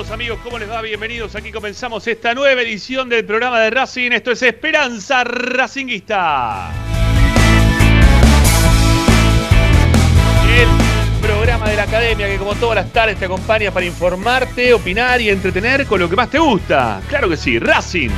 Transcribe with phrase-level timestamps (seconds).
[0.00, 0.80] todos amigos, ¿cómo les va?
[0.80, 6.70] Bienvenidos, aquí comenzamos esta nueva edición del programa de Racing, esto es Esperanza Racinguista.
[10.56, 15.20] El programa de la academia que como todas las tardes te acompaña para informarte, opinar
[15.20, 17.02] y entretener con lo que más te gusta.
[17.06, 18.08] Claro que sí, Racing.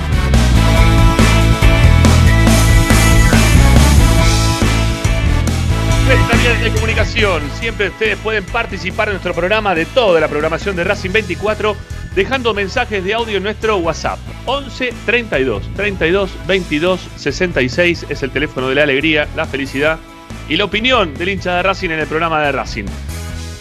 [6.06, 7.42] Vía de comunicación.
[7.60, 11.76] Siempre ustedes pueden participar en nuestro programa de toda la programación de Racing 24
[12.16, 14.18] dejando mensajes de audio en nuestro WhatsApp.
[14.46, 20.00] 11 32 32 22 66 es el teléfono de la alegría, la felicidad
[20.48, 22.86] y la opinión del hincha de Racing en el programa de Racing.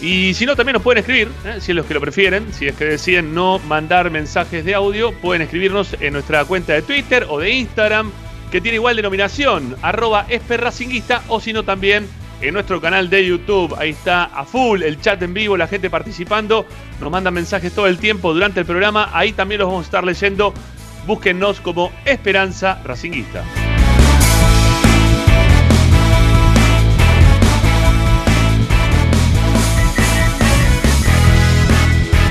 [0.01, 1.57] Y si no, también nos pueden escribir, ¿eh?
[1.59, 2.51] si es los que lo prefieren.
[2.53, 6.81] Si es que deciden no mandar mensajes de audio, pueden escribirnos en nuestra cuenta de
[6.81, 8.11] Twitter o de Instagram,
[8.51, 12.07] que tiene igual denominación, arroba esperracinguista, o si no, también
[12.41, 13.75] en nuestro canal de YouTube.
[13.77, 16.65] Ahí está a full el chat en vivo, la gente participando.
[16.99, 19.09] Nos mandan mensajes todo el tiempo durante el programa.
[19.13, 20.53] Ahí también los vamos a estar leyendo.
[21.05, 23.43] Búsquennos como Esperanza Racinguista.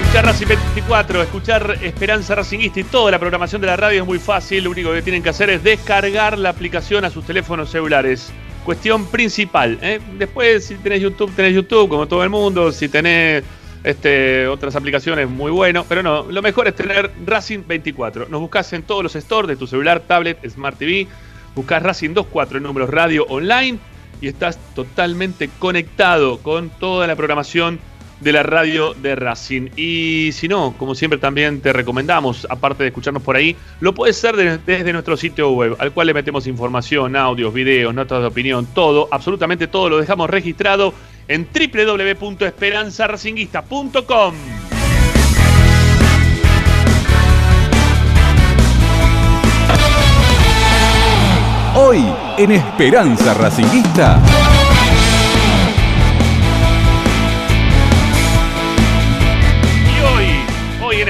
[0.02, 4.18] Escuchar Racing 24, escuchar Esperanza Racinguista y toda la programación de la radio es muy
[4.18, 4.64] fácil.
[4.64, 8.32] Lo único que tienen que hacer es descargar la aplicación a sus teléfonos celulares
[8.64, 9.78] cuestión principal.
[9.82, 10.00] ¿eh?
[10.18, 12.72] Después, si tenés YouTube, tenés YouTube, como todo el mundo.
[12.72, 13.42] Si tenés
[13.82, 15.84] este, otras aplicaciones, muy bueno.
[15.88, 18.28] Pero no, lo mejor es tener Racing 24.
[18.28, 21.06] Nos buscas en todos los stores de tu celular, tablet, Smart TV.
[21.54, 23.78] Buscas Racing 24 en números radio online
[24.20, 27.80] y estás totalmente conectado con toda la programación
[28.20, 29.68] de la radio de Racing.
[29.76, 34.16] Y si no, como siempre también te recomendamos, aparte de escucharnos por ahí, lo puedes
[34.18, 38.66] hacer desde nuestro sitio web, al cual le metemos información, audios, videos, notas de opinión,
[38.74, 40.94] todo, absolutamente todo lo dejamos registrado
[41.28, 44.34] en www.esperanzaracinguista.com.
[51.76, 52.04] Hoy
[52.36, 54.20] en Esperanza Racinguista.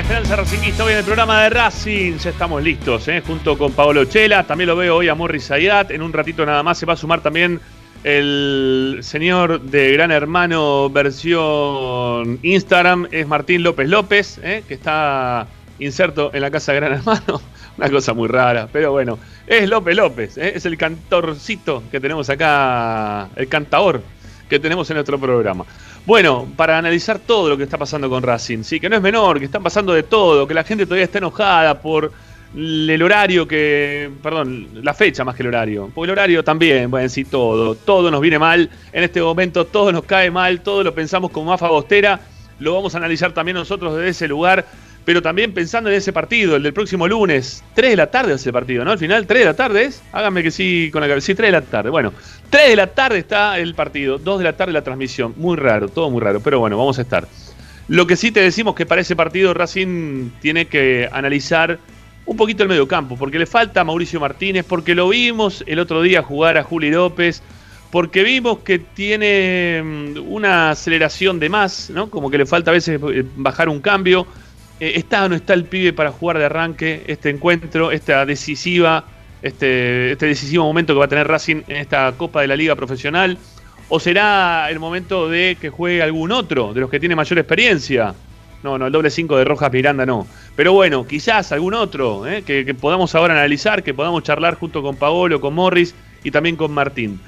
[0.00, 2.16] Esperanza Racingista, hoy en el programa de Racing.
[2.16, 3.22] Ya estamos listos, ¿eh?
[3.24, 4.46] junto con Paolo Chela.
[4.46, 5.90] También lo veo hoy a Morris Ayat.
[5.90, 7.60] En un ratito nada más se va a sumar también
[8.02, 13.08] el señor de Gran Hermano versión Instagram.
[13.10, 14.64] Es Martín López López, ¿eh?
[14.66, 15.46] que está
[15.78, 17.42] inserto en la casa de Gran Hermano.
[17.76, 19.18] Una cosa muy rara, pero bueno.
[19.46, 20.52] Es López López, ¿eh?
[20.56, 24.02] es el cantorcito que tenemos acá, el cantador
[24.50, 25.64] que tenemos en nuestro programa.
[26.04, 29.38] Bueno, para analizar todo lo que está pasando con Racing, sí, que no es menor,
[29.38, 32.12] que están pasando de todo, que la gente todavía está enojada por
[32.52, 37.08] el horario que, perdón, la fecha más que el horario, porque el horario también, bueno,
[37.08, 40.92] sí, todo, todo nos viene mal, en este momento todo nos cae mal, todo lo
[40.92, 42.18] pensamos como más fagostera,
[42.58, 44.66] lo vamos a analizar también nosotros desde ese lugar
[45.04, 48.52] pero también pensando en ese partido, el del próximo lunes, 3 de la tarde ese
[48.52, 48.92] partido, ¿no?
[48.92, 51.48] Al final, 3 de la tarde es, háganme que sí con la cabeza, sí, 3
[51.48, 52.12] de la tarde, bueno,
[52.50, 55.88] 3 de la tarde está el partido, 2 de la tarde la transmisión, muy raro,
[55.88, 57.26] todo muy raro, pero bueno, vamos a estar.
[57.88, 61.78] Lo que sí te decimos que para ese partido Racing tiene que analizar
[62.26, 65.80] un poquito el medio campo, porque le falta a Mauricio Martínez, porque lo vimos el
[65.80, 67.42] otro día jugar a Juli López,
[67.90, 72.08] porque vimos que tiene mm, una aceleración de más, ¿no?
[72.08, 74.26] Como que le falta a veces eh, bajar un cambio
[74.80, 79.04] eh, ¿Está o no está el pibe para jugar de arranque este encuentro, esta decisiva,
[79.42, 82.74] este, este decisivo momento que va a tener Racing en esta Copa de la Liga
[82.74, 83.38] Profesional?
[83.90, 88.14] ¿O será el momento de que juegue algún otro de los que tiene mayor experiencia?
[88.62, 90.26] No, no, el doble 5 de Rojas Miranda no.
[90.56, 94.82] Pero bueno, quizás algún otro eh, que, que podamos ahora analizar, que podamos charlar junto
[94.82, 95.94] con Paolo, con Morris
[96.24, 97.20] y también con Martín.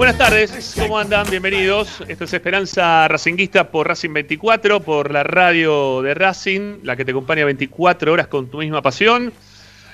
[0.00, 1.26] Buenas tardes, ¿cómo andan?
[1.28, 2.02] Bienvenidos.
[2.08, 7.10] Esto es Esperanza Racinguista por Racing 24, por la radio de Racing, la que te
[7.10, 9.30] acompaña 24 horas con tu misma pasión.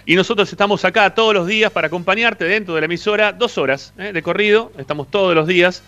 [0.05, 3.95] Y nosotros estamos acá todos los días para acompañarte dentro de la emisora, dos horas
[3.99, 4.13] ¿eh?
[4.13, 5.83] de corrido, estamos todos los días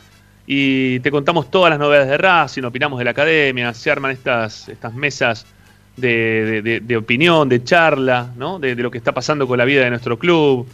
[0.49, 4.69] y te contamos todas las novedades de Racing, opinamos de la academia, se arman estas,
[4.69, 5.47] estas mesas
[5.97, 8.59] de, opinión, de charla, ¿no?
[8.59, 10.67] de, lo que está pasando con la vida de nuestro club.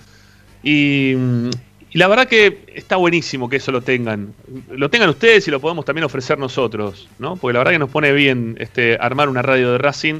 [0.62, 1.14] Y,
[1.94, 4.34] y la verdad que está buenísimo que eso lo tengan.
[4.68, 7.36] Lo tengan ustedes y lo podemos también ofrecer nosotros, ¿no?
[7.36, 10.16] Porque la verdad que nos pone bien este, armar una radio de Racing.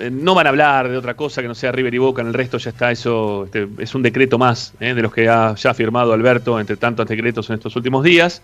[0.00, 2.26] Eh, no van a hablar de otra cosa que no sea River y Boca, en
[2.26, 4.92] el resto ya está eso, este, es un decreto más ¿eh?
[4.92, 8.42] de los que ha firmado Alberto entre tantos decretos en estos últimos días.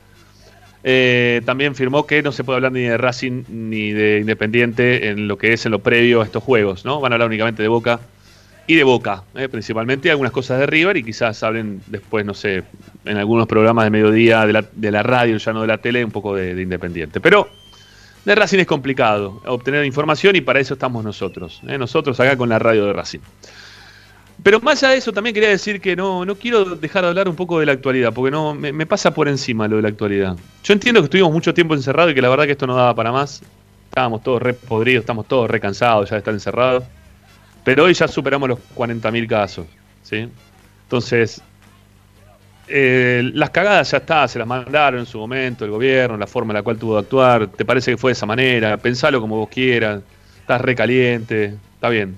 [0.85, 5.27] Eh, también firmó que no se puede hablar ni de Racing ni de Independiente en
[5.27, 7.01] lo que es en lo previo a estos juegos, ¿no?
[7.01, 7.99] Van a hablar únicamente de Boca
[8.67, 12.63] y de Boca, eh, principalmente algunas cosas de River y quizás hablen después, no sé,
[13.05, 16.05] en algunos programas de mediodía de la, de la radio, ya no de la tele,
[16.05, 17.21] un poco de, Independiente.
[17.21, 17.49] Pero
[18.25, 22.49] de Racing es complicado obtener información y para eso estamos nosotros, eh, nosotros acá con
[22.49, 23.21] la radio de Racing.
[24.43, 27.29] Pero más allá de eso, también quería decir que no, no quiero dejar de hablar
[27.29, 30.37] un poco de la actualidad, porque no me, pasa por encima lo de la actualidad.
[30.63, 32.95] Yo entiendo que estuvimos mucho tiempo encerrados y que la verdad que esto no daba
[32.95, 33.43] para más.
[33.89, 36.85] Estábamos todos re podridos, estamos todos re cansados ya de estar encerrados.
[37.65, 39.67] Pero hoy ya superamos los 40.000 casos.
[40.03, 40.29] ¿sí?
[40.85, 41.43] Entonces,
[42.69, 46.53] eh, las cagadas ya está, se las mandaron en su momento el gobierno, la forma
[46.53, 47.49] en la cual tuvo de actuar.
[47.49, 48.77] ¿Te parece que fue de esa manera?
[48.77, 50.03] Pensalo como vos quieras.
[50.41, 52.17] Estás recaliente, está bien.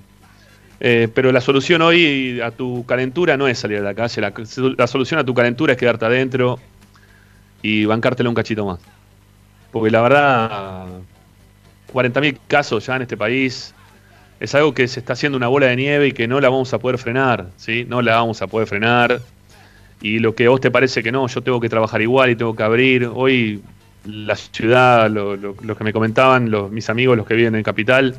[0.79, 4.21] Eh, pero la solución hoy a tu calentura no es salir a la calle.
[4.21, 4.33] La,
[4.77, 6.59] la solución a tu calentura es quedarte adentro
[7.61, 8.79] y bancártelo un cachito más.
[9.71, 10.85] Porque la verdad,
[11.93, 13.73] 40.000 casos ya en este país
[14.39, 16.73] es algo que se está haciendo una bola de nieve y que no la vamos
[16.73, 17.85] a poder frenar, ¿sí?
[17.87, 19.21] No la vamos a poder frenar.
[20.01, 22.35] Y lo que a vos te parece que no, yo tengo que trabajar igual y
[22.35, 23.09] tengo que abrir.
[23.11, 23.61] Hoy
[24.05, 28.15] la ciudad, lo, que me comentaban los, mis amigos, los que viven en Capital,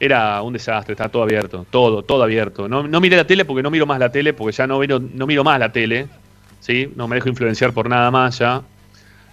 [0.00, 2.68] era un desastre, está todo abierto, todo, todo abierto.
[2.68, 5.26] No, no miré la tele porque no miro más la tele, porque ya no no
[5.26, 6.06] miro más la tele,
[6.60, 6.92] ¿sí?
[6.94, 8.62] No me dejo influenciar por nada más ya.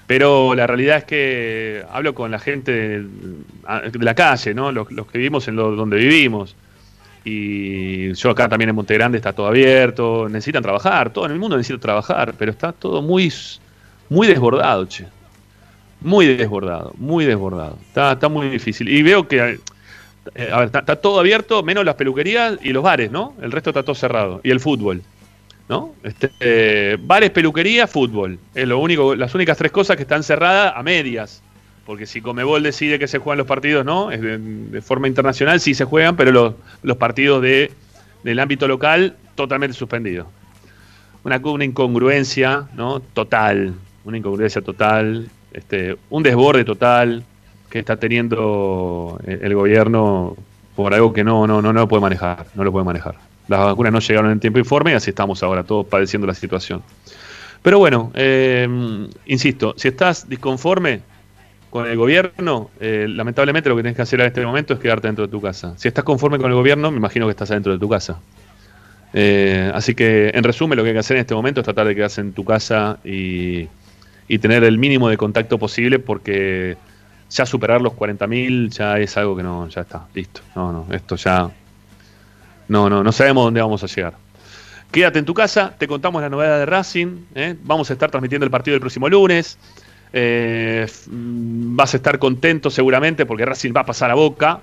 [0.07, 3.05] Pero la realidad es que hablo con la gente de,
[3.99, 4.71] la calle, ¿no?
[4.71, 6.55] Los, que vivimos en lo, donde vivimos.
[7.23, 11.39] Y yo acá también en Monte Grande está todo abierto, necesitan trabajar, todo en el
[11.39, 13.33] mundo necesita trabajar, pero está todo muy,
[14.09, 15.07] muy desbordado, che.
[16.01, 17.79] Muy desbordado, muy desbordado.
[17.87, 18.89] Está, muy difícil.
[18.89, 19.59] Y veo que,
[20.35, 23.33] eh, está todo abierto, menos las peluquerías y los bares, ¿no?
[23.41, 24.39] El resto está todo cerrado.
[24.43, 25.01] Y el fútbol.
[25.67, 25.93] ¿No?
[26.03, 28.39] Este, bares, peluquería, fútbol.
[28.53, 31.41] Es lo único, las únicas tres cosas que están cerradas a medias.
[31.85, 34.11] Porque si Comebol decide que se juegan los partidos, ¿no?
[34.11, 37.71] Es de, forma internacional sí se juegan, pero los, los partidos de,
[38.23, 40.27] del ámbito local totalmente suspendidos.
[41.23, 42.99] Una, una incongruencia, ¿no?
[42.99, 43.73] Total.
[44.03, 45.29] Una incongruencia total.
[45.53, 47.23] Este, un desborde total
[47.69, 50.35] que está teniendo el gobierno
[50.75, 52.47] por algo que no, no, no, no lo puede manejar.
[52.55, 53.15] No lo puede manejar.
[53.47, 56.81] Las vacunas no llegaron en tiempo informe y así estamos ahora todos padeciendo la situación.
[57.61, 58.67] Pero bueno, eh,
[59.25, 61.01] insisto, si estás disconforme
[61.69, 65.07] con el gobierno, eh, lamentablemente lo que tienes que hacer en este momento es quedarte
[65.07, 65.73] dentro de tu casa.
[65.77, 68.19] Si estás conforme con el gobierno, me imagino que estás dentro de tu casa.
[69.13, 71.87] Eh, así que, en resumen, lo que hay que hacer en este momento es tratar
[71.87, 73.67] de quedarse en tu casa y,
[74.27, 76.77] y tener el mínimo de contacto posible porque
[77.29, 80.41] ya superar los 40.000 ya es algo que no, ya está, listo.
[80.55, 81.49] No, no, esto ya
[82.67, 84.25] no, no, no sabemos dónde vamos a llegar.
[84.95, 87.25] Quédate en tu casa, te contamos la novedad de Racing.
[87.35, 87.55] ¿eh?
[87.63, 89.57] Vamos a estar transmitiendo el partido el próximo lunes.
[90.13, 94.61] Eh, vas a estar contento seguramente porque Racing va a pasar a boca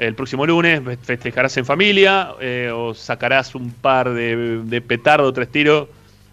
[0.00, 0.82] el próximo lunes.
[1.02, 5.88] Festejarás en familia eh, o sacarás un par de, petardo, tres tiros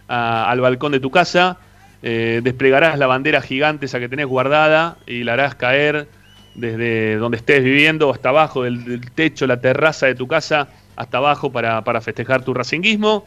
[0.08, 1.58] al balcón de tu casa.
[2.02, 6.08] desplegarás la bandera gigante esa que tenés guardada y la harás caer
[6.56, 11.52] desde donde estés viviendo hasta abajo del techo, la terraza de tu casa hasta abajo
[11.52, 13.26] para, festejar tu racinguismo.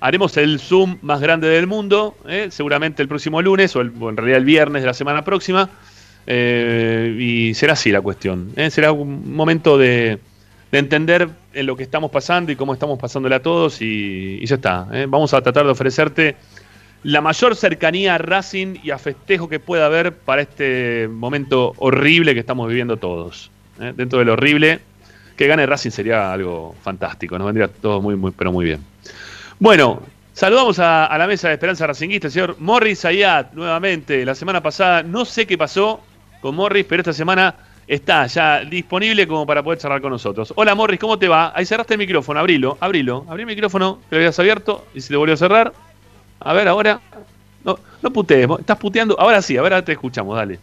[0.00, 2.48] Haremos el Zoom más grande del mundo, ¿eh?
[2.50, 5.68] seguramente el próximo lunes o, en realidad el viernes de la semana próxima.
[6.26, 8.52] Eh, y será así la cuestión.
[8.56, 8.70] ¿eh?
[8.70, 10.20] Será un momento de,
[10.70, 14.86] entender en lo que estamos pasando y cómo estamos pasándole a todos y, ya está.
[15.08, 16.36] Vamos a tratar de ofrecerte
[17.02, 22.34] la mayor cercanía a Racing y a festejo que pueda haber para este momento horrible
[22.34, 23.50] que estamos viviendo todos.
[23.78, 24.80] Dentro de lo horrible,
[25.38, 28.84] que gane Racing sería algo fantástico, nos vendría todo muy, muy, pero muy bien.
[29.60, 30.02] Bueno,
[30.32, 34.24] saludamos a, la mesa de Esperanza Racinguista, el señor Morris Ayat, nuevamente.
[34.24, 36.00] La semana pasada no sé qué pasó
[36.40, 37.54] con Morris, pero esta semana
[37.86, 40.52] está ya disponible como para poder charlar con nosotros.
[40.56, 41.52] Hola Morris, ¿cómo te va?
[41.54, 43.24] Ahí cerraste el micrófono, abrilo, abrilo.
[43.28, 45.72] Abrí el micrófono que lo habías abierto y se te volvió a cerrar.
[46.40, 47.00] A ver, ahora.
[47.64, 49.14] No, no putees, estás puteando.
[49.20, 50.58] Ahora sí, ahora te escuchamos, dale.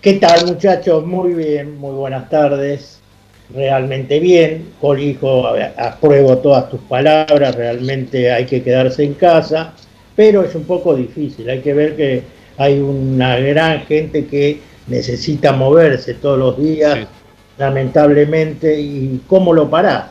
[0.00, 1.06] ¿Qué tal muchachos?
[1.06, 3.03] Muy bien, muy buenas tardes
[3.52, 9.72] realmente bien, Colijo, apruebo todas tus palabras, realmente hay que quedarse en casa,
[10.16, 12.22] pero es un poco difícil, hay que ver que
[12.56, 17.06] hay una gran gente que necesita moverse todos los días,
[17.58, 20.06] lamentablemente, y cómo lo parás.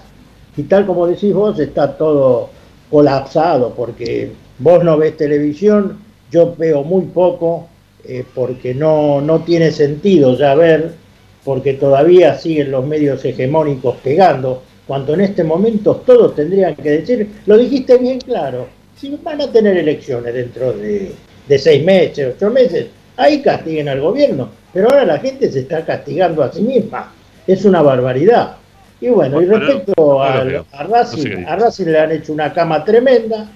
[0.55, 2.49] Y tal como decís vos, está todo
[2.91, 5.97] colapsado, porque vos no ves televisión,
[6.29, 7.67] yo veo muy poco,
[8.03, 10.93] eh, porque no, no tiene sentido ya ver
[11.43, 17.29] porque todavía siguen los medios hegemónicos pegando, cuando en este momento todos tendrían que decir,
[17.45, 21.13] lo dijiste bien claro, si van a tener elecciones dentro de,
[21.57, 26.43] seis meses, ocho meses, ahí castiguen al gobierno, pero ahora la gente se está castigando
[26.43, 27.11] a sí misma,
[27.45, 28.57] es una barbaridad.
[29.01, 30.45] Y bueno, y respecto a,
[30.87, 33.49] Racing, a Racing le han hecho una cama tremenda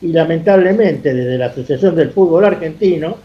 [0.00, 3.16] y lamentablemente desde la Asociación del Fútbol Argentino,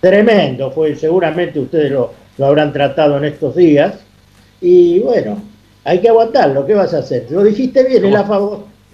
[0.00, 3.94] tremendo fue, seguramente ustedes lo, lo habrán tratado en estos días.
[4.60, 5.42] Y bueno,
[5.84, 6.66] hay que aguantarlo.
[6.66, 7.26] ¿Qué vas a hacer?
[7.30, 8.24] Lo dijiste bien, es la,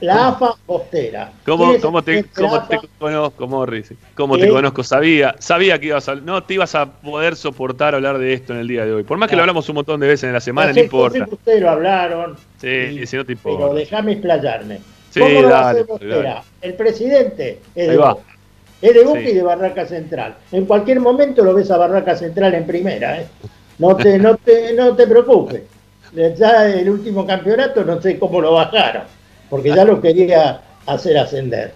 [0.01, 1.33] la AFA postera.
[1.45, 3.95] ¿Cómo, cómo te, cómo te conozco, Morris?
[4.15, 4.83] ¿Cómo te conozco?
[4.83, 8.61] Sabía, sabía que ibas a, no te ibas a poder soportar hablar de esto en
[8.61, 9.03] el día de hoy.
[9.05, 11.27] Por más que lo hablamos un montón de veces en la semana, no, importa.
[11.31, 12.37] ustedes lo hablaron.
[12.61, 13.65] Sí, si no te importa.
[13.65, 14.81] Pero déjame explayarme.
[15.11, 15.85] Sí, ¿Cómo dale,
[16.63, 17.97] El presidente es de,
[18.83, 20.35] es de Boca y de Barraca Central.
[20.51, 23.21] En cualquier momento lo ves a Barraca Central en primera.
[23.21, 23.27] ¿eh?
[23.79, 25.63] No, te, no, te, no te preocupes.
[26.37, 29.05] Ya el último campeonato no sé cómo lo bajaron,
[29.49, 31.73] porque ya lo quería hacer ascender.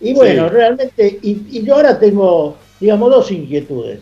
[0.00, 4.00] Y bueno, realmente, y, yo ahora tengo, digamos, dos inquietudes.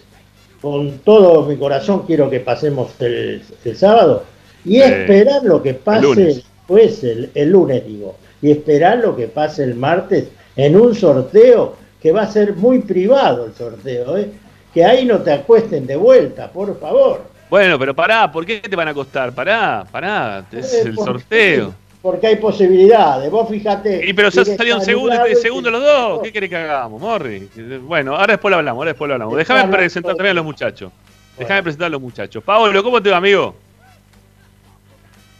[0.60, 3.42] Con todo mi corazón quiero que pasemos el,
[3.74, 4.24] sábado
[4.62, 9.64] y esperar lo que pase pues el, el lunes, digo, y esperar lo que pase
[9.64, 14.30] el martes en un sorteo que va a ser muy privado el sorteo, ¿eh?
[14.72, 17.24] que ahí no te acuesten de vuelta, por favor.
[17.50, 19.32] Bueno, pero pará, ¿por qué te van a costar?
[19.32, 21.74] Pará, pará, es eh, el sorteo.
[22.00, 24.08] Porque hay posibilidades, vos fíjate.
[24.08, 27.48] Y pero ya salieron segundo, segundo los dos, ¿qué querés que hagamos, Morri?
[27.82, 29.36] Bueno, ahora después lo hablamos, ahora después lo hablamos.
[29.36, 30.92] Déjame presentar también a los muchachos.
[31.36, 32.42] Déjame presentar a los muchachos.
[32.42, 33.54] Pablo, ¿cómo te va, amigo?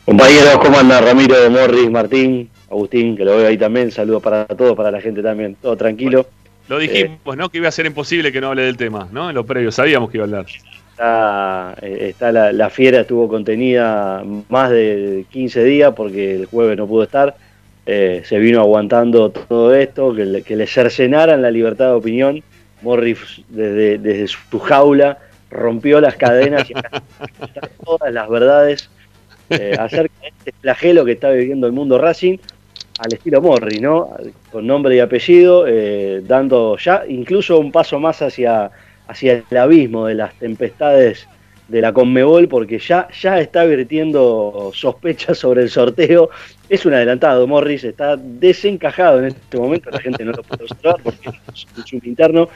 [0.04, 3.90] Compañeros, ¿cómo anda Ramiro, Morris, Martín, Agustín, que lo veo ahí también?
[3.90, 5.56] Saludos para todos, para la gente también.
[5.62, 6.26] Todo tranquilo.
[6.70, 7.48] Lo dijimos, ¿no?
[7.48, 9.28] Que iba a ser imposible que no hable del tema, ¿no?
[9.28, 10.46] En lo previo, sabíamos que iba a hablar.
[10.92, 17.02] Está, eh, la, fiera estuvo contenida más de 15 días porque el jueves no pudo
[17.02, 17.34] estar.
[17.86, 22.40] Eh, se vino aguantando todo esto, que le, que le cercenaran la libertad de opinión.
[22.82, 25.18] Morris desde, desde su jaula
[25.50, 26.74] rompió las cadenas y
[27.84, 28.88] todas las verdades
[29.50, 32.38] eh, acerca de este flagelo que está viviendo el mundo Racing
[33.00, 34.10] al estilo Morri, ¿no?
[34.52, 38.70] Con nombre y apellido, eh, dando ya incluso un paso más hacia,
[39.08, 41.26] hacia el abismo de las tempestades
[41.68, 46.28] de la Conmebol, porque ya, ya está vertiendo sospechas sobre el sorteo.
[46.68, 50.96] Es un adelantado, Morris está desencajado en este momento, la gente no lo puede observar
[51.02, 52.48] porque es un interno,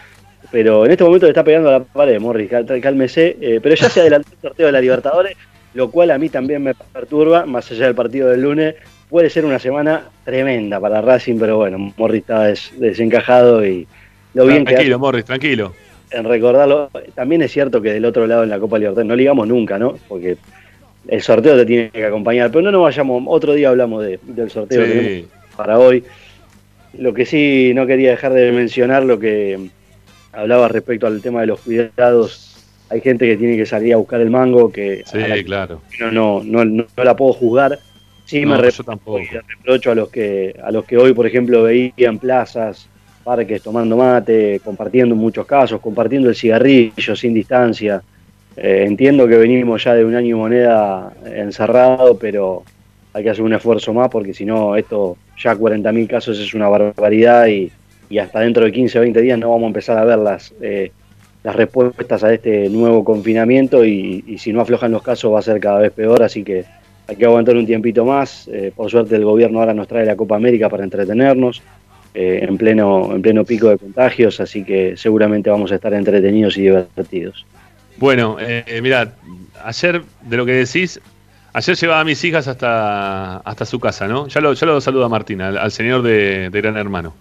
[0.50, 2.50] pero en este momento le está pegando a la pared, Morris,
[2.82, 5.36] cálmese, eh, pero ya se adelantó el sorteo de la Libertadores,
[5.72, 8.74] lo cual a mí también me perturba, más allá del partido del lunes,
[9.14, 13.86] puede ser una semana tremenda para Racing, pero bueno, Morris está desencajado y
[14.34, 15.72] lo bien tranquilo, Morris, tranquilo.
[16.10, 19.46] En recordarlo, también es cierto que del otro lado en la Copa Libertadores no ligamos
[19.46, 19.96] nunca, ¿no?
[20.08, 20.36] Porque
[21.06, 24.84] el sorteo te tiene que acompañar, pero no nos vayamos, otro día hablamos del sorteo
[25.56, 26.02] para hoy.
[26.98, 29.68] Lo que sí no quería dejar de mencionar, lo que
[30.32, 34.20] hablaba respecto al tema de los cuidados, hay gente que tiene que salir a buscar
[34.20, 35.82] el mango, que sí, claro.
[36.10, 37.78] no, no, no la puedo juzgar
[38.24, 42.88] Sí, me reprocho a los que a los que hoy, por ejemplo, veían plazas,
[43.22, 48.02] parques tomando mate, compartiendo en muchos casos, compartiendo el cigarrillo sin distancia.
[48.56, 52.62] Eh, entiendo que venimos ya de un año y moneda encerrado, pero
[53.12, 56.68] hay que hacer un esfuerzo más porque si no, esto ya 40.000 casos es una
[56.68, 57.70] barbaridad y,
[58.18, 60.92] hasta dentro de 15 o 20 días no vamos a empezar a ver las, eh,
[61.42, 65.58] las respuestas a este nuevo confinamiento y, si no aflojan los casos va a ser
[65.58, 66.64] cada vez peor, así que
[67.06, 68.48] hay que aguantar un tiempito más.
[68.48, 71.62] Eh, por suerte el gobierno ahora nos trae la Copa América para entretenernos
[72.14, 76.56] eh, en, pleno, en pleno pico de contagios, así que seguramente vamos a estar entretenidos
[76.56, 77.44] y divertidos.
[77.96, 79.14] Bueno, eh, mira,
[79.64, 81.00] ayer de lo que decís,
[81.52, 84.26] ayer llevaba a mis hijas hasta, hasta su casa, ¿no?
[84.28, 87.14] Ya lo, ya lo saluda Martín, al, señor de Gran Hermano.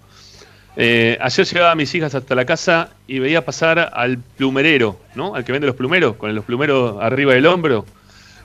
[0.76, 5.36] Eh, ayer llevaba a mis hijas hasta la casa y veía pasar al plumerero, ¿no?
[5.36, 7.86] Al que vende los plumeros, con los plumeros arriba del hombro,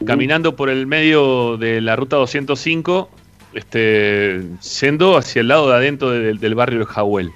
[0.07, 3.11] caminando por el medio de la ruta 205,
[3.55, 4.43] este,
[4.81, 7.31] yendo hacia el lado de adentro del, barrio del Jahuel.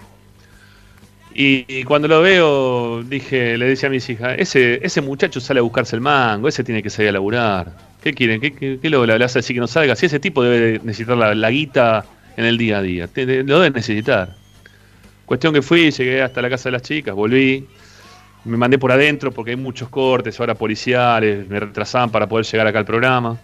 [1.34, 5.62] Y, cuando lo veo, dije, le decía a mis hijas, ese, ese muchacho sale a
[5.62, 7.72] buscarse el mango, ese tiene que salir a laburar.
[8.02, 8.40] ¿Qué quieren?
[8.40, 9.96] ¿Qué, qué, lo le hace decir que no salga?
[9.96, 12.04] Si ese tipo debe necesitar la, guita
[12.36, 14.36] en el día a día, lo debe necesitar.
[15.24, 17.66] Cuestión que fui, llegué hasta la casa de las chicas, volví,
[18.44, 22.66] me mandé por adentro porque hay muchos cortes ahora policiales, me retrasaban para poder llegar
[22.66, 23.38] acá al programa.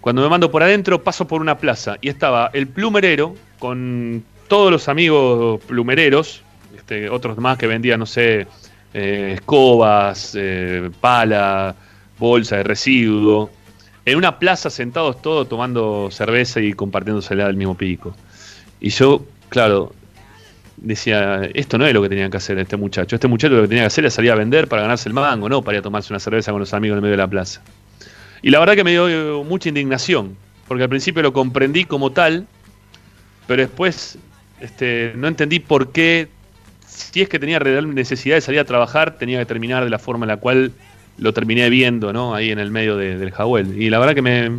[0.00, 4.70] Cuando me mando por adentro, paso por una plaza y estaba el plumerero con todos
[4.70, 6.42] los amigos plumereros,
[6.76, 8.46] este, otros más que vendían, no sé,
[8.94, 11.74] eh, escobas, eh, pala,
[12.18, 13.50] bolsa de residuo,
[14.04, 18.14] en una plaza sentados todos tomando cerveza y compartiéndose del mismo pico.
[18.80, 19.92] Y yo, claro,
[20.76, 23.16] decía, esto no es lo que tenían que hacer este muchacho.
[23.16, 25.48] Este muchacho lo que tenía que hacer era salir a vender para ganarse el mango,
[25.48, 27.28] no para ir a tomarse una cerveza con los amigos en el medio de la
[27.28, 27.60] plaza.
[28.42, 32.10] Y la verdad que me dio eh, mucha indignación, porque al principio lo comprendí como
[32.12, 32.46] tal,
[33.46, 34.18] pero después
[34.60, 36.28] este, no entendí por qué,
[36.86, 39.98] si es que tenía real necesidad de salir a trabajar, tenía que terminar de la
[39.98, 40.72] forma en la cual
[41.18, 42.34] lo terminé viendo, ¿no?
[42.34, 43.80] Ahí en el medio del Jahuel.
[43.80, 44.50] Y la verdad que me,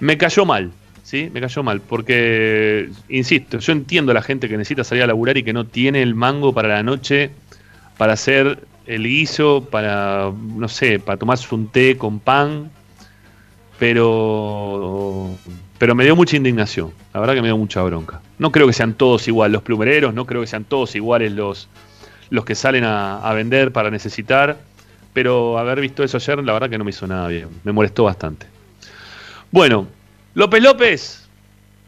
[0.00, 0.70] me cayó mal.
[1.08, 1.30] ¿Sí?
[1.32, 5.38] Me cayó mal, porque, insisto, yo entiendo a la gente que necesita salir a laburar
[5.38, 7.30] y que no tiene el mango para la noche,
[7.96, 12.70] para hacer el guiso, para, no sé, para tomarse un té con pan,
[13.78, 15.30] pero,
[15.78, 18.20] pero me dio mucha indignación, la verdad que me dio mucha bronca.
[18.38, 21.70] No creo que sean todos iguales los plumereros, no creo que sean todos iguales los,
[22.28, 24.58] los que salen a, a vender para necesitar,
[25.14, 28.04] pero haber visto eso ayer, la verdad que no me hizo nada bien, me molestó
[28.04, 28.46] bastante.
[29.50, 29.86] Bueno,
[30.34, 31.28] López López,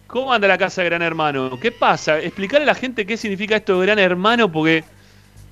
[0.06, 1.58] ¿cómo anda la casa de Gran Hermano?
[1.60, 2.18] ¿Qué pasa?
[2.18, 4.84] Explicarle a la gente qué significa esto de Gran Hermano, porque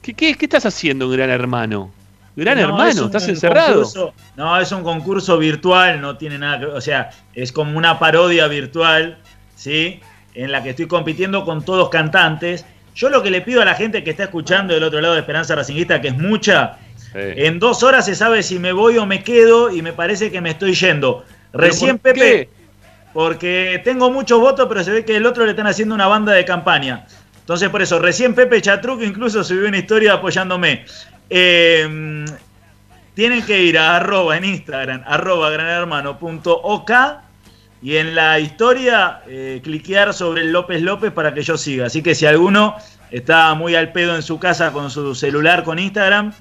[0.03, 1.92] ¿qué, qué, estás haciendo en Gran Hermano?
[2.35, 4.14] Gran Hermano, ¿estás encerrado?
[4.37, 8.46] no, es un concurso virtual, no tiene nada que o sea, es como una parodia
[8.46, 9.18] virtual,
[9.57, 10.01] ¿sí?
[10.35, 12.64] En la que estoy compitiendo con todos cantantes.
[12.94, 15.20] Yo lo que le pido a la gente que está escuchando del otro lado de
[15.20, 16.79] Esperanza Racinguista, que es mucha,
[17.14, 20.40] en dos horas se sabe si me voy o me quedo y me parece que
[20.40, 21.24] me estoy yendo.
[21.53, 22.48] Recién Pepe,
[23.18, 26.35] porque tengo muchos votos, pero se ve que el otro le están haciendo una banda
[26.35, 27.04] de campaña.
[27.40, 30.85] Entonces, por eso, recién Pepe Chatruc incluso subió una historia apoyándome.
[31.28, 32.24] Em,
[33.14, 36.92] tienen que ir a arroba en Instagram, arroba granhermano.ok
[37.83, 41.87] y en la historia eh, cliquear sobre el López López para que yo siga.
[41.87, 42.76] Así que si alguno
[43.11, 46.35] está muy al pedo en su casa con su celular, con Instagram,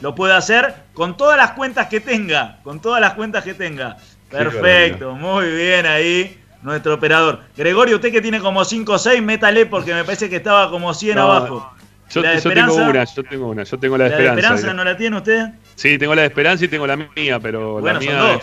[0.00, 3.98] lo puede hacer con todas las cuentas que tenga, con todas las cuentas que tenga.
[4.32, 7.40] Perfecto, muy bien ahí nuestro operador.
[7.56, 10.94] Gregorio, usted que tiene como 5 o 6, métale porque me parece que estaba como
[10.94, 11.72] 100 abajo.
[12.10, 14.34] Yo, tengo una, yo tengo una, yo tengo la, de esperanza.
[14.34, 15.46] ¿La esperanza no la tiene usted?
[15.76, 18.38] Sí, tengo la de esperanza y tengo la mía, pero la mía.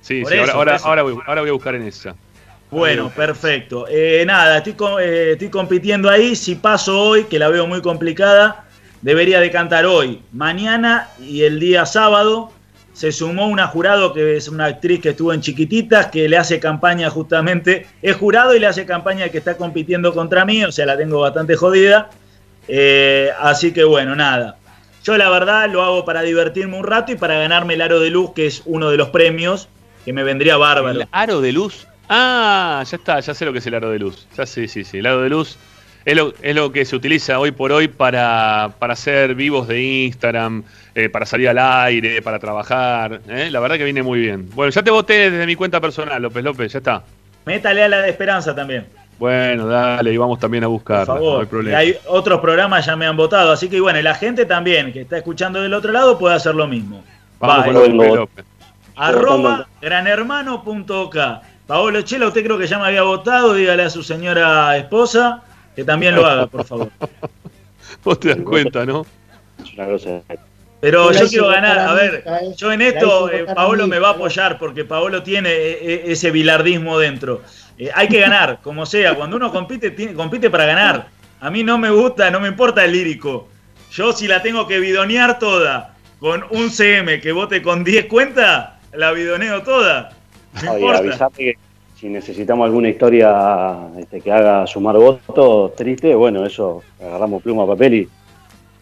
[0.00, 2.16] sí, sí ahora, ahora, voy, ahora voy a buscar en esa.
[2.70, 3.86] Bueno, perfecto.
[3.88, 6.34] Eh, nada, estoy, eh, estoy compitiendo ahí.
[6.34, 8.64] Si paso hoy, que la veo muy complicada,
[9.00, 12.52] debería de cantar hoy, mañana y el día sábado
[12.98, 16.58] se sumó una jurado que es una actriz que estuvo en Chiquititas, que le hace
[16.58, 20.84] campaña justamente, es jurado y le hace campaña que está compitiendo contra mí, o sea,
[20.84, 22.10] la tengo bastante jodida.
[22.66, 24.56] Eh, así que bueno, nada.
[25.04, 28.10] Yo la verdad lo hago para divertirme un rato y para ganarme el aro de
[28.10, 29.68] luz, que es uno de los premios,
[30.04, 31.02] que me vendría bárbaro.
[31.02, 31.86] ¿El aro de luz?
[32.08, 34.26] Ah, ya está, ya sé lo que es el aro de luz.
[34.36, 34.98] Ya sí, sí, sí.
[34.98, 35.56] El aro de luz
[36.42, 40.64] es lo, que se utiliza hoy por hoy para, para hacer vivos de Instagram,
[40.98, 43.20] eh, para salir al aire, para trabajar.
[43.28, 43.50] ¿eh?
[43.52, 44.50] La verdad que viene muy bien.
[44.52, 47.04] Bueno, ya te voté desde mi cuenta personal, López López, ya está.
[47.44, 48.84] Métale a la de Esperanza también.
[49.16, 51.06] Bueno, dale, y vamos también a buscar.
[51.06, 51.34] Por favor.
[51.34, 51.78] No hay, problema.
[51.78, 55.18] hay otros programas ya me han votado, así que bueno, la gente también que está
[55.18, 57.04] escuchando del otro lado puede hacer lo mismo.
[57.38, 58.44] Vamos con López López.
[58.96, 61.16] Arroba granhermano.ok.
[61.68, 65.44] Paolo Chela, usted creo que ya me había votado, dígale a su señora esposa
[65.76, 66.90] que también lo haga, por favor.
[68.02, 69.06] Vos te das cuenta, ¿no?
[70.80, 72.24] Pero yo quiero ganar, a ver,
[72.56, 76.30] yo en esto eh, Paolo me va a apoyar porque Paolo tiene eh, eh, ese
[76.30, 77.42] bilardismo dentro.
[77.94, 81.08] hay que ganar, como sea, cuando uno compite, compite para ganar.
[81.40, 83.48] A mí no me gusta, no me importa el lírico.
[83.90, 88.70] Yo si la tengo que bidonear toda con un CM que vote con 10 cuentas,
[88.92, 90.10] la bidoneo toda.
[90.62, 91.30] No importa.
[91.36, 91.54] que
[91.98, 97.94] si necesitamos alguna historia este, que haga sumar votos triste, bueno, eso agarramos pluma, papel
[97.94, 98.08] y,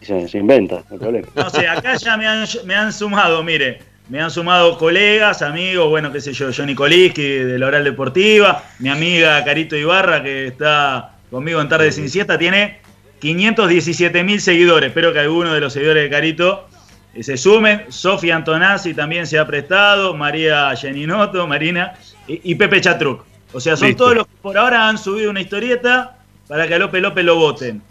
[0.01, 1.27] se, inventa, no hay problema.
[1.35, 3.79] No sé, acá ya me han, me han sumado, mire,
[4.09, 8.63] me han sumado colegas, amigos, bueno, qué sé yo, Johnny Coliski de la Oral Deportiva,
[8.79, 12.79] mi amiga Carito Ibarra, que está conmigo en Tarde Sin Siesta, tiene
[13.19, 14.89] 517 mil seguidores.
[14.89, 16.67] Espero que alguno de los seguidores de Carito
[17.13, 17.85] eh, se sumen.
[17.89, 21.93] Sofía Antonazzi también se ha prestado, María Geninoto, Marina
[22.27, 23.25] y, Pepe Chatruc.
[23.53, 26.79] O sea, son todos los que por ahora han subido una historieta para que a
[26.79, 27.81] López López lo voten.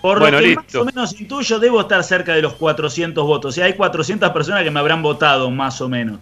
[0.00, 3.48] Por lo que más o menos intuyo, debo estar cerca de los 400 votos.
[3.48, 6.20] O sea, hay 400 personas que me habrán votado, más o menos.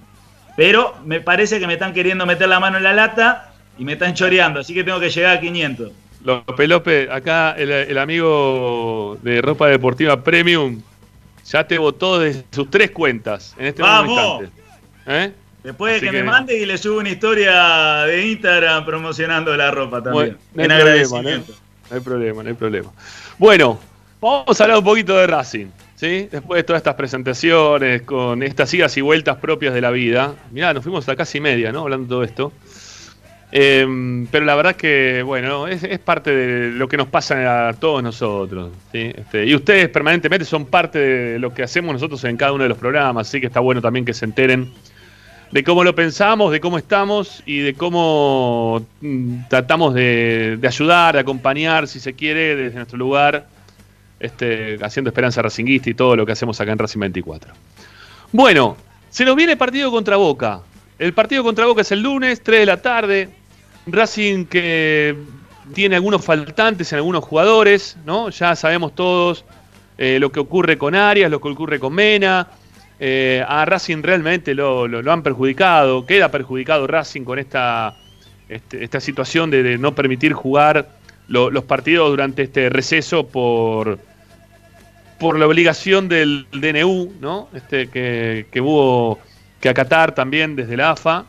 [0.57, 3.93] Pero me parece que me están queriendo meter la mano en la lata y me
[3.93, 5.93] están choreando, así que tengo que llegar a 500.
[6.25, 10.81] López López, acá el, amigo de ropa deportiva Premium
[11.45, 14.45] ya te votó de sus tres cuentas en este ¡Vamos!
[15.07, 15.33] ¿Eh?
[15.63, 20.03] Después de que, me mande y le subo una historia de Instagram promocionando la ropa
[20.03, 20.37] también.
[20.55, 21.53] no en agradecimiento.
[21.91, 22.93] no hay problema, no hay problema.
[23.39, 23.79] Bueno,
[24.19, 25.67] vamos a hablar un poquito de Racing.
[25.95, 26.29] ¿sí?
[26.31, 30.35] Después de todas estas presentaciones, con estas idas y vueltas propias de la vida.
[30.53, 31.81] Mirá, nos fuimos a casi media, ¿no?
[31.81, 32.53] Hablando de todo esto.
[33.53, 38.03] Em, pero la verdad que, bueno, es, parte de lo que nos pasa a todos
[38.03, 38.71] nosotros.
[38.93, 42.71] Este, y ustedes permanentemente son parte de lo que hacemos nosotros en cada uno de
[42.71, 44.73] los programas, así que está bueno también que se enteren
[45.51, 51.21] de cómo lo pensamos, de cómo estamos y de cómo mm, tratamos de, ayudar, de
[51.21, 53.47] acompañar, si se quiere, desde nuestro lugar,
[54.19, 57.53] este, haciendo Esperanza Racinguista y todo lo que hacemos acá en Racing 24.
[58.33, 58.77] Bueno,
[59.11, 60.61] se nos viene el partido contra Boca.
[60.99, 63.29] El partido contra Boca es el lunes, 3 de la tarde.
[63.87, 65.15] Racing que
[65.75, 68.31] tiene algunos faltantes en algunos jugadores, ¿no?
[68.31, 69.45] Ya sabemos todos
[69.99, 72.49] eh, lo que ocurre con Arias, lo que ocurre con Mena
[72.99, 77.95] eh, a Racing realmente lo, han perjudicado, queda perjudicado Racing con esta,
[78.49, 80.89] este, esta situación de, no permitir jugar
[81.29, 83.99] los partidos durante este receso por,
[85.19, 87.49] por la obligación del DNU, ¿no?
[87.53, 89.19] Este, que, que hubo
[89.61, 91.27] que acatar también desde la AFA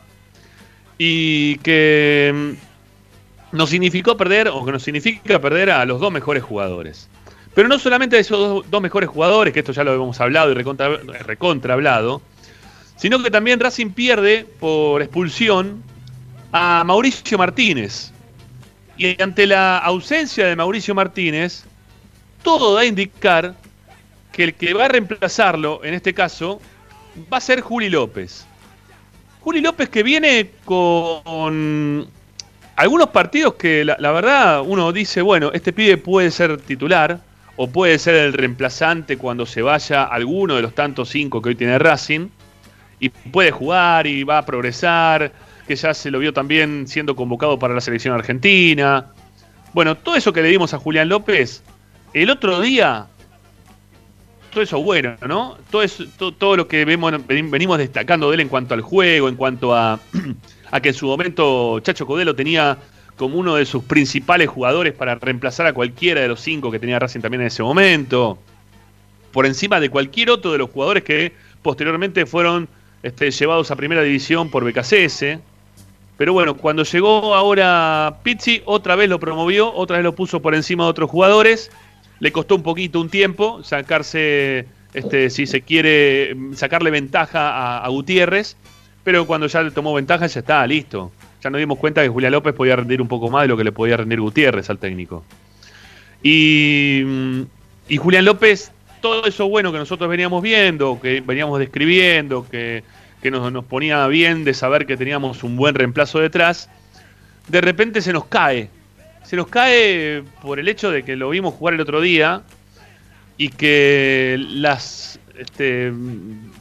[0.98, 2.32] y que
[3.52, 7.08] mm, nos significó perder, o que nos significa perder a los dos mejores jugadores.
[7.58, 10.54] Pero no solamente de esos dos, mejores jugadores, que esto ya lo hemos hablado y
[10.54, 12.22] recontra, hablado,
[12.94, 15.82] sino que también Racing pierde por expulsión
[16.52, 18.12] a Mauricio Martínez.
[18.96, 21.64] Y ante la ausencia de Mauricio Martínez,
[22.44, 23.56] todo da a indicar
[24.30, 26.60] que el que va a reemplazarlo, en este caso,
[27.32, 28.46] va a ser Juli López.
[29.40, 32.06] Juli López que viene con
[32.76, 37.26] algunos partidos que la, la, verdad uno dice, bueno, este pibe puede ser titular,
[37.60, 41.54] o puede ser el reemplazante cuando se vaya alguno de los tantos cinco que hoy
[41.56, 42.28] tiene Racing,
[43.00, 45.32] y puede jugar y va a progresar,
[45.66, 49.06] que ya se lo vio también siendo convocado para la selección argentina.
[49.72, 51.64] Bueno, todo eso que le dimos a Julián López,
[52.14, 53.06] el otro día,
[54.52, 55.58] todo eso bueno, ¿no?
[55.68, 59.34] Todo, eso, todo, lo que vemos, venimos destacando de él en cuanto al juego, en
[59.34, 59.98] cuanto a,
[60.70, 62.78] a que en su momento Chacho Codelo tenía
[63.18, 66.98] como uno de sus principales jugadores para reemplazar a cualquiera de los cinco que tenía
[66.98, 68.38] Racing también en ese momento.
[69.32, 72.68] Por encima de cualquier otro de los jugadores que posteriormente fueron
[73.02, 75.38] este, llevados a primera división por BKCS.
[76.16, 80.54] Pero bueno, cuando llegó ahora Pizzi, otra vez lo promovió, otra vez lo puso por
[80.54, 81.70] encima de otros jugadores.
[82.20, 87.88] Le costó un poquito, un tiempo, sacarse, este, si se quiere, sacarle ventaja a, a
[87.88, 88.56] Gutiérrez.
[89.04, 92.32] Pero cuando ya le tomó ventaja, ya está, listo ya nos dimos cuenta que Julián
[92.32, 95.24] López podía rendir un poco más de lo que le podía rendir Gutiérrez al técnico.
[96.22, 97.02] Y,
[97.88, 102.82] y Julián López, todo eso bueno que nosotros veníamos viendo, que veníamos describiendo, que,
[103.30, 106.68] nos, nos ponía bien de saber que teníamos un buen reemplazo detrás,
[107.48, 108.68] de repente se nos cae.
[109.22, 112.42] Se nos cae por el hecho de que lo vimos jugar el otro día
[113.36, 115.92] y que las, este,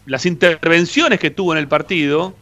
[0.05, 2.35] las intervenciones que tuvo en el partido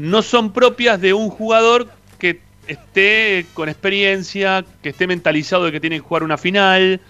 [0.00, 1.86] no son propias de un jugador
[2.18, 7.02] que esté con experiencia, que esté mentalizado de que tiene que jugar una final,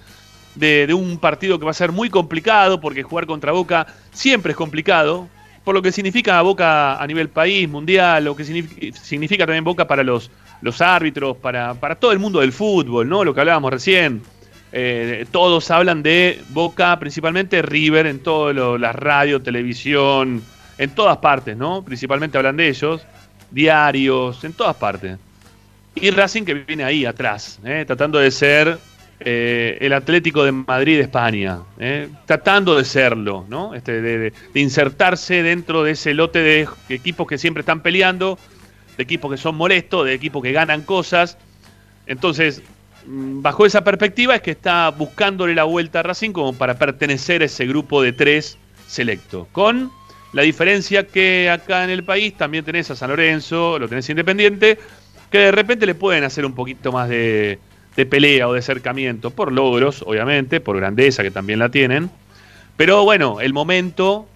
[0.57, 4.57] de, un partido que va a ser muy complicado, porque jugar contra Boca siempre es
[4.57, 5.29] complicado,
[5.63, 10.03] por lo que significa Boca a nivel país, mundial, lo que significa, también Boca para
[10.03, 10.29] los,
[10.81, 13.23] árbitros, para, para, todo el mundo del fútbol, ¿no?
[13.23, 14.21] Lo que hablábamos recién.
[14.73, 20.43] Eh, todos hablan de Boca, principalmente River, en todo lo, la radio, televisión,
[20.81, 21.85] en todas partes, ¿no?
[21.85, 23.03] Principalmente hablan de ellos,
[23.51, 25.19] diarios, en todas partes.
[25.95, 27.85] Y Racing que viene ahí atrás, ¿eh?
[27.87, 28.79] tratando de ser
[29.21, 33.75] eh, el Atlético de Madrid de España, eh, tratando de serlo, ¿no?
[33.75, 38.39] Este, de, insertarse dentro de ese lote de equipos que siempre están peleando,
[38.97, 41.37] de equipos que son molestos, de equipos que ganan cosas.
[42.07, 42.63] Entonces,
[43.05, 47.43] mm, bajo esa perspectiva es que está buscándole la vuelta a Racing como para pertenecer
[47.43, 50.00] a ese grupo de tres selecto, con
[50.33, 54.79] la diferencia que acá en el país también tenés a San Lorenzo, lo tenés Independiente,
[55.31, 57.59] que de repente le pueden hacer un poquito más de,
[58.09, 62.11] pelea o de acercamiento, por logros, obviamente, por grandeza que también la tienen.
[62.77, 64.27] Pero bueno, el momento,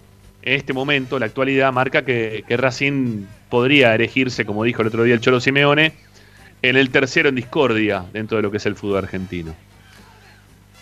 [0.43, 5.03] en este momento, la actualidad marca que, que Racing podría erigirse, como dijo el otro
[5.03, 5.93] día el Cholo Simeone,
[6.61, 9.55] en el tercero en discordia dentro de lo que es el fútbol argentino.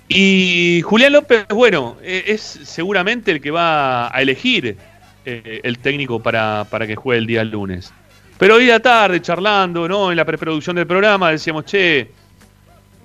[0.08, 4.78] Y Julián López, bueno, e, es seguramente el que va a elegir
[5.26, 7.94] eh, el técnico para, para que juegue el día lunes.
[8.38, 10.12] Pero hoy a tarde, charlando, ¿no?
[10.12, 12.12] En la preproducción del programa, decíamos, che,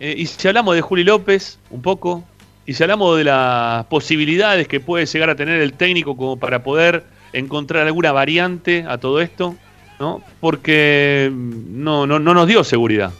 [0.00, 2.24] eh, y si hablamos de Juli López un poco,
[2.66, 6.62] y si hablamos de las posibilidades que puede llegar a tener el técnico como para
[6.62, 9.56] poder encontrar alguna variante a todo esto,
[9.98, 10.22] ¿no?
[10.40, 13.12] Porque no, no, no nos dio seguridad.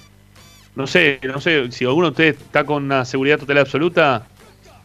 [0.76, 4.26] No sé, no sé, si alguno de ustedes está con una seguridad total absoluta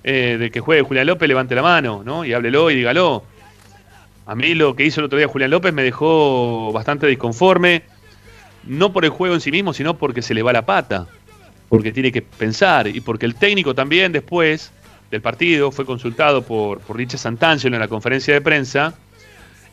[0.04, 2.26] eh, de que juegue Julián López, levante la mano, ¿no?
[2.26, 3.24] Y háblelo y dígalo.
[4.26, 7.84] A mí lo que hizo el otro día Julián López me dejó bastante disconforme,
[8.64, 11.08] no por el juego en sí mismo, sino porque se le va la pata,
[11.68, 14.72] porque tiene que pensar y porque el técnico también después
[15.12, 18.96] del partido fue consultado por, por Richard Santangelo en la conferencia de prensa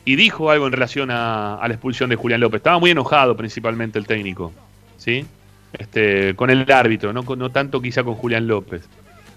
[0.03, 2.59] y dijo algo en relación a, la expulsión de Julián López.
[2.59, 4.51] Estaba muy enojado principalmente el técnico,
[4.97, 5.25] ¿sí?
[5.73, 8.81] Este, con el árbitro, no, no tanto quizá con Julián López,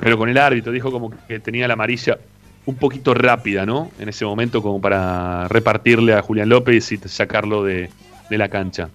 [0.00, 2.18] pero con el árbitro, dijo como que tenía la amarilla
[2.66, 3.90] un poquito rápida, ¿no?
[3.98, 7.90] En ese momento como para repartirle a Julián López y sacarlo de,
[8.30, 8.88] la cancha.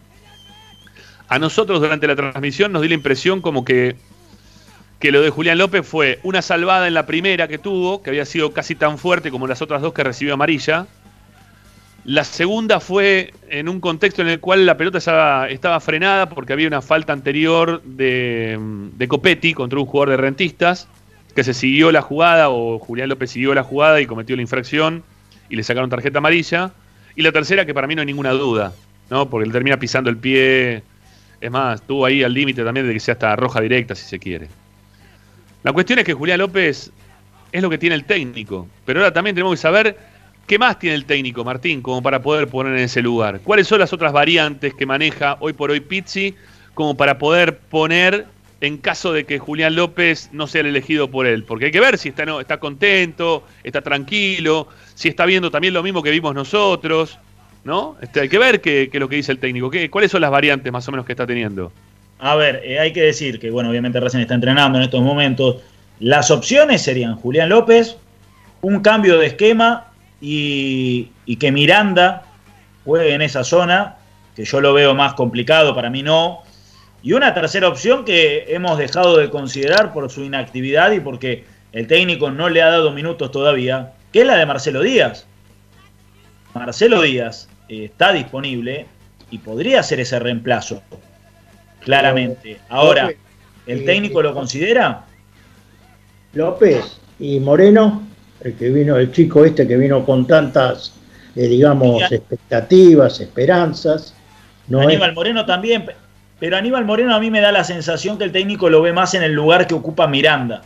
[1.30, 3.96] A nosotros durante la transmisión nos dio la impresión como que,
[5.00, 8.26] que lo de Julián López fue una salvada en la primera que tuvo, que había
[8.26, 10.88] sido casi tan fuerte como las otras dos que recibió amarilla.
[12.04, 16.68] La segunda fue en un contexto en el cual la pelota estaba, frenada porque había
[16.68, 18.58] una falta anterior de,
[18.98, 20.88] de Copetti contra un jugador de rentistas
[21.40, 25.04] que se siguió la jugada o Julián López siguió la jugada y cometió la infracción
[25.50, 26.74] y le sacaron tarjeta amarilla.
[27.16, 28.74] Y la tercera, que para mí no hay ninguna duda,
[29.10, 29.30] ¿no?
[29.30, 30.84] Porque él termina pisando el pie.
[31.40, 34.20] Es más, estuvo ahí al límite también de que sea hasta roja directa, si se
[34.20, 34.50] quiere.
[35.64, 36.92] La cuestión es que Julián López
[37.54, 38.68] es lo que tiene el técnico.
[38.84, 39.98] Pero ahora también tenemos que saber
[40.46, 43.40] qué más tiene el técnico, Martín, como para poder poner en ese lugar.
[43.46, 46.36] ¿Cuáles son las otras variantes que maneja hoy por hoy Pizzi
[46.74, 48.28] como para poder poner
[48.62, 51.44] en caso de que Julián López no sea el elegido por él.
[51.44, 55.74] Porque hay que ver si está, no, está contento, está tranquilo, si está viendo también
[55.74, 57.18] lo mismo que vimos nosotros,
[57.64, 57.96] ¿no?
[58.02, 59.70] Este, hay que ver qué, lo que dice el técnico.
[59.70, 61.72] ¿Qué, ¿Cuáles son las variantes más o menos que está teniendo?
[62.20, 65.58] A ver, eh, hay que decir que, bueno, obviamente recién está entrenando en estos momentos.
[66.00, 67.98] Las opciones serían Julián López,
[68.62, 69.86] un cambio de esquema
[70.22, 71.08] y
[71.40, 72.24] que Miranda
[72.84, 73.96] juegue en esa zona,
[74.36, 76.44] que yo lo veo más complicado, para mí no
[77.02, 81.88] y una tercera opción que hemos dejado de considerar por su inactividad y porque el
[81.88, 85.26] técnico no le ha dado minutos todavía, que es la de Marcelo Díaz.
[86.54, 88.86] Marcelo Díaz eh, está disponible
[89.32, 90.82] y podría ser ese reemplazo,
[91.82, 92.60] claramente.
[92.70, 93.12] Ahora,
[93.68, 95.06] ¿el técnico lo considera?
[96.34, 98.04] López y Moreno,
[98.42, 100.94] el que vino, el chico este que vino con tantas,
[101.36, 104.14] eh, digamos, expectativas, esperanzas.
[104.68, 105.86] No Aníbal Moreno también,
[106.40, 109.14] pero Aníbal Moreno a mí me da la sensación que el técnico lo ve más
[109.14, 110.64] en el lugar que ocupa Miranda.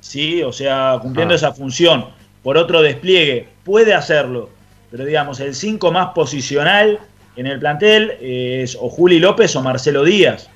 [0.00, 0.42] ¿Sí?
[0.42, 1.36] O sea, cumpliendo ah.
[1.36, 2.06] esa función.
[2.42, 4.48] Por otro despliegue, puede hacerlo.
[4.90, 6.98] Pero digamos, el 5 más posicional
[7.36, 10.48] en el plantel es o Juli López o Marcelo Díaz.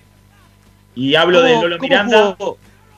[0.95, 2.37] Y hablo de Lolo Miranda.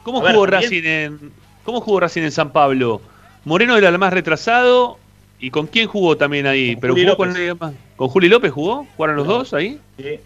[0.03, 1.33] ¿Cómo jugó, Racing en,
[1.65, 3.01] ¿Cómo jugó Racing en San Pablo?
[3.45, 4.99] Moreno era el más retrasado.
[5.41, 6.77] ¿Y con quién jugó también ahí?
[6.77, 7.35] Pero jugó con,
[7.97, 8.87] con, Juli López jugó?
[8.97, 9.81] ¿Jugaron los dos ahí?
[9.97, 10.21] Sí.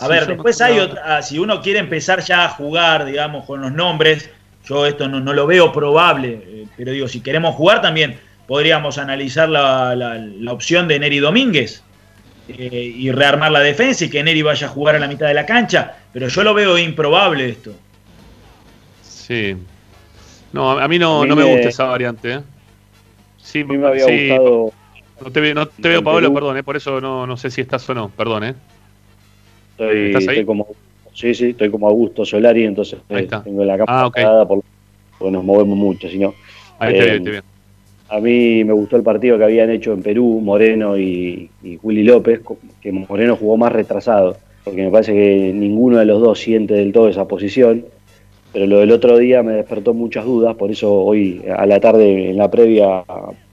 [0.00, 3.60] A ver, después hay otra, ah, si uno quiere empezar ya a jugar, digamos, con
[3.60, 4.30] los nombres,
[4.64, 9.48] yo esto no, lo veo probable, eh, pero digo, si queremos jugar también podríamos analizar
[9.48, 11.82] la, opción de Neri Domínguez
[12.48, 15.34] eh, y rearmar la defensa y que Neri vaya a jugar a la mitad de
[15.34, 17.74] la cancha, pero yo lo veo improbable esto.
[19.02, 19.56] Sí.
[20.52, 22.32] No, a mí no, no me, gusta esa variante.
[22.34, 22.40] ¿eh?
[23.36, 24.72] Sí, a mí me había gustado.
[25.20, 27.94] No te, no te veo, Pablo, perdón, por eso no, no sé si estás o
[27.94, 28.44] no, perdón.
[28.44, 28.54] ¿eh?
[29.78, 30.66] Estoy, como,
[31.14, 32.98] sí, sí, estoy como Augusto Solari, entonces
[33.44, 34.64] tengo la cámara ah, porque
[35.30, 36.34] nos movemos mucho, si no.
[36.80, 37.40] Eh,
[38.08, 42.04] a mí me gustó el partido que habían hecho en Perú, Moreno y, y Willy
[42.04, 42.40] López,
[42.80, 46.92] que Moreno jugó más retrasado, porque me parece que ninguno de los dos siente del
[46.92, 47.84] todo esa posición.
[48.52, 52.30] pero lo del otro día me despertó muchas dudas, por eso hoy a la tarde
[52.30, 53.04] en la previa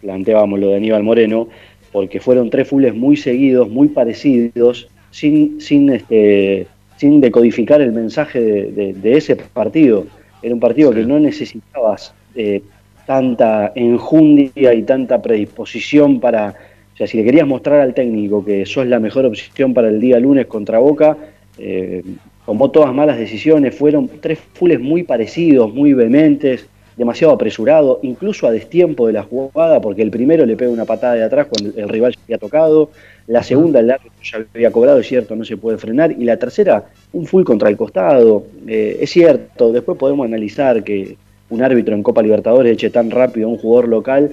[0.02, 1.50] planteábamos lo de Aníbal Moreno,
[1.92, 8.42] porque fueron tres fulles muy seguidos, muy parecidos, sin, sin, este, sin decodificar el mensaje
[8.42, 10.06] de, ese partido.
[10.44, 12.62] Era un partido que no necesitabas eh,
[13.08, 16.54] tanta enjundia y tanta predisposición para...
[16.94, 20.02] O sea, si le querías mostrar al técnico que sos la mejor opción para el
[20.02, 21.18] día lunes contra Boca,
[21.58, 22.04] eh,
[22.46, 28.52] tomó todas malas decisiones, fueron tres fulles muy parecidos, muy vehementes, demasiado apresurado, incluso a
[28.52, 31.90] destiempo de la jugada, porque el primero le pega una patada de atrás cuando el
[31.90, 32.90] rival ya había tocado,
[33.28, 36.38] la segunda el árbitro ya había cobrado, es cierto, no se puede frenar, y la
[36.38, 41.18] tercera un full contra el costado, eh, es cierto, después podemos analizar que
[41.50, 44.32] un árbitro en Copa Libertadores eche tan rápido a un jugador local,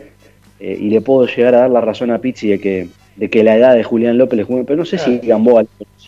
[0.61, 3.43] eh, y le puedo llegar a dar la razón a Pizzi de que, de que
[3.43, 5.65] la edad de Julián López le juega, pero no sé si Gamboa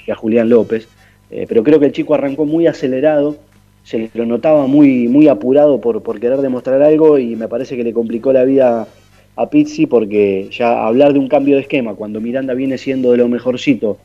[0.08, 0.86] a Julián López,
[1.30, 3.36] eh, pero creo que el chico arrancó muy acelerado,
[3.84, 7.84] se lo notaba muy, muy apurado por, por querer demostrar algo y me parece que
[7.84, 8.88] le complicó la vida
[9.36, 13.18] a Pizzi porque ya hablar de un cambio de esquema cuando Miranda viene siendo de
[13.18, 13.98] lo mejorcito,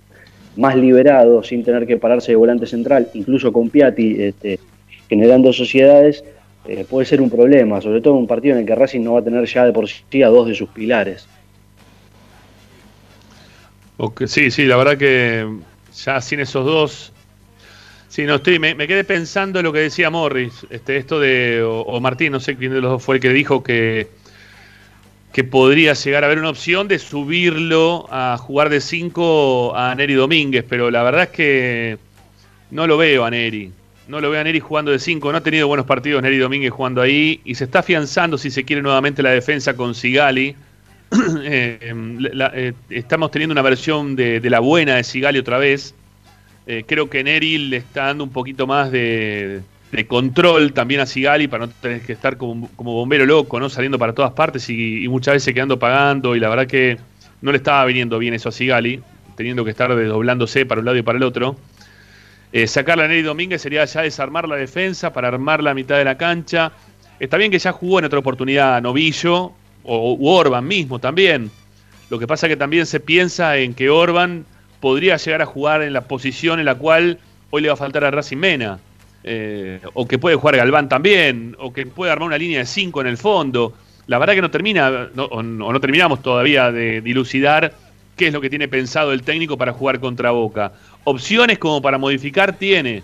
[0.57, 4.59] más liberado, sin tener que pararse de volante central, incluso con Piatti este,
[5.07, 6.25] generando sociedades,
[6.67, 9.13] eh, puede ser un problema, sobre todo en un partido en el que Racing no
[9.13, 11.27] va a tener ya de por sí a dos de sus pilares.
[14.25, 15.47] sí, sí, la verdad que
[15.93, 17.13] ya sin esos dos
[18.09, 22.31] Sí, no estoy, me, quedé pensando lo que decía Morris, este, esto de, o, Martín,
[22.31, 24.07] no sé quién de los dos fue el que dijo que,
[25.31, 30.15] que podría llegar a haber una opción de subirlo a jugar de 5 a Neri
[30.15, 31.97] Domínguez, pero la verdad es que
[32.71, 33.71] no lo veo a Neri.
[34.07, 36.71] No lo veo a Neri jugando de 5, no ha tenido buenos partidos Neri Domínguez
[36.71, 40.55] jugando ahí y se está afianzando, si se quiere, nuevamente la defensa con Sigali.
[41.43, 41.79] Eh,
[42.53, 45.95] eh, estamos teniendo una versión de, de la buena de Sigali otra vez
[46.71, 49.63] eh, creo que Neri le está dando un poquito más de,
[50.07, 53.69] control también a Sigali para no tener que estar como, bombero loco, ¿no?
[53.69, 56.35] Saliendo para todas partes y, muchas veces quedando pagando.
[56.35, 56.99] Y la verdad que
[57.41, 59.01] no le estaba viniendo bien eso a Sigali,
[59.35, 61.55] teniendo que estar desdoblándose para un lado y para el otro.
[62.53, 66.19] Eh, a Neri Domínguez sería ya desarmar la defensa para armar la mitad de la
[66.19, 66.71] cancha.
[67.19, 71.49] Está bien que ya jugó en otra oportunidad Novillo o Orban mismo también.
[72.11, 74.45] Lo que pasa que también se piensa en que Orban
[74.79, 78.03] podría llegar a jugar en la posición en la cual hoy le va a faltar
[78.03, 78.79] a Racing Mena.
[79.23, 83.01] Eh, o que puede jugar Galván también, o que puede armar una línea de 5
[83.01, 83.73] en el fondo.
[84.07, 87.73] La verdad que no termina, o, no terminamos todavía de dilucidar
[88.15, 90.71] qué es lo que tiene pensado el técnico para jugar contra Boca.
[91.03, 93.03] Opciones como para modificar tiene,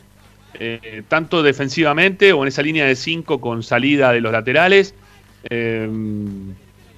[0.54, 4.96] eh, tanto defensivamente o en esa línea de 5 con salida de los laterales.
[5.50, 5.88] Eh,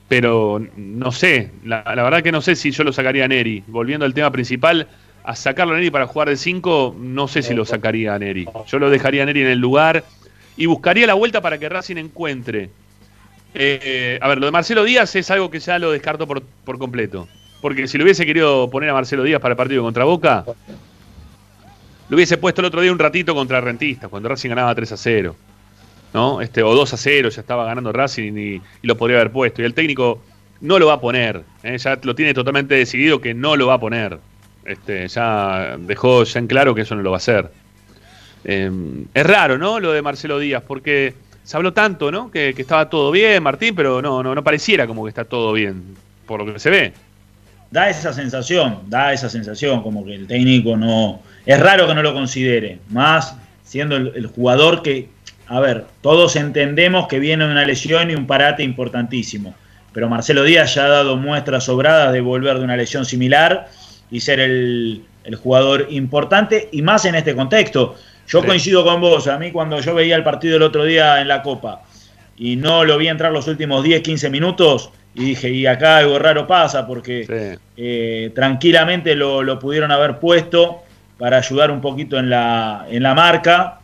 [0.07, 3.63] pero no sé, la, verdad que no sé si yo lo sacaría a Neri.
[3.67, 4.87] Volviendo al tema principal,
[5.23, 8.47] a sacarlo a Neri para jugar de 5, no sé si lo sacaría a Neri.
[8.67, 10.05] Yo lo dejaría a Neri en el lugar
[10.55, 12.69] y buscaría la vuelta para que Racing encuentre.
[13.53, 16.77] Eh, a ver, lo de Marcelo Díaz es algo que ya lo descarto por, por
[16.77, 17.27] completo.
[17.61, 20.45] Porque si lo hubiese querido poner a Marcelo Díaz para el partido contra Boca,
[22.07, 24.97] lo hubiese puesto el otro día un ratito contra Rentistas, cuando Racing ganaba 3 a
[24.97, 25.35] 0.
[26.17, 26.41] ¿No?
[26.41, 29.61] Este, o 2 a 0, ya estaba ganando Racing y, lo podría haber puesto.
[29.61, 30.19] Y el técnico
[30.61, 31.77] no lo va a poner, ¿eh?
[31.77, 34.17] ya lo tiene totalmente decidido que no lo va a poner.
[34.65, 37.51] Este, ya dejó ya en claro que eso no lo va a hacer.
[38.43, 39.79] Em, es raro, ¿no?
[39.79, 41.13] Lo de Marcelo Díaz, porque
[41.43, 42.31] se habló tanto, ¿no?
[42.31, 45.95] Que, estaba todo bien, Martín, pero no, no, no pareciera como que está todo bien,
[46.25, 46.93] por lo que se ve.
[47.69, 51.21] Da esa sensación, da esa sensación, como que el técnico no.
[51.45, 55.09] Es raro que no lo considere, más siendo el jugador que,
[55.49, 59.55] a ver, todos entendemos que viene una lesión y un parate importantísimo,
[59.93, 63.67] pero Marcelo Díaz ya ha dado muestras sobradas de volver de una lesión similar
[64.11, 65.03] y ser el,
[65.41, 67.95] jugador importante, y más en este contexto.
[68.27, 71.27] Yo coincido con vos, a mí cuando yo veía el partido el otro día en
[71.27, 71.83] la Copa
[72.37, 76.19] y no lo vi entrar los últimos 10, 15 minutos, y dije, y acá algo
[76.19, 80.83] raro pasa, porque eh, tranquilamente lo, pudieron haber puesto
[81.17, 83.79] para ayudar un poquito en la, en la marca.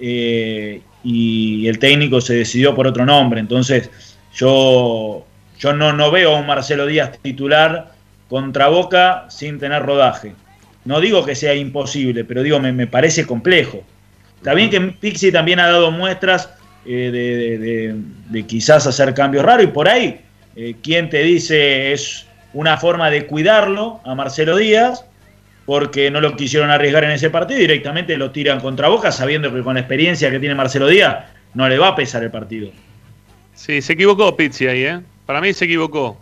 [0.00, 0.80] Eh,
[1.10, 3.40] y el técnico se decidió por otro nombre.
[3.40, 3.90] Entonces,
[4.34, 5.24] yo,
[5.58, 7.92] yo no, no veo a un Marcelo Díaz titular
[8.28, 10.34] contra Boca sin tener rodaje.
[10.84, 13.82] No digo que sea imposible, pero digo, me, parece complejo.
[14.36, 16.50] Está bien que Pixi también ha dado muestras
[16.84, 17.96] eh,
[18.30, 20.20] de, quizás hacer cambios raros y por ahí,
[20.56, 25.04] eh, quien te dice es una forma de cuidarlo a Marcelo Díaz
[25.68, 29.62] porque no lo quisieron arriesgar en ese partido, directamente lo tiran contra Boca, sabiendo que
[29.62, 32.70] con la experiencia que tiene Marcelo Díaz, no le va a pesar el partido.
[33.52, 35.00] Sí, se equivocó Pizzi ahí, ¿eh?
[35.26, 36.16] Para mí se equivocó.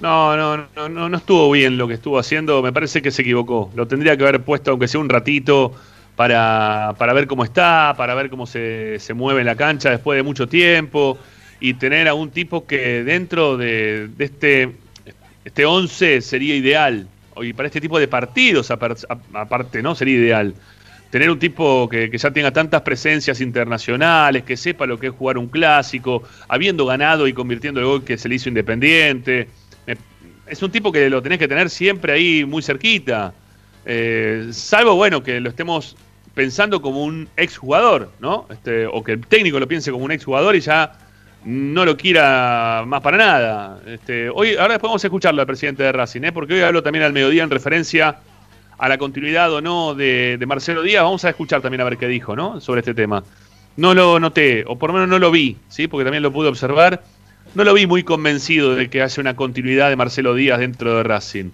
[0.00, 3.20] No, no, no, no, no estuvo bien lo que estuvo haciendo, me parece que se
[3.20, 3.70] equivocó.
[3.74, 5.74] Lo tendría que haber puesto, aunque sea un ratito,
[6.16, 10.22] para, para ver cómo está, para ver cómo se, se mueve la cancha después de
[10.22, 11.18] mucho tiempo
[11.60, 14.76] y tener a un tipo que dentro de, de este,
[15.44, 17.06] este 11 sería ideal.
[17.42, 19.94] Y para este tipo de partidos, aparte, ¿no?
[19.94, 20.54] Sería ideal.
[21.10, 25.38] Tener un tipo que, ya tenga tantas presencias internacionales, que sepa lo que es jugar
[25.38, 29.48] un clásico, habiendo ganado y convirtiendo el gol que se le hizo Independiente.
[30.46, 33.34] Es un tipo que lo tenés que tener siempre ahí muy cerquita.
[33.84, 35.96] Eh, salvo, bueno, que lo estemos
[36.34, 38.46] pensando como un exjugador, ¿no?
[38.50, 40.92] Este, o que el técnico lo piense como un exjugador y ya
[41.44, 43.80] no lo quiera más para nada.
[43.86, 46.32] Este, hoy, ahora después vamos a escucharlo al presidente de Racing, ¿eh?
[46.32, 48.18] porque hoy hablo también al mediodía en referencia
[48.76, 51.02] a la continuidad o no de, Marcelo Díaz.
[51.02, 52.60] Vamos a escuchar también a ver qué dijo ¿no?
[52.60, 53.22] sobre este tema.
[53.76, 55.86] No lo noté, o por lo menos no lo vi, ¿sí?
[55.86, 57.02] porque también lo pude observar.
[57.54, 61.02] No lo vi muy convencido de que haya una continuidad de Marcelo Díaz dentro de
[61.02, 61.50] Racing.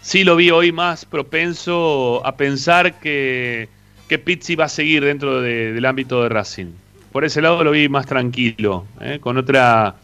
[0.00, 3.68] Sí lo vi hoy más propenso a pensar que,
[4.06, 6.72] que Pizzi va a seguir dentro del ámbito de Racing
[7.14, 9.20] por ese lado lo vi más tranquilo, ¿eh?
[9.20, 9.94] con otra,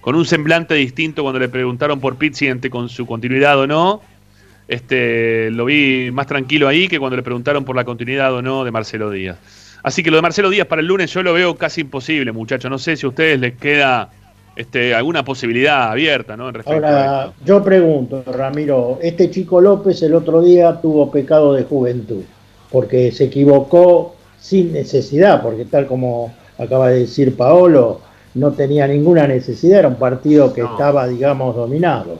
[0.00, 4.00] con un semblante distinto cuando le preguntaron por Pizzi con su continuidad o no.
[4.68, 8.62] Este, lo vi más tranquilo ahí que cuando le preguntaron por la continuidad o no
[8.62, 9.38] de Marcelo Díaz.
[9.82, 12.70] Así que lo de Marcelo Díaz para el lunes yo lo veo casi imposible, muchachos.
[12.70, 14.10] No sé si a ustedes les queda
[14.54, 16.52] este, alguna posibilidad abierta, ¿no?
[16.64, 22.22] Ahora, yo pregunto, Ramiro, este chico López el otro día tuvo pecado de juventud,
[22.70, 28.00] porque se equivocó sin necesidad, porque tal como acaba de decir Paolo,
[28.34, 32.18] no tenía ninguna necesidad, era un partido que estaba, digamos, dominado.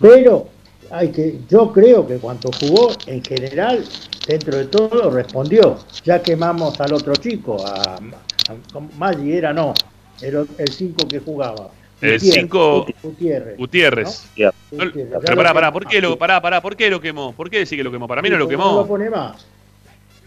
[0.00, 0.48] Pero
[0.90, 3.84] hay que, yo creo que cuando jugó, en general,
[4.26, 5.78] dentro de todo, respondió.
[6.04, 9.72] Ya quemamos al otro chico, a, a, era no,
[10.20, 11.70] el 5 que jugaba.
[12.00, 13.56] El 5 Gutiérrez.
[13.56, 14.28] Gutiérrez.
[14.70, 17.32] Pero pará, pará, ¿por qué lo, pará, pará, ¿por qué lo quemó?
[17.32, 18.08] ¿Por qué decir que lo quemó?
[18.08, 18.64] Para mí no lo quemó.
[18.64, 19.46] No lo pone más.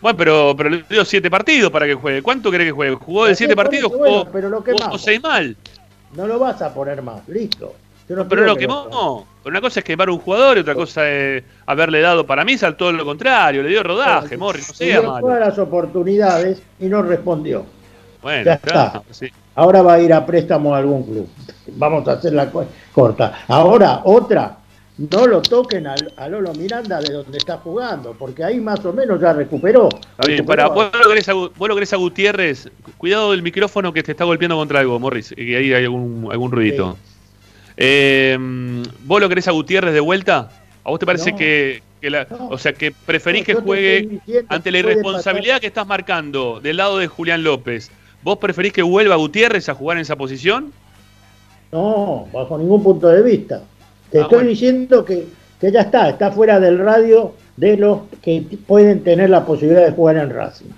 [0.05, 2.21] Bueno, pero, pero le dio siete partidos para que juegue.
[2.21, 2.93] ¿Cuánto cree que juegue?
[2.93, 3.91] ¿Jugó de siete partidos?
[3.91, 5.57] jugó, pero lo jugó seis mal.
[6.15, 7.73] No lo vas a poner más, listo.
[8.07, 9.25] pero lo quemó.
[9.43, 12.55] Pero una cosa es quemar un jugador y otra cosa es haberle dado para mí,
[12.55, 15.21] saltó lo contrario, le dio rodaje, Morris, no sea malo.
[15.21, 17.65] todas las oportunidades y no respondió.
[18.21, 19.01] Bueno, ya está.
[19.55, 21.27] Ahora va a ir a préstamo a algún club.
[21.77, 22.51] Vamos a hacer la
[22.93, 23.39] corta.
[23.47, 24.55] Ahora, otra,
[24.97, 29.19] no lo toquen a, Lolo Miranda de donde está jugando, porque ahí más o menos
[29.19, 29.89] ya recuperó.
[29.89, 34.55] Está bien, para, vos lo, querés a, Gutiérrez, cuidado del micrófono que te está golpeando
[34.55, 36.97] contra algo, Morris, y ahí hay algún, algún ruidito.
[37.77, 38.37] Eh,
[39.03, 40.49] ¿Vos lo querés a Gutiérrez de vuelta?
[40.85, 41.81] ¿A vos te parece que,
[42.49, 47.07] o sea, que preferís que juegue ante la irresponsabilidad que estás marcando del lado de
[47.07, 47.91] Julián López?
[48.23, 50.71] ¿Vos preferís que vuelva Gutiérrez a jugar en esa posición?
[51.71, 53.63] No, bajo ningún punto de vista.
[54.15, 55.27] Te ah, estoy diciendo que,
[55.59, 59.91] que, ya está, está fuera del radio de los que pueden tener la posibilidad de
[59.91, 60.69] jugar en Racing.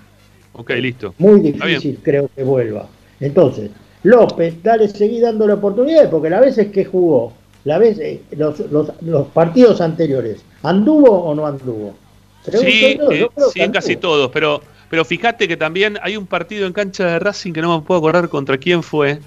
[0.54, 1.14] Ok, listo.
[1.18, 2.88] Muy difícil creo que vuelva.
[3.20, 3.70] Entonces,
[4.02, 7.32] López, dale, seguí dándole oportunidades, porque las veces que jugó,
[7.62, 11.94] la vez, eh, los, los, partidos anteriores, ¿anduvo o no anduvo?
[12.42, 14.60] Sí, eh, sí en casi todos, pero,
[14.90, 17.98] pero fíjate que también hay un partido en cancha de Racing que no me puedo
[17.98, 19.20] acordar contra quién fue,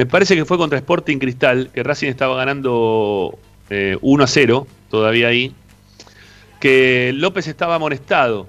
[0.00, 3.38] me parece que fue contra Sporting Cristal, que Racing estaba ganando
[3.68, 5.52] 1 eh, a 0, todavía ahí,
[6.58, 8.48] que López estaba amonestado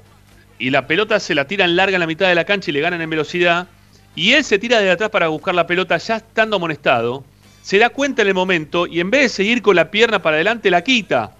[0.59, 2.79] y la pelota se la tiran larga en la mitad de la cancha y le
[2.79, 3.67] ganan en velocidad.
[4.15, 7.25] Y él se tira de atrás para buscar la pelota ya estando amonestado.
[7.61, 10.37] Se da cuenta en el momento y en vez de seguir con la pierna para
[10.37, 11.35] adelante la quita.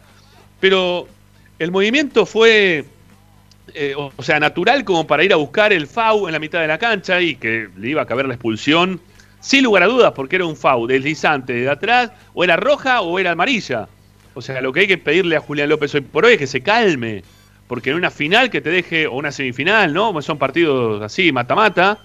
[0.60, 1.08] Pero
[1.58, 2.84] el movimiento fue,
[3.74, 6.68] eh, o sea, natural como para ir a buscar el FAU en la mitad de
[6.68, 9.00] la cancha y que le iba a caber la expulsión
[9.42, 13.20] sin lugar a dudas, porque era un FAU deslizante de atrás, o era roja o
[13.20, 13.90] era amarilla.
[14.34, 16.48] O sea, lo que hay que pedirle a Julián López hoy por hoy es que
[16.48, 17.24] se calme,
[17.68, 20.22] porque en una final que te deje, o una semifinal, ¿no?
[20.22, 22.00] Son partidos así, mata-mata,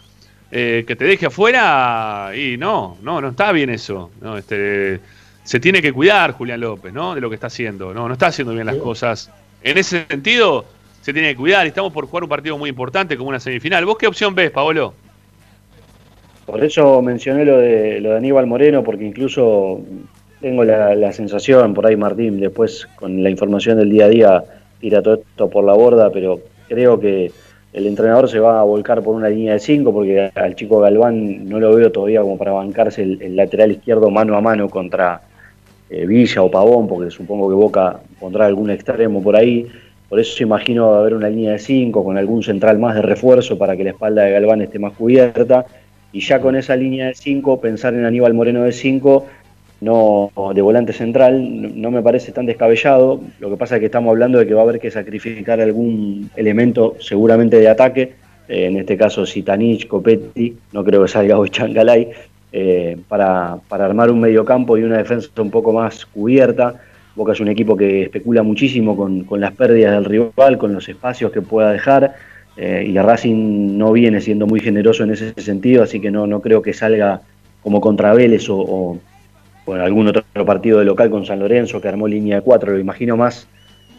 [0.51, 4.11] eh, que te deje afuera, y no, no, no está bien eso.
[4.21, 4.37] ¿no?
[4.37, 5.01] Este,
[5.45, 7.15] se tiene que cuidar Julián López, ¿no?
[7.15, 8.09] De lo que está haciendo, ¿no?
[8.09, 9.31] No está haciendo bien las cosas.
[9.63, 10.65] En ese sentido,
[11.03, 13.85] se tiene que cuidar estamos por jugar un partido muy importante como una semifinal.
[13.85, 14.95] ¿Vos qué opción ves, Paolo?
[16.47, 19.81] Por eso mencioné lo de, lo de Aníbal Moreno, porque incluso
[20.41, 24.45] tengo la, sensación, por ahí Martín, después con la información del día a día,
[24.81, 27.33] tira todo esto por la borda, pero creo que
[27.73, 31.49] el entrenador se va a volcar por una línea de 5, porque al chico Galván
[31.49, 35.23] no lo veo todavía como para bancarse el, lateral izquierdo mano a mano contra
[35.91, 39.67] eh, Villa o Pavón, porque supongo que Boca pondrá algún extremo por ahí.
[40.09, 43.77] Por eso imagino haber una línea de 5 con algún central más de refuerzo para
[43.77, 45.67] que la espalda de Galván esté más cubierta
[46.13, 49.27] y ya con esa línea de 5, pensar en Aníbal Moreno de 5
[49.81, 53.21] no de volante central, no me parece tan descabellado.
[53.41, 56.31] Lo que pasa es que estamos hablando de que va a haber que sacrificar algún
[56.37, 58.15] elemento seguramente de ataque,
[58.49, 62.11] eh, en este caso Sitanich, Copetti, no creo que salga hoy Changalay,
[62.53, 66.81] eh, para, para, armar un mediocampo y una defensa un poco más cubierta.
[67.15, 70.89] Boca es un equipo que especula muchísimo con, con las pérdidas del rival, con los
[70.89, 72.15] espacios que pueda dejar.
[72.57, 76.41] Eh, y Racing no viene siendo muy generoso en ese sentido, así que no, no
[76.41, 77.21] creo que salga
[77.63, 78.99] como contra Vélez o,
[79.67, 82.79] o, algún otro partido de local con San Lorenzo que armó línea de cuatro, lo
[82.79, 83.47] imagino más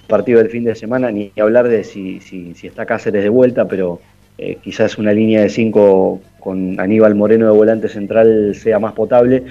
[0.08, 3.68] partido del fin de semana, ni hablar de si, si, si está Cáceres de vuelta,
[3.68, 4.00] pero
[4.38, 9.44] eh, quizás una línea de cinco con Aníbal Moreno de volante central sea más potable,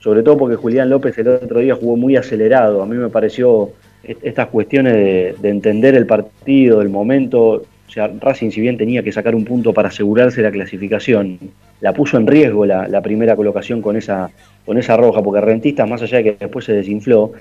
[0.00, 3.70] sobre todo porque Julián López el otro día jugó muy acelerado, a mí me pareció
[4.02, 9.02] estas cuestiones de, de entender el partido, el momento, o sea, Racing, si bien tenía
[9.02, 11.40] que sacar un punto para asegurarse la clasificación,
[11.80, 14.30] la puso en riesgo la, primera colocación con esa,
[14.64, 17.32] con esa roja, porque Rentistas, más allá de que después se desinfló,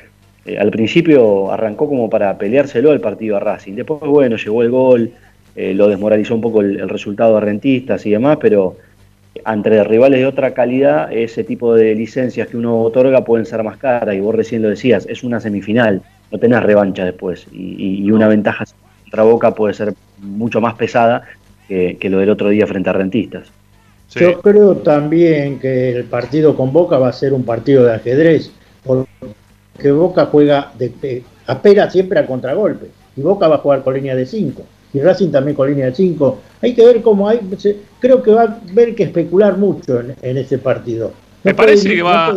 [0.48, 3.74] eh, al principio arrancó como para peleárselo el partido a Racing.
[3.74, 5.12] Después, bueno, llegó el gol,
[5.56, 8.76] eh, lo desmoralizó un poco el, resultado de Rentistas y demás, pero
[9.46, 13.78] entre rivales de otra calidad, ese tipo de licencias que uno otorga pueden ser más
[13.78, 18.28] caras, y vos recién lo decías, es una semifinal, no tenés revancha después, y una
[18.28, 18.66] ventaja
[19.04, 21.24] contra Boca puede ser mucho más pesada
[21.68, 23.48] que, lo del otro día frente a Rentistas.
[24.16, 28.52] Yo creo también que el partido con Boca va a ser un partido de ajedrez,
[28.84, 34.16] porque Boca juega, de, apela siempre a contragolpe, y Boca va a jugar con línea
[34.16, 34.64] de 5,
[34.94, 36.42] y Racing también con línea de 5.
[36.62, 37.40] Hay que ver cómo hay,
[38.00, 41.14] creo que va a haber que especular mucho en, ese partido.
[41.44, 42.36] ¿Te, parece que va,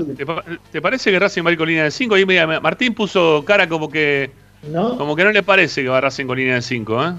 [0.71, 2.19] te, parece que Racing va a ir con línea de 5?
[2.19, 4.31] Y Martín puso cara como que
[4.71, 4.97] ¿No?
[4.97, 7.13] como que no le parece que va Racing con línea de 5, ¿eh?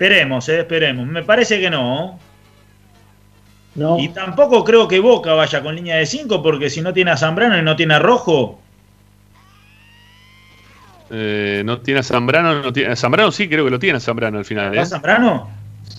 [0.00, 1.06] Esperemos, eh, esperemos.
[1.06, 2.18] Me parece que no.
[3.74, 3.98] No.
[3.98, 7.18] Y tampoco creo que Boca vaya con línea de 5, porque si no tiene a
[7.18, 8.58] Zambrano y no tiene a Rojo.
[11.10, 14.38] Eh, no tiene a Zambrano, no tiene, Zambrano sí creo que lo tiene a Zambrano
[14.38, 14.74] al final.
[14.74, 14.86] ¿eh?
[14.86, 15.50] Zambrano?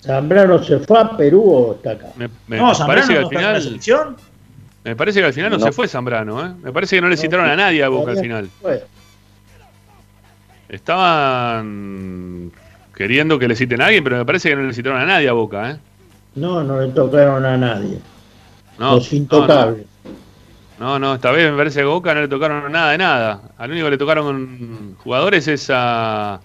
[0.01, 2.07] ¿Zambrano se fue a Perú o está acá?
[2.17, 4.17] no, Zambrano parece que al final, la selección.
[4.83, 6.51] Me parece que al final no, se fue Zambrano, ¿eh?
[6.63, 8.49] Me parece que no le citaron a nadie a Boca al final.
[10.69, 12.51] Estaban
[13.01, 15.27] queriendo que le citen a alguien, pero me parece que no le citaron a nadie
[15.27, 15.77] a Boca, ¿eh?
[16.35, 17.97] No, no le tocaron a nadie.
[18.77, 19.87] No, Los intocables.
[20.79, 23.41] No, no, esta vez me parece que a Boca no le tocaron nada de nada.
[23.57, 26.39] Al único que le tocaron jugadores es a.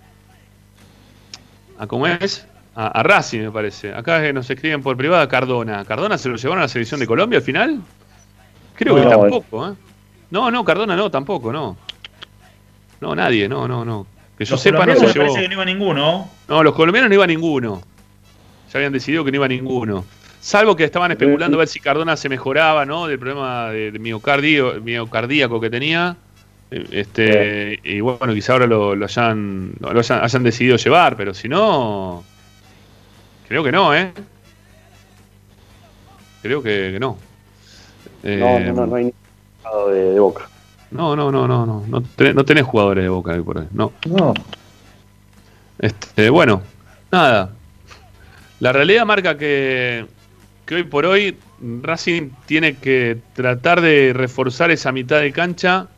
[1.78, 2.46] ¿A cómo es?
[2.74, 3.92] A, Racing, me parece.
[3.92, 5.84] Acá nos escriben por privada Cardona.
[5.84, 7.82] ¿Cardona se lo llevaron a la selección de Colombia al final?
[8.76, 9.74] Creo que tampoco, ¿eh?
[10.30, 11.76] No, no, Cardona no, tampoco, no.
[13.02, 14.06] No, nadie, no, no, no.
[14.38, 16.30] Que yo sepa, no se parece que no iba ninguno.
[16.48, 17.82] No, los colombianos no iba ninguno.
[18.72, 20.04] Ya habían decidido que no iba ninguno.
[20.40, 23.06] Salvo que estaban especulando a ver si Cardona se mejoraba, ¿no?
[23.06, 26.16] Del problema de, miocardio, miocardíaco que tenía.
[26.70, 32.22] Eh, este, y bueno, quizá ahora lo, hayan, lo hayan, decidido llevar, pero si no.
[33.48, 34.12] Creo que no, ¿eh?
[36.42, 37.16] Creo que, no.
[38.22, 39.12] no, no, no, no hay
[39.90, 40.48] de, de boca.
[40.90, 41.84] No, no, no, no, no.
[41.86, 43.66] No tenés, jugadores de boca ahí por ahí.
[43.72, 43.92] No.
[44.06, 44.34] No.
[45.78, 46.62] Este, bueno,
[47.10, 47.50] nada.
[48.60, 50.06] La realidad marca que,
[50.64, 51.36] que hoy por hoy
[51.82, 55.88] Racing tiene que tratar de reforzar esa mitad de cancha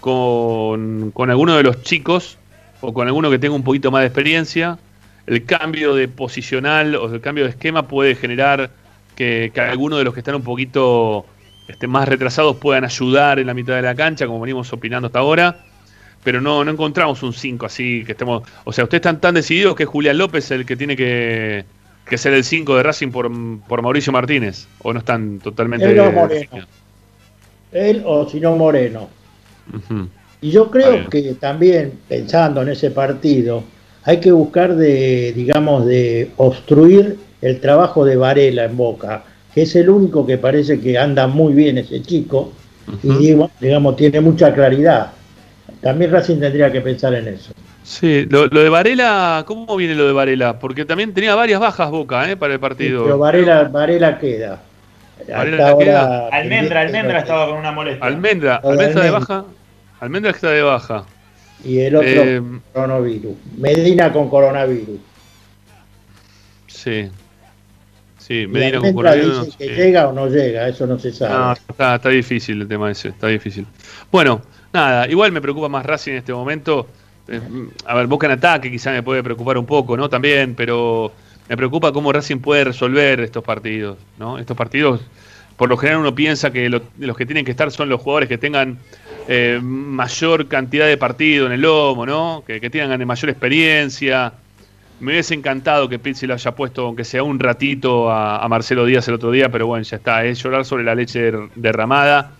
[0.00, 2.38] con, con alguno de los chicos
[2.80, 4.78] o con alguno que tenga un poquito más de experiencia.
[5.26, 8.70] El cambio de posicional o el cambio de esquema puede generar
[9.14, 11.26] que, que alguno de los que están un poquito
[11.68, 15.20] este, más retrasados puedan ayudar en la mitad de la cancha, como venimos opinando hasta
[15.20, 15.64] ahora.
[16.24, 18.42] Pero no, no encontramos un 5 así que estemos.
[18.64, 21.64] O sea, ustedes están tan decididos que Julián López el que tiene que,
[22.16, 23.28] ser el 5 de Racing por,
[23.82, 24.68] Mauricio Martínez.
[24.82, 25.90] ¿O no están totalmente.?
[25.90, 26.66] Él o Moreno.
[27.72, 29.08] Él o si no Moreno.
[30.40, 33.64] Y yo creo que también, pensando en ese partido,
[34.04, 39.24] hay que buscar de, digamos, de obstruir el trabajo de Varela en Boca
[39.54, 42.52] que es el único que parece que anda muy bien ese chico
[43.02, 45.12] y digamos, tiene mucha claridad.
[45.80, 47.52] También Racing tendría que pensar en eso.
[47.82, 50.58] Sí, lo, de Varela, ¿cómo viene lo de Varela?
[50.58, 52.36] Porque también tenía varias bajas Boca ¿eh?
[52.36, 53.04] para el partido.
[53.04, 54.62] pero Varela, Varela queda.
[55.28, 56.28] Varela queda.
[56.28, 58.06] Almendra, Almendra estaba con una molestia.
[58.06, 59.44] Almendra, Almendra está de baja.
[60.00, 61.04] Almendra está de baja.
[61.64, 62.42] Y el otro eh,
[62.72, 63.36] coronavirus.
[63.58, 64.98] Medina con coronavirus.
[66.66, 67.08] Sí,
[68.22, 69.56] Sí, Medina con coronavirus.
[69.56, 71.34] que llega o no llega, eso no se sabe.
[71.34, 73.66] No, está, está, difícil el tema ese, está difícil.
[74.12, 74.42] Bueno,
[74.72, 76.86] nada, igual me preocupa más Racing en este momento.
[77.26, 77.40] Eh,
[77.84, 80.08] a ver, Boca en ataque quizá me puede preocupar un poco, ¿no?
[80.08, 81.10] También, pero
[81.48, 84.38] me preocupa cómo Racing puede resolver estos partidos, ¿no?
[84.38, 85.00] Estos partidos,
[85.56, 88.38] por lo general uno piensa que los que tienen que estar son los jugadores que
[88.38, 88.78] tengan
[89.26, 92.44] eh, mayor cantidad de partido en el lomo, ¿no?
[92.46, 94.32] Que, que tengan mayor experiencia.
[95.02, 99.08] Me hubiese encantado que Pizzi lo haya puesto, aunque sea un ratito, a, Marcelo Díaz
[99.08, 100.24] el otro día, pero bueno, ya está.
[100.24, 102.30] Es llorar sobre la leche derramada.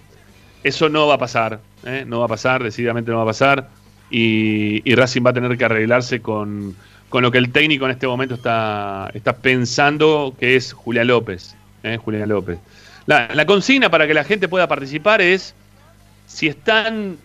[0.62, 2.04] Eso no va a pasar, ¿eh?
[2.06, 3.68] no va a pasar, decididamente no va a pasar.
[4.12, 6.76] Y, Racing va a tener que arreglarse con,
[7.12, 11.56] lo que el técnico en este momento está, está pensando, que es Julián López.
[11.82, 11.96] ¿eh?
[11.96, 12.60] Julián López.
[13.06, 15.52] la consigna para que la gente pueda participar es
[16.26, 17.16] si están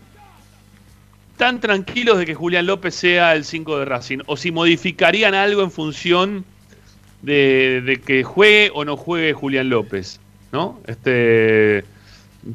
[1.38, 5.62] tan tranquilos de que Julián López sea el 5 de Racing o si modificarían algo
[5.62, 6.46] en función
[7.22, 10.20] de, que juegue o no juegue Julián López,
[10.52, 10.80] ¿no?
[10.88, 11.86] Este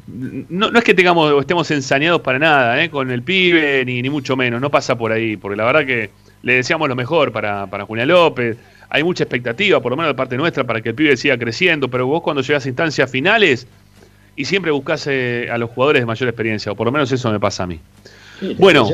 [0.07, 2.89] no, es que tengamos estemos ensañados para nada ¿eh?
[2.89, 6.09] con el pibe, ni, ni, mucho menos, no pasa por ahí, porque la verdad que
[6.41, 8.57] le deseamos lo mejor para, para Julián López,
[8.89, 11.89] hay mucha expectativa, por lo menos de parte nuestra, para que el pibe siga creciendo,
[11.89, 13.67] pero vos cuando llegas a instancias finales,
[14.35, 17.39] y siempre buscase a los jugadores de mayor experiencia, o por lo menos eso me
[17.39, 17.79] pasa a mí.
[18.57, 18.89] Bueno,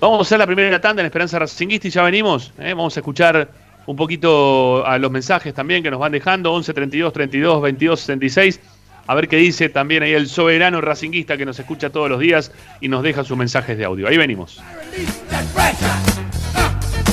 [0.00, 2.52] vamos a hacer la primera tanda en Esperanza Racinguista y ya venimos.
[2.58, 2.74] ¿eh?
[2.74, 3.50] Vamos a escuchar
[3.86, 8.60] un poquito a los mensajes también que nos van dejando, 11 32 32 22 66.
[9.06, 12.52] A ver qué dice también ahí el soberano racinguista que nos escucha todos los días
[12.80, 14.06] y nos deja sus mensajes de audio.
[14.06, 14.60] Ahí venimos.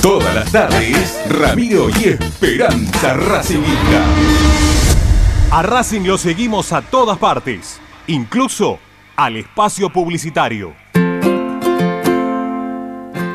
[0.00, 4.04] Todas las tardes, Ramiro y Esperanza Racinguista.
[5.50, 8.78] A Racing lo seguimos a todas partes, incluso
[9.16, 10.74] al espacio publicitario.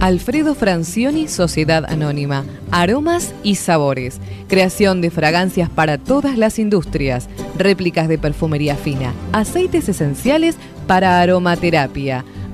[0.00, 2.44] Alfredo Francioni, Sociedad Anónima.
[2.70, 4.20] Aromas y sabores.
[4.46, 7.28] Creación de fragancias para todas las industrias.
[7.56, 9.12] Réplicas de perfumería fina.
[9.32, 12.24] Aceites esenciales para aromaterapia.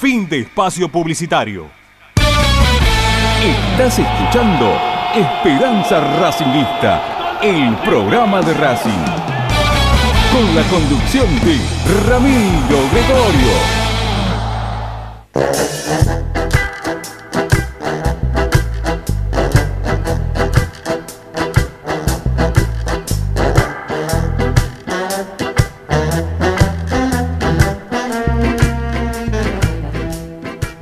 [0.00, 1.68] Fin de espacio publicitario.
[3.44, 4.72] Estás escuchando
[5.14, 9.04] Esperanza Racingista, el programa de Racing.
[10.32, 11.60] Con la conducción de
[12.08, 12.78] Ramiro
[15.34, 16.29] Gregorio.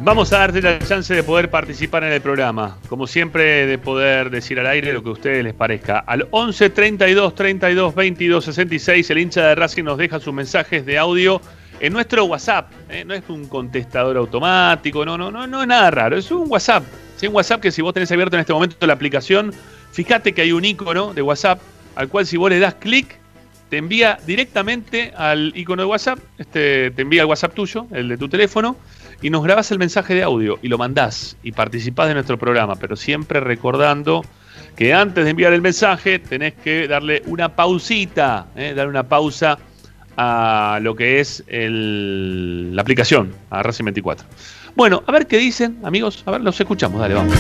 [0.09, 2.79] Vamos a darte la chance de poder participar en el programa.
[2.89, 5.99] Como siempre, de poder decir al aire lo que a ustedes les parezca.
[5.99, 10.97] Al 11 32 32 22 66, el hincha de Racing nos deja sus mensajes de
[10.97, 11.43] audio
[11.79, 12.73] en nuestro WhatsApp.
[12.89, 13.05] ¿eh?
[13.05, 16.17] No es un contestador automático, no, no, no, no es nada raro.
[16.17, 16.85] Es un WhatsApp.
[17.17, 17.27] ¿sí?
[17.27, 19.53] Un WhatsApp que si vos tenés abierto en este momento la aplicación,
[19.93, 21.61] fíjate que hay un icono de WhatsApp
[21.97, 23.19] al cual si vos le das clic,
[23.69, 28.17] te envía directamente al icono de WhatsApp, este, te envía el WhatsApp tuyo, el de
[28.17, 28.79] tu teléfono,
[29.21, 32.77] y nos grabás el mensaje de audio y lo mandás y participás de nuestro programa,
[32.77, 34.25] pero siempre recordando
[34.77, 38.75] que antes de enviar el mensaje tenés que darle una pausita, ¿eh?
[38.87, 39.59] una pausa
[40.17, 44.27] a lo que es el- la aplicación, a Racing 24.
[44.77, 47.35] Bueno, a ver qué dicen, amigos, a ver, los escuchamos, dale, vamos.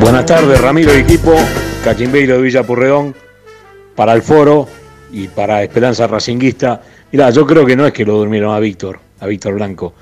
[0.00, 1.34] Buenas tardes, Ramiro y equipo,
[1.82, 3.14] Cachimbeiro de Villa Purredón,
[3.94, 4.66] para el foro
[5.12, 6.82] y para Esperanza Racinguista.
[7.12, 9.94] Mirá, yo creo que no es que lo durmieron a Víctor, a Víctor Blanco.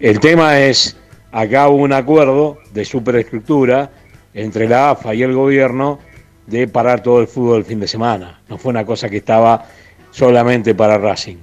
[0.00, 0.96] El tema es,
[1.32, 3.90] acá hubo un acuerdo de superestructura
[4.34, 5.98] entre la AFA y el gobierno
[6.46, 8.40] de parar todo el fútbol el fin de semana.
[8.48, 9.66] No fue una cosa que estaba
[10.10, 11.38] solamente para Racing.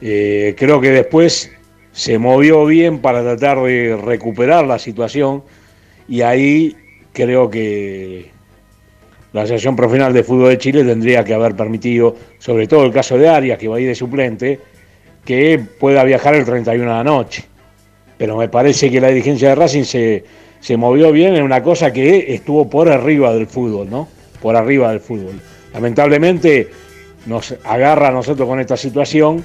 [0.00, 1.50] Eh, creo que después
[1.92, 5.42] se movió bien para tratar de recuperar la situación
[6.08, 6.76] y ahí
[7.12, 8.30] creo que
[9.32, 13.18] la Asociación Profesional de Fútbol de Chile tendría que haber permitido, sobre todo el caso
[13.18, 14.58] de Arias, que va a ir de suplente,
[15.24, 17.44] que pueda viajar el 31 de la noche.
[18.16, 20.24] Pero me parece que la dirigencia de Racing se,
[20.60, 24.08] se movió bien en una cosa que estuvo por arriba del fútbol, ¿no?
[24.40, 25.40] Por arriba del fútbol.
[25.74, 26.68] Lamentablemente
[27.26, 29.44] nos agarra a nosotros con esta situación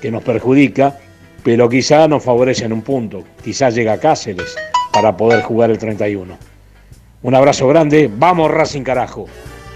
[0.00, 0.96] que nos perjudica,
[1.42, 3.24] pero quizá nos favorece en un punto.
[3.42, 4.54] Quizá llega Cáceres
[4.92, 6.55] para poder jugar el 31.
[7.22, 9.26] Un abrazo grande, vamos Racing carajo.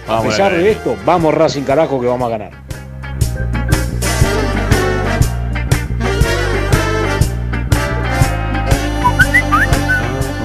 [0.06, 2.52] A pesar de esto, vamos Racing carajo que vamos a ganar.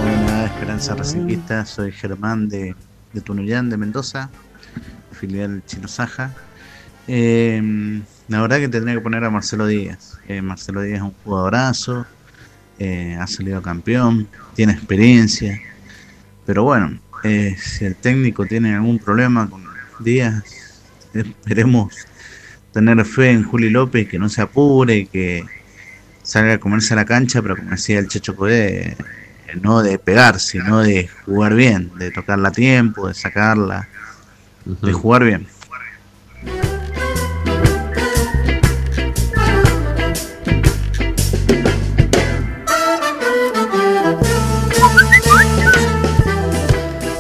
[0.01, 2.75] Hola, Esperanza Racinguista, soy Germán de,
[3.11, 4.29] de Tunuyán, de Mendoza,
[5.11, 6.31] filial Chino Saja.
[7.07, 7.61] Eh,
[8.29, 10.17] la verdad que tendría que poner a Marcelo Díaz.
[10.29, 12.05] Eh, Marcelo Díaz es un jugadorazo,
[12.79, 15.59] eh, ha salido campeón, tiene experiencia,
[16.45, 19.63] pero bueno, eh, si el técnico tiene algún problema con
[19.99, 20.43] Díaz,
[21.13, 21.95] esperemos
[22.71, 25.45] tener fe en Juli López, que no se apure, que
[26.21, 28.97] salga a comerse a la cancha, pero como decía el Checho Codé, eh,
[29.61, 33.87] no de pegar, sino de jugar bien, de tocarla a tiempo, de sacarla,
[34.65, 35.47] de jugar bien.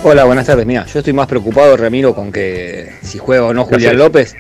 [0.07, 0.67] Hola, buenas tardes.
[0.67, 4.35] Mira, yo estoy más preocupado, Ramiro, con que si juega o no Julián López,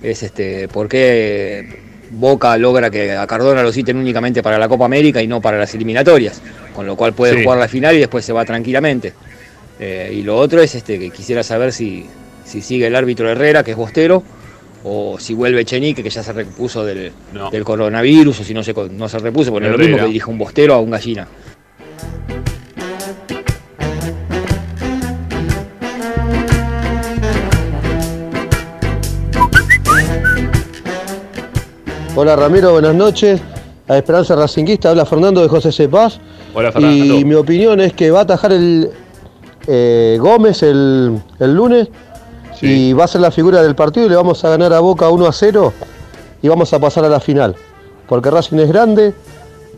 [0.00, 4.84] es este, por qué Boca logra que a Cardona lo citen únicamente para la Copa
[4.84, 6.40] América y no para las eliminatorias,
[6.72, 7.42] con lo cual puede Sí.
[7.42, 9.12] jugar la final y después se va tranquilamente.
[9.80, 12.06] Eh, y lo otro es este, que quisiera saber si,
[12.44, 14.22] si sigue el árbitro Herrera, que es Bostero,
[14.84, 17.50] o si vuelve Chenique, que ya se repuso del, No.
[17.50, 20.30] del coronavirus, o si no se, no se repuso, porque es lo mismo que dirija
[20.30, 21.26] un Bostero a un gallina.
[32.20, 33.40] Hola Ramiro, buenas noches.
[33.86, 36.18] A Esperanza Racinguista habla Fernando de José Cepaz.
[36.52, 37.14] Hola, Fernando.
[37.14, 38.90] Y mi opinión es que va a atajar el
[39.68, 41.86] eh, Gómez el, el lunes
[42.60, 45.08] y va a ser la figura del partido y le vamos a ganar a Boca
[45.08, 45.72] 1 a 0
[46.42, 47.54] y vamos a pasar a la final.
[48.08, 49.14] Porque Racing es grande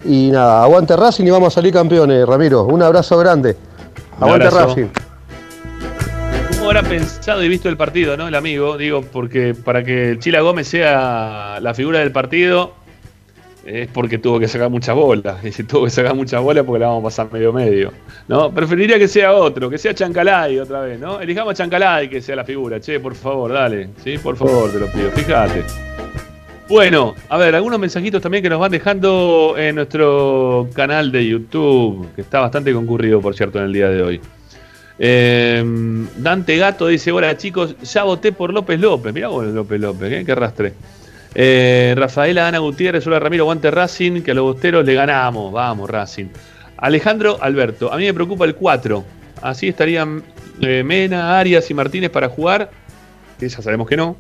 [0.07, 2.65] y nada, aguante Racing y vamos a salir campeones, Ramiro.
[2.65, 3.55] Un abrazo grande.
[4.17, 4.49] Un Aguante.
[4.49, 4.87] Racing.
[6.61, 8.29] ¿Cómo habrá pensado y visto el partido, no?
[8.29, 12.75] El amigo, digo, porque para que Chila Gómez sea la figura del partido
[13.65, 15.43] es porque tuvo que sacar muchas bolas.
[15.45, 17.95] Y si tuvo que sacar muchas bolas porque la vamos a pasar medio medio.
[18.29, 18.51] ¿No?
[18.51, 21.19] Preferiría que sea otro, que sea Chancalay otra vez, ¿no?
[21.23, 22.79] Elijamos a Chancalay que sea la figura.
[22.79, 23.89] Che, por favor, dale.
[24.05, 25.11] Sí, por favor, te lo pido.
[25.13, 25.65] Fíjate.
[26.69, 32.07] Bueno, a ver, algunos mensajitos también que nos van dejando en nuestro canal de YouTube,
[32.15, 34.21] que está bastante concurrido, por cierto, en el día de hoy.
[35.03, 35.65] Eh,
[36.19, 39.15] Dante Gato dice, hola chicos, ya voté por López López.
[39.15, 40.23] Mirá vos López López, ¿eh?
[40.27, 40.75] qué arrastre.
[41.35, 45.53] Eh, Rafaela Ana Gutiérrez, hola Ramiro, guante Racing, que a los bosteros le ganamos.
[45.53, 46.27] Vamos, Racing.
[46.77, 49.03] Alejandro Alberto, a mí me preocupa el 4.
[49.41, 50.23] Así estarían
[50.61, 52.71] eh, Mena, Arias y Martínez para jugar,
[53.39, 54.17] que ya sabemos que no.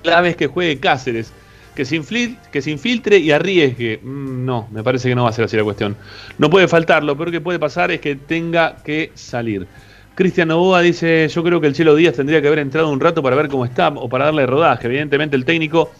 [0.00, 1.32] Clave es que juegue Cáceres,
[1.74, 3.98] que se, infil- que infiltre y arriesgue.
[4.02, 5.96] Mm, no, me parece que no va a ser así la cuestión.
[6.38, 9.66] No puede faltar, lo peor que puede pasar es que tenga que salir.
[10.14, 13.22] Cristian Novoa dice, yo creo que el Chelo Díaz tendría que haber entrado un rato
[13.22, 14.86] para ver cómo está o para darle rodaje.
[14.86, 15.90] Evidentemente el técnico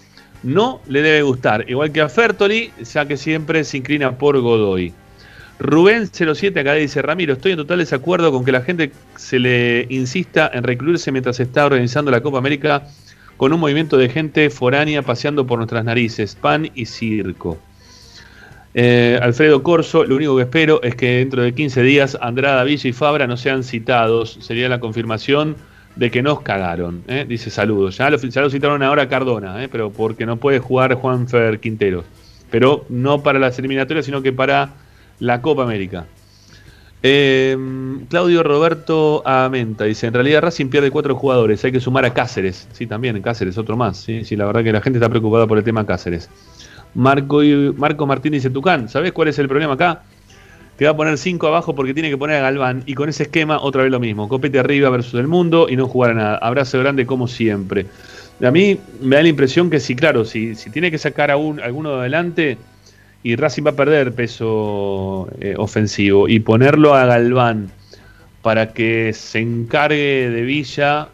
[0.42, 4.92] no le debe gustar, igual que a Fertoli, ya que siempre se inclina por Godoy.
[5.58, 9.86] Rubén 07 acá dice, Ramiro, estoy en total desacuerdo con que la gente se le
[9.90, 12.88] insista en recluirse mientras se está organizando la Copa América
[13.42, 17.58] con un movimiento de gente foránea paseando por nuestras narices, pan y circo.
[18.72, 22.88] Eh, Alfredo Corso, lo único que espero es que dentro de 15 días Andrada, Villa
[22.88, 24.38] y Fabra no sean citados.
[24.40, 25.56] Sería la confirmación
[25.96, 27.02] de que nos cagaron.
[27.08, 27.26] ¿eh?
[27.28, 27.98] Dice saludos.
[27.98, 29.68] Ya lo, citaron ahora Cardona, ¿eh?
[29.68, 32.04] pero porque no puede jugar Juanfer Quintero.
[32.48, 34.74] Pero no para las eliminatorias, sino que para
[35.18, 36.06] la Copa América.
[37.02, 41.64] Claudio Roberto Amenta dice: En realidad Racing pierde cuatro jugadores.
[41.64, 42.68] Hay que sumar a Cáceres.
[42.72, 43.96] Sí, también Cáceres, otro más.
[43.96, 46.30] Sí, sí, la verdad que la gente está preocupada por el tema Cáceres.
[46.94, 47.40] Marco,
[47.76, 50.02] Marco Martínez Tucán, ¿sabes cuál es el problema acá?
[50.76, 53.24] Te va a poner 5 abajo porque tiene que poner a Galván y con ese
[53.24, 54.28] esquema otra vez lo mismo.
[54.28, 56.36] Copete arriba versus el mundo y no jugar a nada.
[56.38, 57.86] Abrazo grande como siempre.
[58.42, 61.36] A mí me da la impresión que si, claro, si, si tiene que sacar a
[61.36, 62.58] un, alguno de adelante
[63.22, 67.70] y Racing va a perder peso eh, ofensivo y ponerlo a Galván
[68.42, 71.08] para que se encargue de Villa,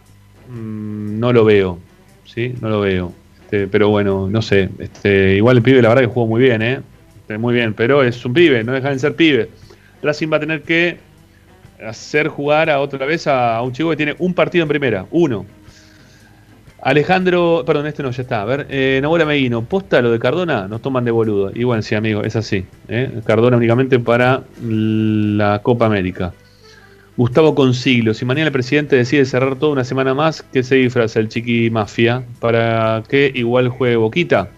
[0.48, 1.78] mm, no lo veo.
[2.24, 2.54] ¿sí?
[2.60, 3.12] No lo veo.
[3.42, 4.68] Este, pero bueno, no sé.
[4.78, 6.80] Este, igual el pibe, la verdad que jugó muy bien, ¿eh?
[7.20, 9.48] Este, muy bien, pero es un pibe, no deja de ser pibe.
[10.02, 10.98] Racing va a tener que
[11.84, 15.46] hacer jugar a otra vez a, un chico que tiene un partido en primera, uno.
[16.88, 18.40] Alejandro, perdón, este no, ya está.
[18.40, 21.52] A ver, eh, Nahuel Meguino, posta lo de Cardona, nos toman de boludo.
[21.54, 22.64] Y bueno, sí, amigo, es así.
[22.88, 23.20] ¿eh?
[23.26, 26.32] Cardona únicamente para la Copa América.
[27.18, 31.20] Gustavo Consiglio, si mañana el presidente decide cerrar toda una semana más, ¿qué se disfraza
[31.20, 32.22] el chiqui mafia?
[32.40, 34.48] ¿Para que igual juegue Boquita?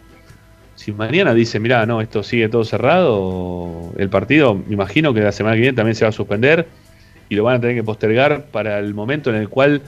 [0.76, 5.32] Si mañana dice, mira, no, esto sigue todo cerrado, el partido, me imagino que la
[5.32, 6.68] semana que viene también se va a suspender
[7.28, 9.82] y lo van a tener que postergar para el momento en el cual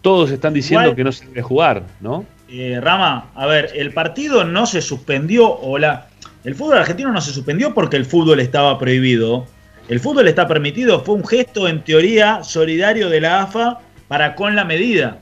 [0.00, 2.24] todos están diciendo que no se debe jugar, ¿no?
[2.48, 6.08] Eh, Rama, a ver, el partido no se suspendió, o la,
[6.44, 9.46] el fútbol argentino no se suspendió porque el fútbol estaba prohibido
[9.90, 14.54] el fútbol está permitido, fue un gesto en teoría solidario de la AFA para con
[14.54, 15.18] la medida.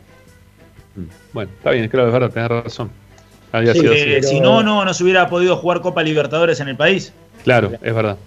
[0.95, 2.91] Mm, bueno, está bien, creo que es verdad, tenés razón.
[4.23, 7.15] Si no, no, no se hubiera podido jugar Copa Libertadores en el país.
[7.45, 8.19] Claro, es verdad.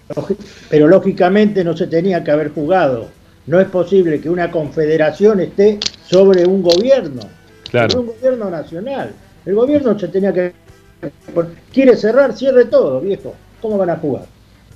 [0.68, 3.08] Pero lógicamente no se tenía que haber jugado.
[3.46, 5.78] No es posible que una confederación esté
[6.12, 7.22] sobre un gobierno,
[7.70, 7.90] claro.
[7.90, 9.12] sobre un gobierno nacional.
[9.46, 10.52] El gobierno se tenía que...
[11.72, 13.34] Quiere cerrar, cierre todo, viejo.
[13.62, 14.26] ¿Cómo van a jugar?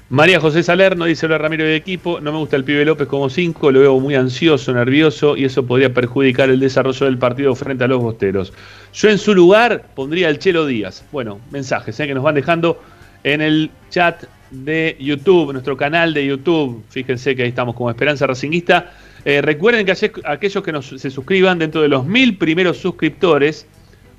[0.09, 3.29] María José Salerno dice: Hola Ramiro de equipo, no me gusta el pibe López como
[3.29, 7.85] 5, lo veo muy ansioso, nervioso y eso podría perjudicar el desarrollo del partido frente
[7.85, 8.53] a los bosteros.
[8.95, 11.05] Yo en su lugar pondría al Chelo Díaz.
[11.13, 12.07] Bueno, mensajes ¿eh?
[12.07, 12.81] que nos van dejando
[13.25, 16.83] en el chat de YouTube, nuestro canal de YouTube.
[16.89, 18.93] Fíjense que ahí estamos como Esperanza Racinguista.
[19.29, 19.93] Eh, recuerden que
[20.25, 23.67] aquellos que nos, se suscriban dentro de los mil primeros suscriptores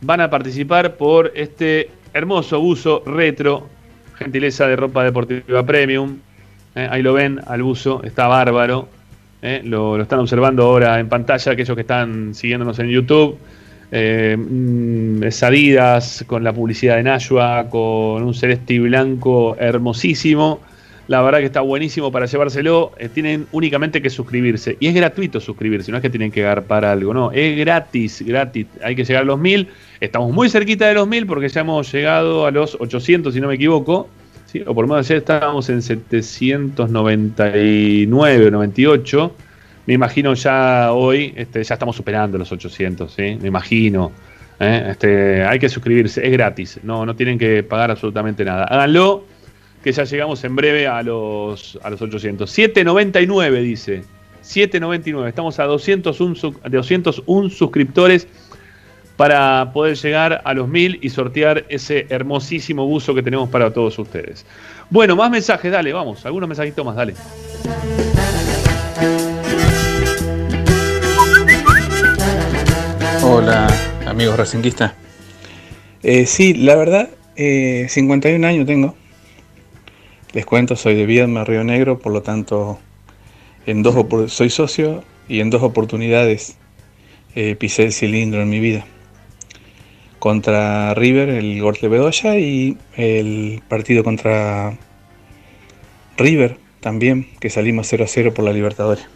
[0.01, 3.69] van a participar por este hermoso buzo retro
[4.15, 6.17] gentileza de ropa deportiva premium.
[6.75, 8.89] Eh, ahí lo ven, al buzo, está bárbaro.
[9.41, 13.37] Eh, lo, están observando ahora en pantalla aquellos que están siguiéndonos en YouTube.
[13.89, 20.59] Mm, Adidas con la publicidad de Nashua, con un celeste blanco hermosísimo.
[21.07, 22.91] La verdad que está buenísimo para llevárselo.
[22.97, 24.75] Eh, tienen únicamente que suscribirse.
[24.79, 27.31] Y es gratuito suscribirse, no es que tienen que dar para algo, no.
[27.31, 28.65] Es gratis, gratis.
[28.83, 29.69] Hay que llegar a los mil.
[30.01, 33.47] Estamos muy cerquita de los mil porque ya hemos llegado a los 800, si no
[33.47, 34.09] me equivoco.
[34.65, 39.35] O por lo menos ayer estábamos en 799 o 98.
[39.85, 43.37] Me imagino ya hoy, este, ya estamos superando los 800, ¿sí?
[43.41, 44.11] Me imagino.
[44.59, 44.87] ¿eh?
[44.89, 46.81] Este, hay que suscribirse, es gratis.
[46.83, 48.65] No, no tienen que pagar absolutamente nada.
[48.65, 49.23] Háganlo
[49.87, 52.51] que ya llegamos en breve a los, a los 800.
[52.51, 54.03] 799 dice.
[54.41, 55.29] 799.
[55.29, 58.27] Estamos a 201, 201 suscriptores
[59.15, 63.97] para poder llegar a los 1000 y sortear ese hermosísimo buzo que tenemos para todos
[63.97, 64.45] ustedes.
[64.89, 67.13] Bueno, más mensajes, dale, vamos, algunos mensajitos más, dale.
[73.23, 73.67] Hola,
[74.05, 74.91] amigos racinguistas.
[76.03, 77.07] Eh, sí, la verdad,
[77.37, 79.06] 51 eh, años tengo.
[80.37, 82.77] Les cuento, soy de Viedma, Río Negro, por lo tanto,
[83.65, 83.95] en dos
[84.31, 86.57] soy socio y en dos oportunidades
[87.33, 88.85] eh, pisé el cilindro en mi vida.
[90.19, 94.77] Contra River, el gol de Bedoya, y el partido contra
[96.17, 99.07] River también, que salimos 0 a 0 por la Libertadores.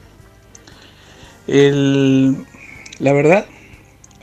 [1.46, 3.46] la verdad,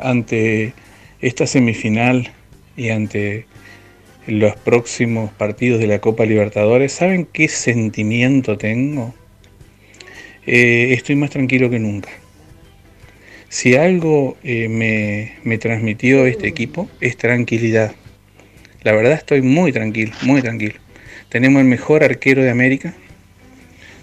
[0.00, 0.74] ante
[1.20, 2.32] esta semifinal
[2.76, 3.46] y ante
[4.28, 9.14] los próximos partidos de la Copa Libertadores, ¿saben qué sentimiento tengo?
[10.46, 12.10] Eh, estoy más tranquilo que nunca.
[13.48, 17.94] Si algo eh, me, me transmitió este equipo es tranquilidad.
[18.82, 20.74] La verdad estoy muy tranquilo, muy tranquilo.
[21.30, 22.94] Tenemos el mejor arquero de América,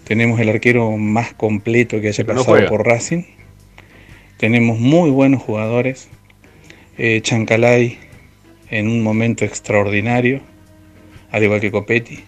[0.05, 3.23] tenemos el arquero más completo que haya Pero pasado por Racing.
[4.37, 6.09] Tenemos muy buenos jugadores.
[6.97, 7.99] Eh, Chancalay
[8.69, 10.41] en un momento extraordinario,
[11.31, 12.23] al igual que Copetti.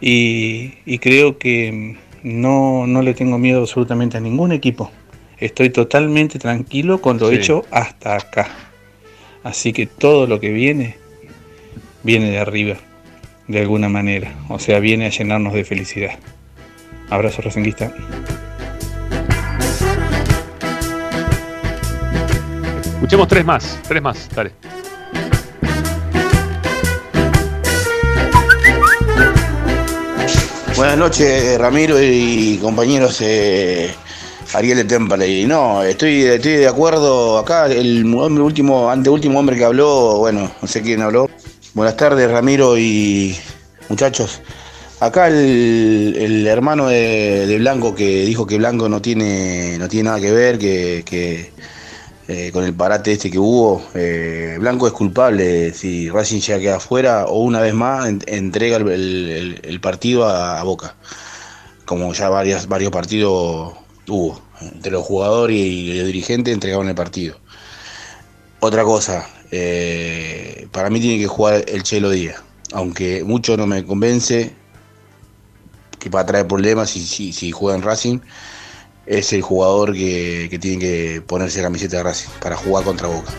[0.00, 4.90] Y, y creo que no, no le tengo miedo absolutamente a ningún equipo.
[5.38, 7.36] Estoy totalmente tranquilo con lo Sí.
[7.36, 8.48] hecho hasta acá.
[9.44, 10.96] Así que todo lo que viene,
[12.02, 12.76] viene de arriba,
[13.46, 14.34] de alguna manera.
[14.48, 16.18] O sea, viene a llenarnos de felicidad.
[17.08, 17.92] Abrazo, Racinguista.
[22.94, 24.52] Escuchemos tres más, tres más, dale.
[30.78, 33.92] Buenas noches, Ramiro y compañeros eh,
[34.54, 35.44] Ariel de Temple.
[35.44, 37.66] No, estoy, estoy de acuerdo acá.
[37.66, 41.28] El hombre último, anteúltimo hombre que habló, bueno, no sé quién habló.
[41.74, 43.36] Buenas tardes, Ramiro y
[43.88, 44.40] muchachos.
[45.00, 50.10] Acá el, el hermano de, de Blanco que dijo que Blanco no tiene, no tiene
[50.10, 51.50] nada que ver, que, que,
[52.28, 53.82] eh, con el parate este que hubo.
[53.94, 58.76] eh, Blanco es culpable si Racing ya queda afuera o una vez más en- entrega
[58.76, 60.94] el, partido a, Boca.
[61.86, 63.72] Como ya varios partidos
[64.06, 64.40] hubo.
[64.60, 67.38] Entre los jugadores y los dirigentes entregaban el partido.
[68.60, 72.42] Otra cosa, eh, para mí tiene que jugar el Chelo Díaz.
[72.72, 74.52] Aunque mucho no me convence
[75.98, 78.18] que va a traer problemas si juega en Racing
[79.08, 83.32] es el jugador que, que tiene que ponerse camiseta de Racing para jugar contra Boca.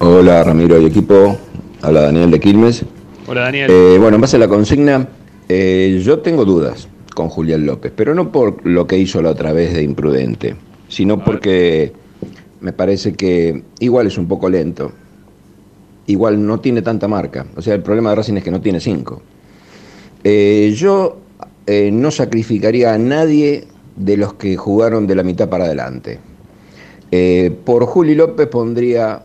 [0.00, 1.38] Hola Ramiro y equipo,
[1.82, 2.84] habla Daniel de Quilmes.
[3.26, 3.70] Hola Daniel.
[3.70, 5.06] Eh, bueno, en base a la consigna,
[5.50, 9.52] eh, yo tengo dudas con Julián López, pero no por lo que hizo la otra
[9.52, 10.56] vez de imprudente,
[10.88, 11.92] sino porque
[12.60, 14.92] me parece que igual es un poco lento,
[16.06, 18.80] igual no tiene tanta marca, o sea, el problema de Racing es que no tiene
[18.80, 19.22] cinco.
[20.24, 21.18] Eh, yo
[21.66, 26.18] eh, no sacrificaría a nadie de los que jugaron de la mitad para adelante.
[27.10, 29.22] Eh, por Juli López pondría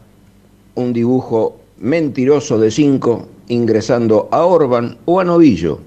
[0.76, 5.80] un dibujo mentiroso de 5 ingresando a Orban o a Novillo.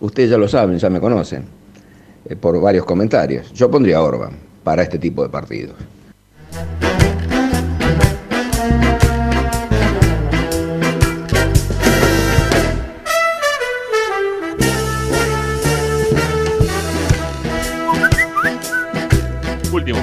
[0.00, 1.44] Ustedes ya lo saben, ya me conocen,
[2.40, 3.52] por varios comentarios.
[3.52, 4.32] Yo pondría a Orban
[4.64, 5.76] para este tipo de partidos.
[19.72, 19.98] Último.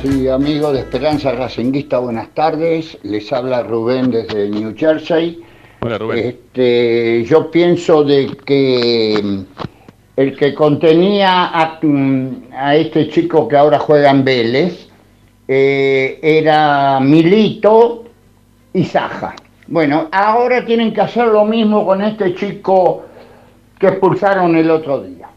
[0.00, 2.96] Sí, amigo de Esperanza Racinguista, buenas tardes.
[3.02, 5.42] Les habla Rubén desde New Jersey.
[5.80, 6.18] Hola Rubén.
[6.18, 9.40] Este, yo pienso de que mm,
[10.16, 14.81] el que contenía a, mm, a este chico que ahora juega en Vélez
[15.54, 18.04] eh, era Milito
[18.72, 19.34] y Saja.
[19.66, 23.04] Bueno, ahora tienen que hacer lo mismo con este chico
[23.78, 25.28] que expulsaron el otro día.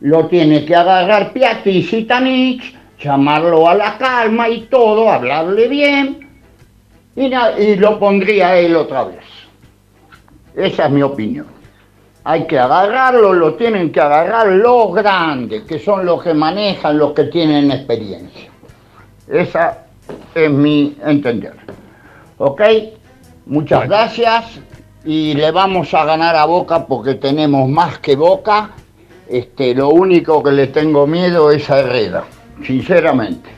[0.00, 6.26] Lo tiene que agarrar Piatti y Zitanich, llamarlo a la calma y todo, hablarle bien,
[7.14, 9.24] y, y lo pondría él otra vez.
[10.56, 11.46] Esa es mi opinión.
[12.24, 17.12] Hay que agarrarlo, lo tienen que agarrar los grandes, que son los que manejan, los
[17.12, 18.48] que tienen experiencia.
[19.30, 19.84] Esa
[20.34, 21.54] es mi entender.
[22.38, 22.62] ¿Ok?
[23.46, 24.60] Muchas gracias
[25.04, 28.70] y le vamos a ganar a Boca porque tenemos más que Boca.
[29.28, 32.24] Este, lo único que le tengo miedo es a Herrera,
[32.64, 33.50] sinceramente.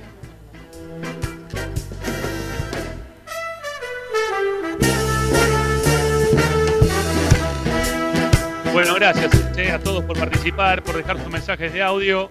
[8.73, 12.31] Bueno, gracias eh, a todos por participar, por dejar sus mensajes de audio.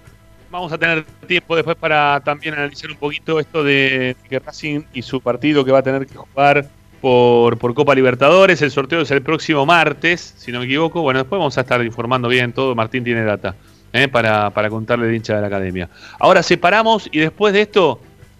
[0.52, 5.04] Vamos a tener tiempo después para también analizar un poquito esto de que Racing y
[5.04, 6.68] su partido que va a tener que jugar
[7.02, 8.60] por, por Copa Libertadores.
[8.64, 11.02] El sorteo es el próximo martes, si no me equivoco.
[11.02, 12.74] Bueno, después vamos a estar informando bien todo.
[12.74, 13.56] Martín tiene data
[13.94, 15.88] eh, para, para contarle de hincha de la academia.
[16.20, 18.00] Ahora separamos y después de esto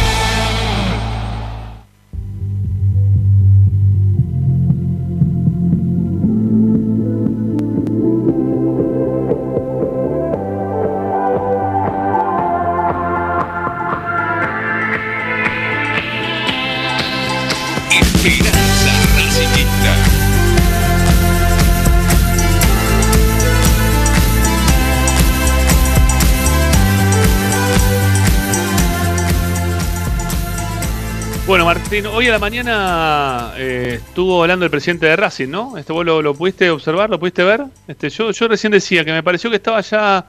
[32.06, 35.78] Hoy a la mañana eh, estuvo hablando el presidente de Racing, ¿no?
[35.80, 37.64] Este, ¿Vos lo, lo pudiste observar, lo pudiste ver?
[37.88, 40.26] Este, yo, yo recién decía que me pareció que estaba ya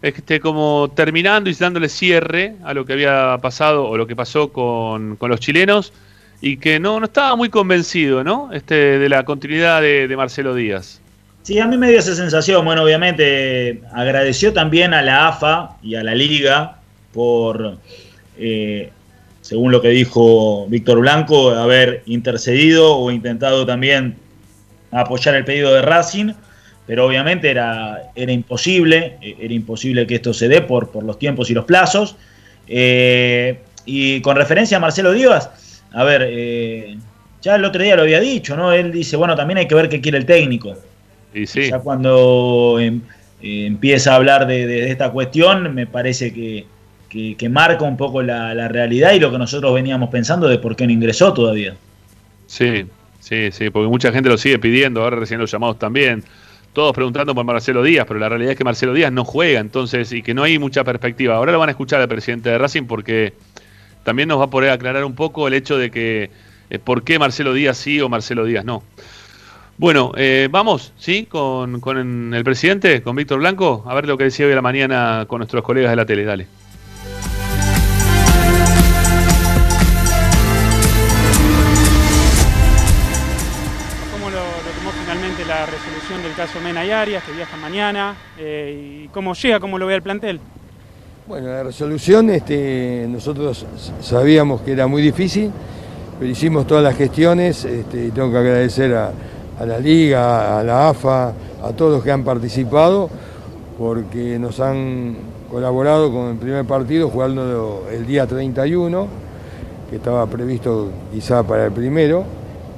[0.00, 4.52] este, como terminando y dándole cierre a lo que había pasado o lo que pasó
[4.52, 5.92] con, con los chilenos
[6.40, 8.52] y que no, no estaba muy convencido, ¿no?
[8.52, 11.00] Este, de la continuidad de, de Marcelo Díaz.
[11.42, 12.64] Sí, a mí me dio esa sensación.
[12.64, 16.78] Bueno, obviamente agradeció también a la AFA y a la Liga
[17.12, 17.76] por,
[18.38, 18.92] eh,
[19.48, 24.16] según lo que dijo Víctor Blanco, haber intercedido o intentado también
[24.90, 26.34] apoyar el pedido de Racing,
[26.86, 31.18] pero obviamente era, era imposible, eh, era imposible que esto se dé por, por los
[31.18, 32.16] tiempos y los plazos.
[32.66, 36.98] Eh, y con referencia a Marcelo Díaz, a ver, eh,
[37.40, 38.74] ya el otro día lo había dicho, ¿no?
[38.74, 40.76] Él dice, bueno, también hay que ver qué quiere el técnico.
[41.32, 41.70] Y sí.
[41.70, 43.00] Ya cuando em,
[43.40, 46.66] eh, empieza a hablar de, de esta cuestión, me parece que,
[47.08, 50.76] que- marca un poco la, la realidad y lo que nosotros veníamos pensando de por
[50.76, 51.74] qué no ingresó todavía.
[52.46, 52.86] Sí,
[53.20, 56.22] sí, sí, porque mucha gente lo sigue pidiendo, ahora recién los llamados también.
[56.72, 60.12] Todos preguntando por Marcelo Díaz, pero la realidad es que Marcelo Díaz no juega, entonces,
[60.12, 61.34] y que no hay mucha perspectiva.
[61.34, 63.32] Ahora lo van a escuchar al presidente de Racing porque
[64.04, 66.30] también nos va a poder aclarar un poco el hecho de que
[66.70, 68.82] eh, por qué Marcelo Díaz sí o Marcelo Díaz no.
[69.76, 71.26] Bueno, eh, vamos, ¿sí?
[71.26, 74.62] Con, con el presidente, con Víctor Blanco, a ver lo que decía hoy a la
[74.62, 76.24] mañana con nuestros colegas de la tele.
[76.24, 76.46] Dale.
[85.78, 89.86] Resolución del caso Mena y Arias, que viaja mañana, eh, y cómo llega, cómo lo
[89.86, 90.40] ve el plantel.
[91.26, 93.64] Bueno, la resolución, este, nosotros
[94.00, 95.50] sabíamos que era muy difícil,
[96.18, 99.12] pero hicimos todas las gestiones este, tengo que agradecer a,
[99.60, 101.28] a la Liga, a la AFA,
[101.62, 103.08] a todos los que han participado,
[103.78, 105.16] porque nos han
[105.50, 109.06] colaborado con el primer partido jugando el día 31,
[109.90, 112.24] que estaba previsto quizá para el primero,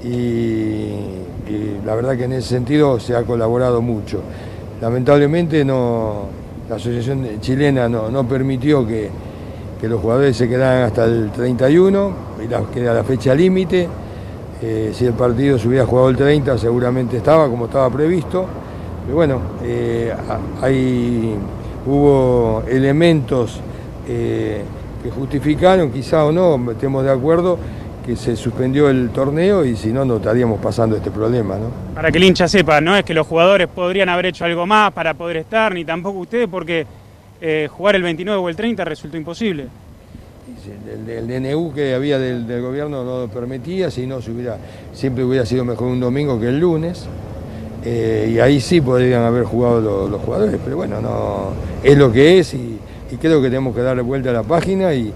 [0.05, 0.95] y,
[1.85, 4.21] la verdad que en ese sentido se ha colaborado mucho.
[4.81, 6.27] Lamentablemente no,
[6.69, 9.11] la Asociación Chilena no, no permitió que,
[9.81, 12.13] que los jugadores se quedaran hasta el 31,
[12.45, 13.89] y la- que era la fecha límite.
[14.63, 18.45] Eh, si el partido se hubiera jugado el 30 seguramente estaba como estaba previsto.
[19.05, 20.13] Pero bueno, eh,
[20.61, 21.35] hay,
[21.87, 23.59] hubo elementos
[24.07, 24.63] eh,
[25.03, 27.59] que justificaron, quizá o no, estemos de acuerdo,
[28.11, 31.55] que se suspendió el torneo y si no, no estaríamos pasando este problema.
[31.57, 31.95] ¿no?
[31.95, 34.93] Para que el hincha sepa, no es que los jugadores podrían haber hecho algo más
[34.93, 36.87] para poder estar, ni tampoco ustedes, porque
[37.41, 39.67] eh, jugar el 29 o el 30 resultó imposible.
[41.07, 44.59] El, el DNU que había del, del gobierno no lo permitía, si no se hubiera,
[44.93, 47.07] siempre hubiera sido mejor un domingo que el lunes.
[47.85, 52.13] Eh, y ahí sí podrían haber jugado lo- los jugadores, pero bueno, no es lo
[52.13, 52.79] que es y,
[53.11, 55.11] y creo que tenemos que darle vuelta a la página y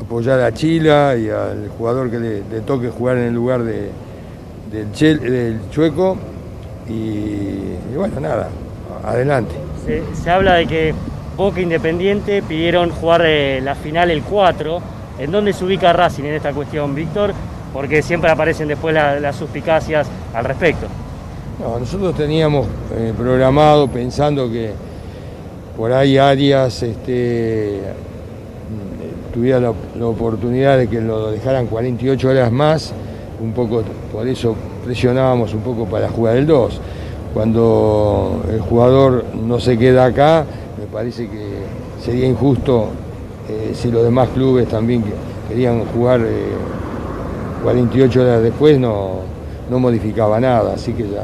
[0.00, 3.90] apoyar a Chila y al jugador que le, le toque jugar en el lugar de,
[4.70, 6.16] del, Chueco.
[6.88, 8.48] Y, y bueno, nada,
[9.04, 9.54] adelante.
[9.84, 10.94] Se, se habla de que
[11.36, 14.80] Boca Independiente pidieron jugar eh, la final el 4.
[15.18, 17.32] ¿En dónde se ubica Racing en esta cuestión, Víctor?
[17.72, 20.86] Porque siempre aparecen después la- las suspicacias al respecto.
[21.60, 24.70] No, nosotros teníamos eh, programado pensando que
[25.76, 27.80] por ahí Arias este,
[29.38, 32.92] tuviera la, oportunidad de que lo dejaran 48 horas más,
[33.40, 36.80] un poco por eso presionábamos un poco para jugar el 2.
[37.32, 40.44] Cuando el jugador no se queda acá,
[40.76, 41.50] me parece que
[42.04, 42.86] sería injusto
[43.48, 45.12] eh, si los demás clubes también que-
[45.48, 46.56] querían jugar eh,
[47.62, 49.20] 48 horas después, no,
[49.70, 51.22] no modificaba nada, así que ya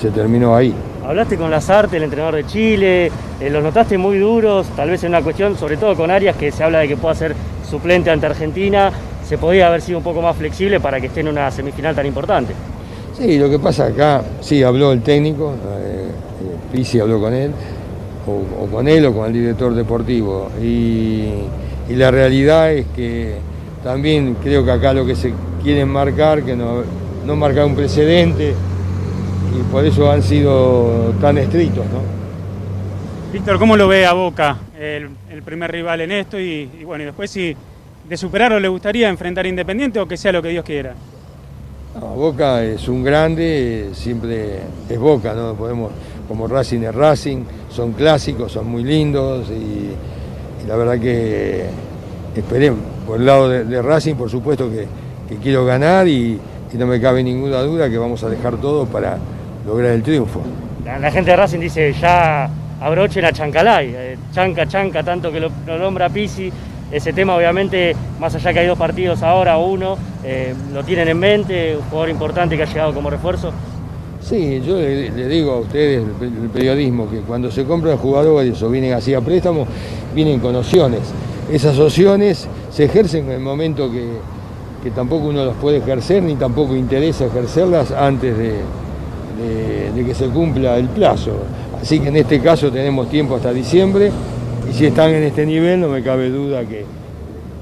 [0.00, 0.74] se terminó ahí.
[1.06, 3.10] Hablaste con Lazarte, el entrenador de Chile,
[3.40, 6.52] eh, los notaste muy duros, tal vez en una cuestión, sobre todo con Arias, que
[6.52, 7.34] se habla de que pueda ser
[7.68, 8.92] suplente ante Argentina,
[9.26, 12.04] se podía haber sido un poco más flexible para que esté en una semifinal tan
[12.04, 12.52] importante.
[13.16, 17.50] Sí, lo que pasa acá, sí, habló el técnico, eh, eh, Pizzi habló con él,
[18.26, 20.50] o, con él o con el director deportivo.
[20.62, 21.30] Y,
[21.88, 23.36] y la realidad es que
[23.82, 25.32] también creo que acá lo que se
[25.62, 26.82] quieren marcar, que no,
[27.24, 28.54] no marcar un precedente,
[29.58, 32.20] y por eso han sido tan estrictos, ¿no?
[33.32, 36.38] Víctor, ¿cómo lo ve a Boca, el, el primer rival en esto?
[36.38, 37.56] Y, y bueno, y después si
[38.08, 40.94] de superarlo le gustaría enfrentar a Independiente o que sea lo que Dios quiera.
[41.94, 45.54] No, Boca es un grande, siempre es Boca, ¿no?
[45.54, 45.92] Podemos,
[46.28, 49.90] como Racing es Racing, son clásicos, son muy lindos y,
[50.64, 51.66] y la verdad que
[52.34, 52.80] esperemos.
[53.06, 54.86] Por el lado de, de Racing, por supuesto que,
[55.28, 56.38] que quiero ganar y,
[56.72, 59.18] y no me cabe ninguna duda que vamos a dejar todo para
[59.66, 60.40] lograr el triunfo.
[60.84, 62.48] La, la gente de Racing dice ya
[62.80, 66.50] abrochen a Chancalay, eh, chanca, chanca, tanto que lo, lo nombra Pisi.
[66.90, 71.06] Ese tema obviamente, más allá que hay dos partidos ahora o uno, eh, lo tienen
[71.06, 73.52] en mente, un jugador importante que ha llegado como refuerzo.
[74.20, 78.68] Sí, yo le, le digo a ustedes, el periodismo, que cuando se compran jugadores o
[78.68, 79.66] vienen así a préstamo,
[80.14, 81.00] vienen con opciones.
[81.52, 84.08] Esas opciones se ejercen en el momento que,
[84.82, 88.54] que tampoco uno las puede ejercer, ni tampoco interesa ejercerlas antes de,
[89.42, 91.32] de- de que se cumpla el plazo.
[91.80, 94.10] Así que en este caso tenemos tiempo hasta diciembre
[94.70, 96.84] y si están en este nivel no me cabe duda que,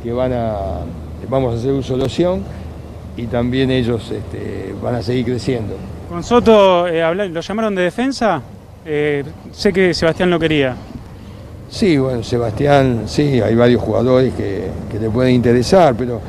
[0.02, 0.54] que van a,
[1.28, 2.42] vamos a hacer uso de opción
[3.16, 5.74] y también ellos este, van a seguir creciendo.
[6.08, 8.40] Con Soto eh, lo llamaron de defensa,
[8.90, 9.22] Eh,
[9.52, 10.74] sé que Sebastián lo quería.
[11.68, 16.20] Sí, bueno, Sebastián, sí, hay varios jugadores que, que le pueden interesar, pero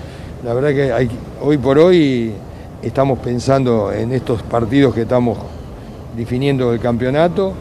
[0.43, 1.09] la verdad que hay,
[1.41, 2.33] hoy por hoy
[2.81, 5.37] estamos pensando en estos partidos que estamos
[6.15, 7.53] definiendo el campeonato,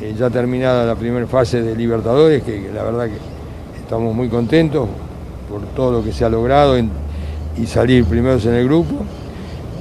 [0.00, 4.88] eh, ya terminada la primera fase de Libertadores, que, la verdad que estamos muy contentos
[5.48, 9.04] por todo lo que se ha logrado y salir primeros en el grupo.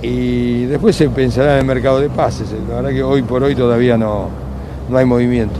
[0.01, 2.49] Y después se pensará en el mercado de pases.
[2.67, 4.27] La verdad que hoy por hoy todavía no,
[4.89, 5.55] no hay movimiento.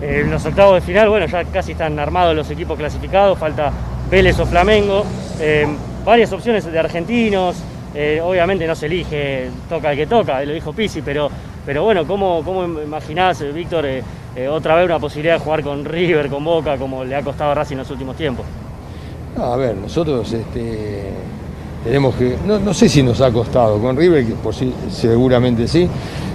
[0.00, 3.72] Eh, En los octavos de final, bueno, ya casi están armados los equipos clasificados, falta
[4.08, 5.04] Vélez o Flamengo,
[5.40, 5.66] eh,
[6.04, 7.56] varias opciones de argentinos,
[8.00, 11.28] eh, obviamente no se elige, toca el que toca, lo dijo Pisi, pero,
[11.66, 14.02] pero bueno, ¿cómo, cómo imaginás, eh, Víctor, eh,
[14.48, 17.54] otra vez una posibilidad de jugar con River, con Boca, como le ha costado a
[17.56, 18.46] Racing en los últimos tiempos?
[19.36, 21.10] A ver, nosotros este,
[21.82, 25.66] tenemos que, no, no sé si nos ha costado, con River que por sí, seguramente
[25.66, 25.88] sí,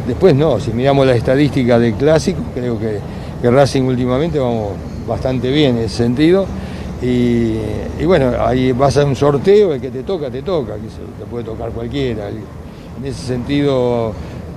[0.06, 3.00] después no, si miramos la estadística del clásico, creo que,
[3.42, 4.74] que Racing últimamente vamos
[5.08, 6.46] bastante bien en ese sentido,
[7.04, 11.20] y, bueno, ahí vas a un sorteo, el que te toca, te toca, que se-
[11.20, 14.14] te puede tocar cualquiera, en ese sentido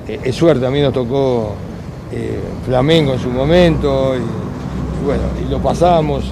[0.06, 1.52] eh, es suerte, a mí nos tocó
[2.12, 6.30] eh, Flamengo en su momento, y, bueno, y lo pasamos,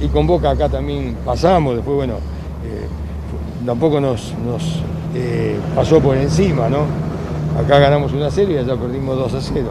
[0.00, 2.14] y con Boca acá también pasamos, después bueno,
[2.64, 2.86] eh,
[3.66, 4.80] tampoco nos, nos
[5.14, 6.84] eh, pasó por encima, ¿no?
[7.62, 9.66] Acá ganamos una serie y allá perdimos 2 a 0.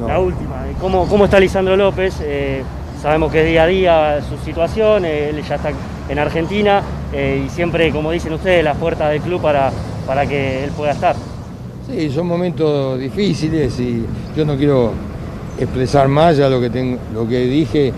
[0.00, 0.08] No, no.
[0.08, 2.20] La última, ¿cómo, cómo está Lisandro López?
[3.00, 5.70] Sabemos que es día a día su situación, él ya está
[6.08, 6.82] en Argentina
[7.12, 9.70] eh, y siempre, como dicen ustedes, las puertas del club para,
[10.06, 11.14] para que él pueda estar.
[11.86, 14.04] Sí, son momentos difíciles y
[14.36, 14.92] yo no quiero
[15.58, 17.92] expresar más ya lo que, tengo, lo que dije,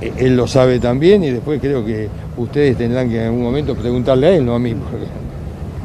[0.00, 3.74] eh, él lo sabe también y después creo que ustedes tendrán que en algún momento
[3.74, 4.74] preguntarle a él, no a mí.
[4.90, 5.06] porque-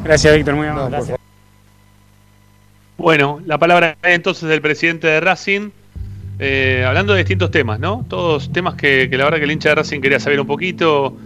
[0.04, 0.98] Gracias, Víctor, muy amable.
[0.98, 1.18] favor.
[2.96, 5.70] Bueno, la palabra entonces del presidente de Racing,
[6.38, 8.04] eh, hablando de distintos temas, ¿no?
[8.08, 11.16] Todos temas que, que la verdad que el hincha de Racing quería saber un poquito.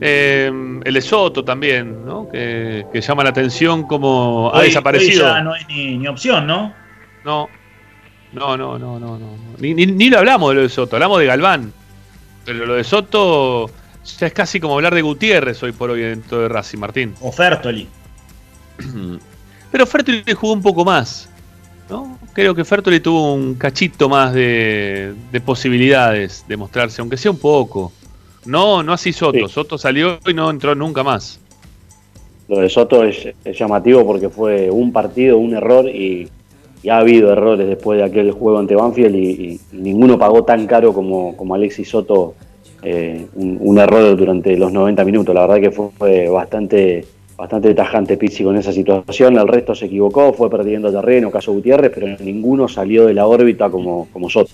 [0.00, 0.50] Eh,
[0.84, 2.28] el de Soto también, ¿no?
[2.28, 5.24] Que, que llama la atención como ha Hoy- desaparecido.
[5.26, 6.74] hoy ya no hay ni, ni opción, ¿no?
[7.24, 7.48] No,
[8.32, 9.36] no, no, no, no, no.
[9.58, 11.72] Ni, ni, ni lo hablamos de lo de Soto, hablamos de Galván.
[12.44, 13.70] Pero lo de Soto
[14.18, 17.14] ya es casi como hablar de Gutiérrez hoy por hoy dentro de Racing, Martín.
[17.20, 17.88] O Fertoli.
[19.70, 21.30] Pero Fertoli jugó un poco más.
[21.88, 22.18] ¿No?
[22.32, 27.38] Creo que Fertoli tuvo un cachito más de, de posibilidades de mostrarse, aunque sea un
[27.38, 27.92] poco.
[28.46, 29.48] No, no así Soto.
[29.48, 31.40] Soto salió y no entró nunca más.
[32.48, 36.28] Lo de Soto es, es llamativo porque fue un partido, un error y,
[36.82, 40.44] y ha habido errores después de aquel juego ante Banfield y, y- y ninguno pagó
[40.44, 42.34] tan caro como, como Alexis Soto
[42.82, 45.34] eh, un, un error durante los 90 minutos.
[45.34, 47.06] La verdad que fue, fue bastante,
[47.36, 49.38] bastante tajante Pizzi con esa situación.
[49.38, 53.70] El resto se equivocó, fue perdiendo terreno, caso Gutiérrez, pero ninguno salió de la órbita
[53.70, 54.50] como, como Soto.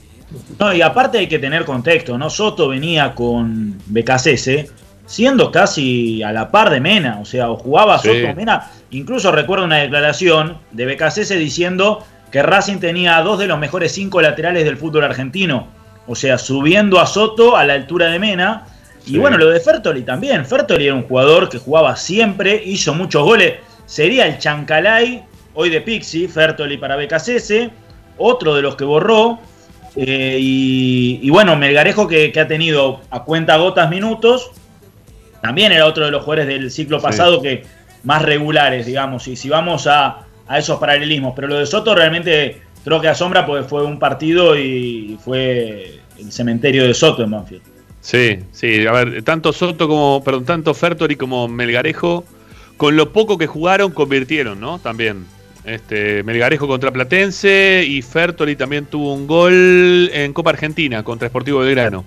[0.58, 2.30] No, y aparte hay que tener contexto, ¿no?
[2.30, 4.68] Soto venía con Becasese
[5.04, 8.08] siendo casi a la par de Mena, o sea, o jugaba Sí.
[8.08, 8.70] Soto Mena.
[8.90, 14.20] Incluso recuerdo una declaración de Becasese diciendo que Racing tenía dos de los mejores cinco
[14.20, 15.66] laterales del fútbol argentino.
[16.06, 18.66] O sea, subiendo a Soto a la altura de Mena.
[19.10, 19.18] Y Sí.
[19.18, 20.44] bueno, lo de Fertoli también.
[20.46, 23.54] Fertoli era un jugador que jugaba siempre, hizo muchos goles.
[23.86, 25.22] Sería el Chancalay
[25.54, 27.70] hoy de Pixi, Fertoli para BKCS,
[28.18, 29.38] otro de los que borró.
[29.96, 34.52] eh, y, y bueno, Melgarejo que, que ha tenido a cuenta gotas minutos,
[35.42, 37.64] también era otro de los jugadores del ciclo pasado que
[38.04, 39.26] más regulares, digamos.
[39.26, 43.44] Y si vamos a, a esos paralelismos, pero lo de Soto realmente creo que asombra
[43.44, 47.62] porque fue un partido y fue el cementerio de Soto en Banfield.
[48.00, 52.24] Sí, sí, a ver, tanto Soto como, perdón, tanto Fertori como Melgarejo,
[52.76, 54.78] con lo poco que jugaron, convirtieron, ¿no?
[54.78, 55.26] También.
[55.62, 61.60] Este, Melgarejo contra Platense y Fertori también tuvo un gol en Copa Argentina contra Sportivo
[61.60, 62.06] Belgrano.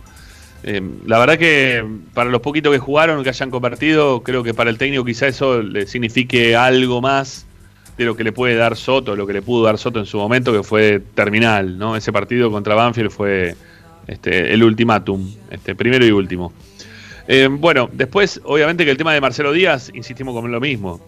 [0.63, 4.69] Eh, la verdad que para los poquitos que jugaron, que hayan convertido, creo que para
[4.69, 7.45] el técnico quizá eso le signifique algo más
[7.97, 10.17] de lo que le puede dar Soto, lo que le pudo dar Soto en su
[10.17, 11.95] momento, que fue terminal, ¿no?
[11.95, 13.55] Ese partido contra Banfield fue
[14.07, 16.51] este, el ultimátum, este, primero y último.
[17.27, 20.99] Eh, bueno, después, obviamente que el tema de Marcelo Díaz, insistimos con lo mismo.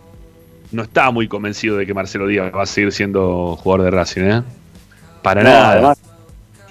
[0.72, 4.22] No estaba muy convencido de que Marcelo Díaz va a seguir siendo jugador de Racing,
[4.24, 4.42] ¿eh?
[5.22, 5.72] Para No, nada.
[5.74, 5.98] además,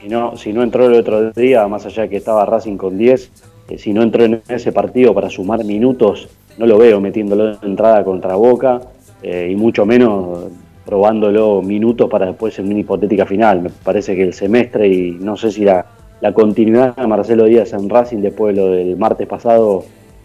[0.01, 2.99] si no, si no entró el otro día, más allá de que estaba Racing con
[2.99, 3.31] 10,
[3.69, 6.29] eh, si no entró en ese partido para sumar minutos,
[6.59, 8.81] no lo veo metiéndolo de entrada contra Boca
[9.23, 10.51] eh, y mucho menos
[10.85, 13.63] probándolo minutos para después en una hipotética final.
[13.63, 15.85] Me parece que el semestre y no sé si la,
[16.25, 19.85] la continuidad de Marcelo Díaz en Racing después de lo del martes pasado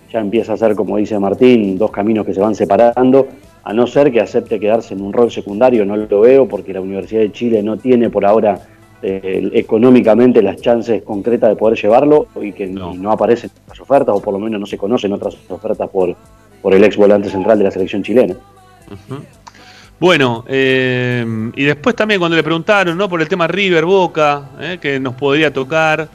[0.09, 3.27] ya empieza a ser, como dice Martín, dos caminos que se van separando,
[3.65, 6.79] a no ser que acepte quedarse en un rol secundario, no lo veo porque la
[6.79, 8.61] Universidad de Chile no tiene por ahora
[9.01, 12.93] eh, económicamente las chances concretas de poder llevarlo y que no.
[12.93, 16.15] no aparecen otras ofertas o por lo menos no se conocen otras ofertas por,
[16.61, 18.37] por el ex volante central de la selección chilena.
[19.99, 23.09] Bueno, eh, y después también cuando le preguntaron ¿no?
[23.09, 26.09] por el tema River Boca, eh, que nos podría tocar,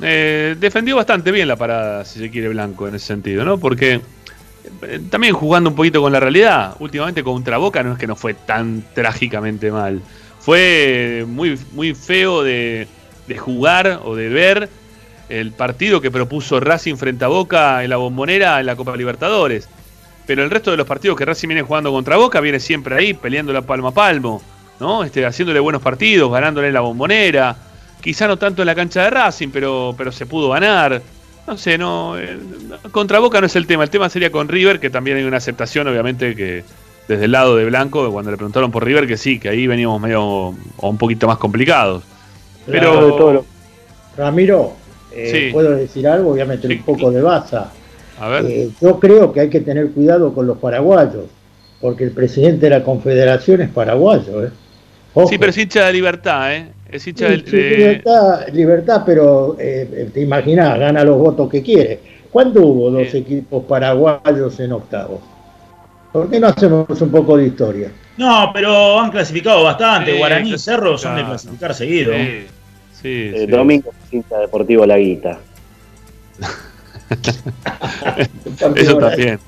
[0.00, 3.58] eh, defendió bastante bien la parada, si se quiere, Blanco en ese sentido, ¿no?
[3.58, 4.00] Porque
[4.82, 8.16] eh, también jugando un poquito con la realidad, últimamente contra Boca no es que no
[8.16, 10.00] fue tan trágicamente mal,
[10.40, 12.86] fue muy, muy feo de,
[13.26, 14.68] de jugar o de ver
[15.28, 19.68] el partido que propuso Racing frente a Boca en la bombonera en la Copa Libertadores.
[20.28, 23.14] Pero el resto de los partidos que Racing viene jugando contra Boca viene siempre ahí,
[23.14, 24.42] peleándola palmo a palmo,
[24.78, 25.02] ¿no?
[25.02, 27.56] Este, haciéndole buenos partidos, ganándole la bombonera.
[28.02, 31.00] Quizá no tanto en la cancha de Racing, pero, pero se pudo ganar.
[31.46, 32.18] No sé, no.
[32.18, 32.38] eh,
[32.90, 33.84] contra Boca no es el tema.
[33.84, 36.62] El tema sería con River, que también hay una aceptación, obviamente, que
[37.08, 39.98] desde el lado de Blanco, cuando le preguntaron por River, que sí, que ahí veníamos
[39.98, 42.04] medio o un poquito más complicados.
[42.66, 43.46] Pero.
[44.14, 44.74] Ramiro,
[45.10, 45.52] eh, Sí.
[45.54, 46.32] ¿puedo decir algo?
[46.32, 47.72] Voy a meter un poco de baza.
[48.20, 48.44] A ver.
[48.46, 51.26] Eh, yo creo que hay que tener cuidado con los paraguayos,
[51.80, 54.44] porque el presidente de la Confederación es paraguayo.
[54.44, 54.50] ¿eh?
[55.14, 55.28] Ojo.
[55.28, 56.68] Sí, pero es hincha de libertad, ¿eh?
[56.90, 57.70] Es hincha Sí, del- sí, de.
[57.76, 62.00] libertad, libertad, pero eh, te imaginas, gana los votos que quiere.
[62.30, 65.20] ¿Cuándo hubo dos equipos paraguayos en octavos?
[66.12, 67.90] ¿Por qué no hacemos un poco de historia?
[68.16, 70.12] No, pero han clasificado bastante.
[70.12, 72.12] Sí, Guaraní y Cerro son de clasificar seguido.
[72.14, 72.46] Sí,
[73.00, 73.46] sí, Eh, sí.
[73.46, 75.38] Domingo Cinta Deportivo La Guita.
[78.76, 79.38] Eso también.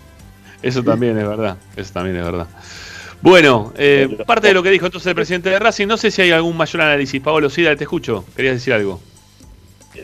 [0.62, 1.57] Eso también es verdad.
[1.77, 2.47] Eso también es verdad.
[3.23, 6.23] Bueno, eh, parte de lo que dijo entonces el presidente de Racing, no sé si
[6.23, 7.20] hay algún mayor análisis.
[7.20, 8.24] Pablo Sida, te escucho.
[8.35, 8.99] Querías decir algo.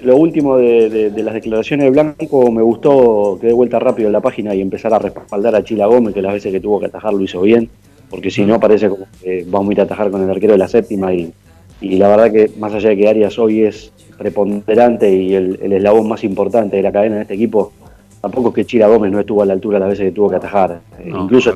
[0.02, 4.08] Lo último de, de- de las declaraciones de Blanco me gustó que dé vuelta rápido
[4.08, 6.80] en la página y empezar a respaldar a Chila Gómez, que las veces que tuvo
[6.80, 7.70] que atajar lo hizo bien,
[8.10, 10.58] porque si no parece como que vamos a ir a atajar con el arquero de
[10.58, 11.32] la séptima y,
[11.80, 15.72] y la verdad que más allá de que Arias hoy es preponderante y el, el
[15.72, 17.72] eslabón más importante de la cadena de este equipo,
[18.20, 20.36] tampoco es que Chila Gómez no estuvo a la altura las veces que tuvo que
[20.36, 20.80] atajar.
[20.98, 21.54] Eh, No, Incluso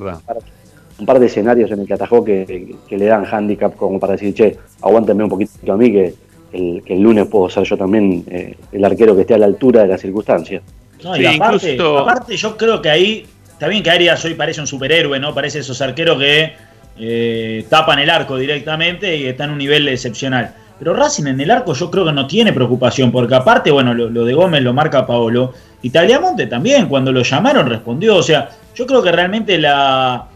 [0.99, 4.13] un par de escenarios en el que atajó que, que le dan handicap como para
[4.13, 6.15] decir, che, aguántame un poquito a mí que
[6.53, 9.47] el, que el lunes puedo ser yo también eh, el arquero que esté a la
[9.47, 10.63] altura de las circunstancias.
[11.03, 14.67] No, y aparte, aparte yo creo que ahí, está bien que Arias hoy parece un
[14.67, 15.33] superhéroe, ¿no?
[15.33, 16.53] Parece esos arqueros que
[16.99, 20.55] eh, tapan el arco directamente y están en un nivel excepcional.
[20.79, 24.09] Pero Racing en el arco yo creo que no tiene preocupación, porque aparte, bueno, lo,
[24.09, 25.53] lo de Gómez lo marca Paolo,
[25.83, 30.27] y Tagliamonte también, cuando lo llamaron respondió, o sea, yo creo que realmente la...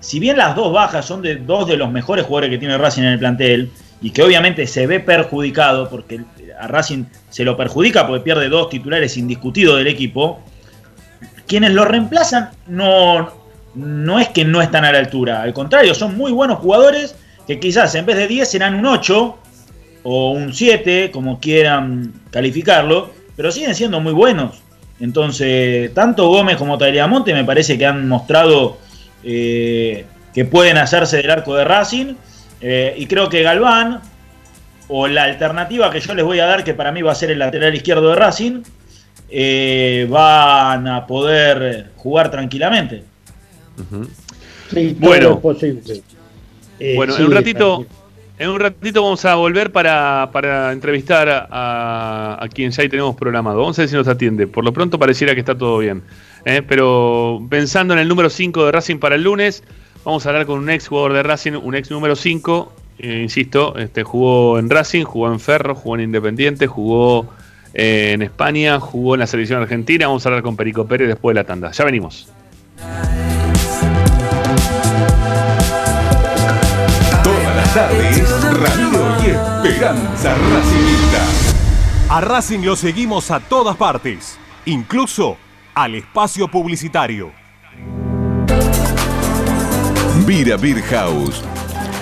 [0.00, 3.02] Si bien las dos bajas son de dos de los mejores jugadores que tiene Racing
[3.02, 3.70] en el plantel,
[4.02, 6.20] y que obviamente se ve perjudicado, porque
[6.58, 10.40] a Racing se lo perjudica porque pierde dos titulares indiscutidos del equipo,
[11.46, 13.41] quienes lo reemplazan no,
[13.74, 17.14] no es que no están a la altura, al contrario, son muy buenos jugadores
[17.46, 19.38] que quizás en vez de 10 serán un 8
[20.04, 24.62] o un 7, como quieran calificarlo, pero siguen siendo muy buenos.
[25.00, 28.78] Entonces, tanto Gómez como Tagliamonte me parece que han mostrado
[29.24, 30.04] eh,
[30.34, 32.14] que pueden hacerse del arco de Racing.
[32.60, 34.00] eh, y creo que Galván,
[34.88, 37.30] o la alternativa que yo les voy a dar, que para mí va a ser
[37.30, 38.62] el lateral izquierdo de Racing,
[39.28, 43.04] eh, van a poder jugar tranquilamente.
[44.72, 45.40] Sí, Bueno.
[45.40, 46.02] posible.
[46.80, 47.86] Eh, Bueno, en un ratito,
[48.38, 53.14] en un ratito vamos a volver para, para entrevistar a, a quien ya ahí tenemos
[53.16, 53.58] programado.
[53.60, 54.46] Vamos a ver si nos atiende.
[54.46, 56.02] Por lo pronto pareciera que está todo bien.
[56.44, 56.62] ¿eh?
[56.66, 59.62] Pero pensando en el número 5 de Racing para el lunes,
[60.04, 62.72] vamos a hablar con un ex jugador de Racing, un ex número 5.
[62.98, 67.26] eh, insisto, este, jugó en Racing, jugó en Ferro, jugó en Independiente, jugó
[67.74, 70.06] eh, en España, jugó en la selección argentina.
[70.08, 71.70] Vamos a hablar con Perico Pérez después de la tanda.
[71.70, 72.28] Ya venimos.
[77.74, 81.24] Tardes, Ramiro y Esperanza Racingista.
[82.10, 85.38] A Racing lo seguimos a todas partes, incluso
[85.74, 87.32] al espacio publicitario.
[90.26, 91.42] Vira Beer House.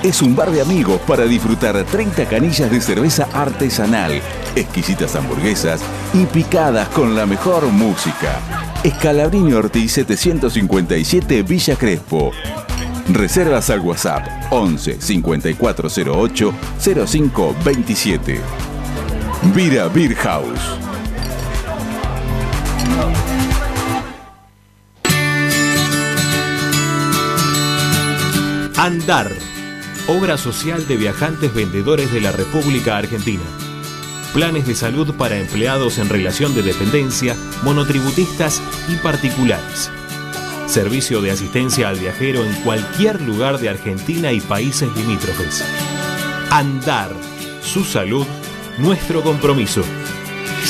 [0.02, 4.20] Es un bar de amigos para disfrutar 30 canillas de cerveza artesanal,
[4.56, 5.82] exquisitas hamburguesas
[6.12, 8.40] y picadas con la mejor música.
[8.82, 12.32] Escalabrini Ortiz 757 Villa Crespo.
[13.12, 18.40] Reservas al WhatsApp 11 5408 0527.
[19.52, 20.60] Vira Beer House.
[28.76, 29.30] Andar,
[30.06, 33.42] obra social de viajantes vendedores de la República Argentina.
[34.32, 37.34] Planes de salud para empleados en relación de dependencia,
[37.64, 39.90] monotributistas y particulares.
[40.70, 45.64] Servicio de asistencia al viajero en cualquier lugar de Argentina y países limítrofes.
[46.48, 47.10] Andar,
[47.60, 48.24] su salud,
[48.78, 49.82] nuestro compromiso.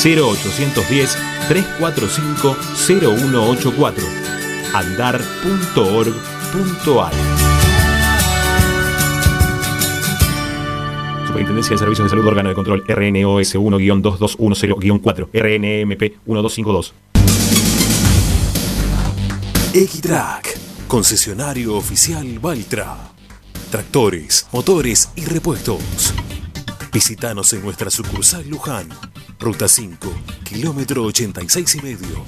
[0.02, 1.18] 0810
[1.48, 2.56] 345
[2.88, 4.04] 0184
[4.72, 7.12] andar.org.ar
[11.26, 16.94] Superintendencia de Servicios de Salud Órgano de Control RNOS 1-2210-4 RNMP 1252
[19.72, 23.12] Equitrack, concesionario oficial Valtra.
[23.70, 26.12] Tractores, motores y repuestos.
[26.92, 28.88] Visítanos en nuestra sucursal Luján,
[29.38, 32.24] ruta 5, kilómetro 86 y medio.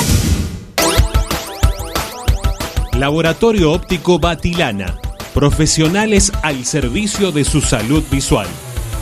[2.98, 5.09] Laboratorio Óptico Batilana.
[5.34, 8.48] Profesionales al servicio de su salud visual.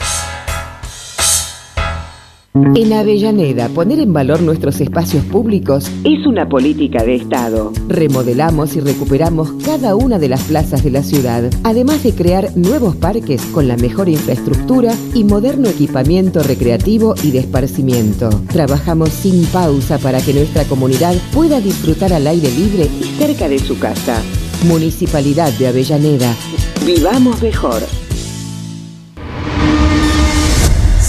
[2.54, 7.72] En Avellaneda, poner en valor nuestros espacios públicos es una política de Estado.
[7.88, 12.94] Remodelamos y recuperamos cada una de las plazas de la ciudad, además de crear nuevos
[12.94, 18.28] parques con la mejor infraestructura y moderno equipamiento recreativo y de esparcimiento.
[18.48, 23.60] Trabajamos sin pausa para que nuestra comunidad pueda disfrutar al aire libre y cerca de
[23.60, 24.20] su casa.
[24.68, 26.36] Municipalidad de Avellaneda.
[26.84, 27.80] Vivamos mejor.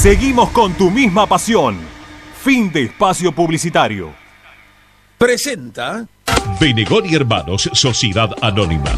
[0.04, 1.78] Seguimos con tu misma pasión.
[2.44, 4.14] Fin de espacio publicitario.
[5.18, 6.06] Presenta
[6.60, 8.92] Benegón y Hermanos Sociedad Anónima.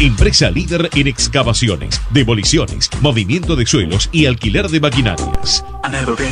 [0.00, 5.64] Empresa líder en excavaciones, demoliciones, movimiento de suelos y alquiler de maquinarias.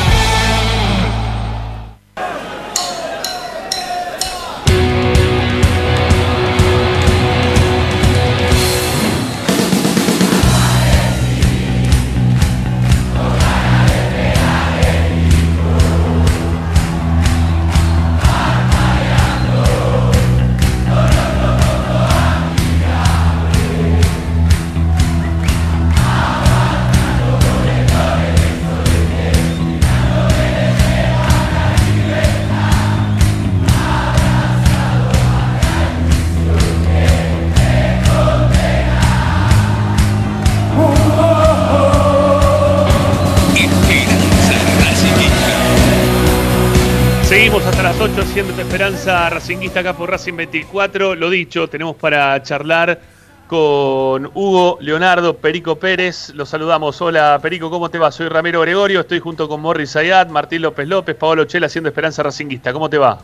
[48.11, 51.15] Seguimos hasta las 8 haciendo Esperanza Racinguista acá por Racing 24.
[51.15, 52.99] Lo dicho, tenemos para charlar
[53.47, 56.33] con Hugo Leonardo Perico Pérez.
[56.35, 57.01] Los saludamos.
[57.01, 58.11] Hola Perico, ¿cómo te va?
[58.11, 62.23] Soy Ramiro Gregorio, estoy junto con Morris Zayat, Martín López López, Paolo Chela haciendo Esperanza
[62.23, 62.73] Racinguista.
[62.73, 63.19] ¿Cómo te va?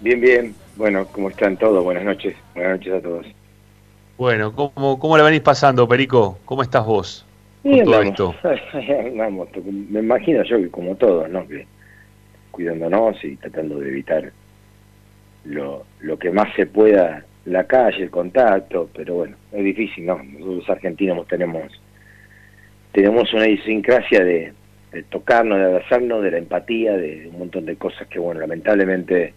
[0.00, 0.54] Bien, bien.
[0.76, 1.82] Bueno, ¿cómo están todos?
[1.82, 2.36] Buenas noches.
[2.54, 3.26] Buenas noches a todos.
[4.16, 6.38] Bueno, ¿cómo, cómo le venís pasando, Perico?
[6.44, 7.26] ¿Cómo estás vos?
[7.62, 8.10] Con Bien, todo vamos.
[8.10, 8.34] esto.
[9.16, 9.48] Vamos,
[9.90, 11.46] me imagino yo que como todos, ¿no?
[11.46, 11.66] Que
[12.60, 14.32] cuidándonos y tratando de evitar
[15.44, 20.22] lo, lo que más se pueda la calle, el contacto, pero bueno, es difícil, ¿no?
[20.22, 21.72] Nosotros los argentinos tenemos
[22.92, 24.52] tenemos una idiosincrasia de,
[24.92, 29.32] de tocarnos, de abrazarnos, de la empatía, de un montón de cosas que, bueno, lamentablemente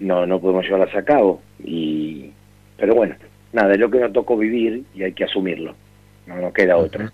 [0.00, 1.42] no, no podemos llevarlas a cabo.
[1.62, 2.32] Y,
[2.78, 3.14] pero bueno,
[3.52, 5.74] nada, es lo que nos tocó vivir y hay que asumirlo.
[6.26, 7.12] No nos queda otra.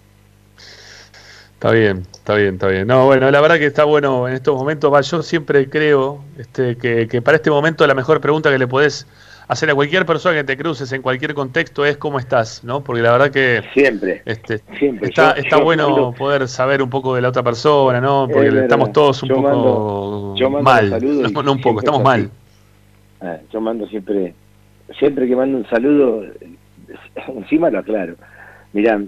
[1.57, 2.87] Está bien, está bien, está bien.
[2.87, 4.93] No, bueno, la verdad que está bueno en estos momentos.
[4.93, 8.67] Va, yo siempre creo este, que, que para este momento la mejor pregunta que le
[8.67, 9.07] podés
[9.49, 12.83] hacer a cualquier persona que te cruces en cualquier contexto es cómo estás, ¿no?
[12.83, 15.09] Porque la verdad que siempre, este, siempre.
[15.09, 18.27] está, Yo- está yo bueno mando- poder saber un poco de la otra persona, ¿no?
[18.31, 18.63] Porque Es verdad.
[18.65, 21.03] estamos todos un Yo poco mando- yo mando mal.
[21.33, 22.31] No, no un poco, estamos es mal.
[23.23, 24.35] Ah, yo mando siempre,
[24.99, 26.23] siempre que mando un saludo,
[27.29, 28.15] encima lo aclaro.
[28.75, 29.01] Mirá,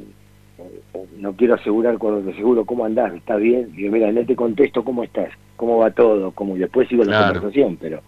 [1.18, 3.72] no quiero asegurar con de seguro cómo andás, ¿estás bien?
[3.72, 5.30] Digo, mira, en este contexto, ¿cómo estás?
[5.56, 6.32] ¿Cómo va todo?
[6.32, 6.56] ¿Cómo?
[6.56, 7.34] Y después sigo la Claro.
[7.34, 8.02] conversación, pero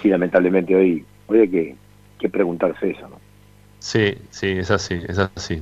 [0.00, 1.76] sí, lamentablemente hoy, hoy hay que,
[2.18, 3.20] que preguntarse eso, ¿no?
[3.78, 5.60] Sí, sí, es así, es así.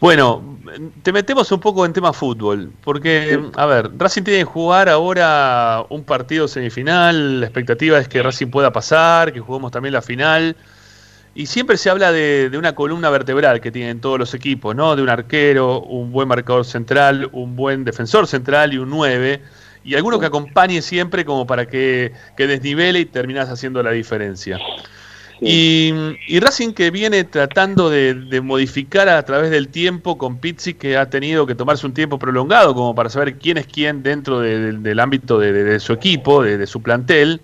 [0.00, 0.58] Bueno,
[1.02, 5.84] te metemos un poco en tema fútbol, porque, a ver, Racing tiene que jugar ahora
[5.88, 10.54] un partido semifinal, la expectativa es que Racing pueda pasar, que juguemos también la final,
[11.36, 14.96] y siempre se habla de, de una columna vertebral que tienen todos los equipos, ¿no?
[14.96, 19.42] De un arquero, un buen marcador central, un buen defensor central y un 9,
[19.84, 24.58] y alguno que acompañe siempre como para que, que desnivele y terminas haciendo la diferencia.
[25.38, 25.92] Y,
[26.28, 30.96] y Racing que viene tratando de, de modificar a través del tiempo con Pizzi, que
[30.96, 34.58] ha tenido que tomarse un tiempo prolongado como para saber quién es quién dentro de-
[34.58, 37.42] del- del ámbito de, su equipo, de, de su plantel.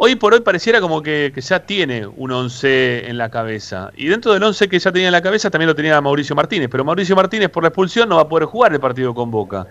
[0.00, 3.90] Hoy por hoy pareciera como que, ya tiene un 11 en la cabeza.
[3.96, 6.68] Y dentro del 11 que ya tenía en la cabeza también lo tenía Mauricio Martínez.
[6.70, 9.66] Pero Mauricio Martínez por la expulsión no va a poder jugar el partido con Boca.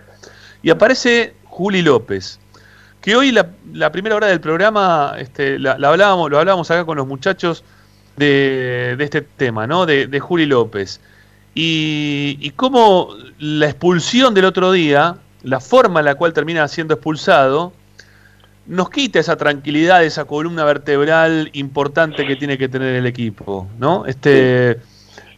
[0.62, 2.38] Y aparece Juli López
[3.00, 7.64] que hoy la, primera hora del programa este, lo hablábamos acá con los muchachos
[8.18, 9.86] de, este tema, ¿no?
[9.86, 11.00] De, de Juli López.
[11.54, 16.92] Y, y cómo la expulsión del otro día, la forma en la cual termina siendo
[16.92, 17.72] expulsado,
[18.68, 24.04] nos quita esa tranquilidad, esa columna vertebral importante que tiene que tener el equipo, ¿no?
[24.04, 24.78] Este,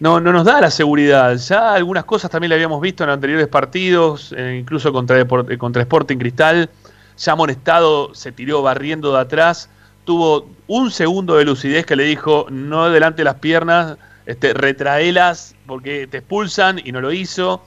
[0.00, 1.36] no, no nos da la seguridad.
[1.36, 5.82] Ya algunas cosas también le habíamos visto en anteriores partidos, eh, incluso contra, eh, contra
[5.82, 6.70] Sporting Cristal.
[7.16, 9.70] Ya amonestado se tiró barriendo de atrás,
[10.04, 13.96] tuvo un segundo de lucidez que le dijo, no delante las piernas,
[14.26, 17.62] este, retraelas porque te expulsan y no lo hizo.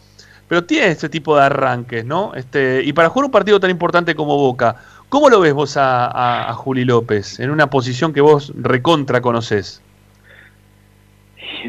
[0.50, 2.34] Pero tiene este tipo de arranques, ¿no?
[2.36, 4.76] Este, y para jugar un partido tan importante como Boca,
[5.14, 9.80] ¿cómo lo ves vos a, Juli López en una posición que vos recontra conocés?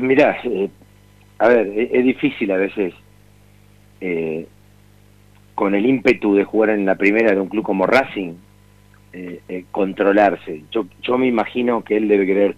[0.01, 0.71] Mirá, eh,
[1.39, 2.95] a ver, es, es difícil a veces
[4.01, 4.47] eh,
[5.55, 8.33] con el ímpetu de jugar en la primera de un club como Racing
[9.12, 10.65] eh, eh, controlarse.
[10.71, 12.57] Yo, yo me imagino que él debe querer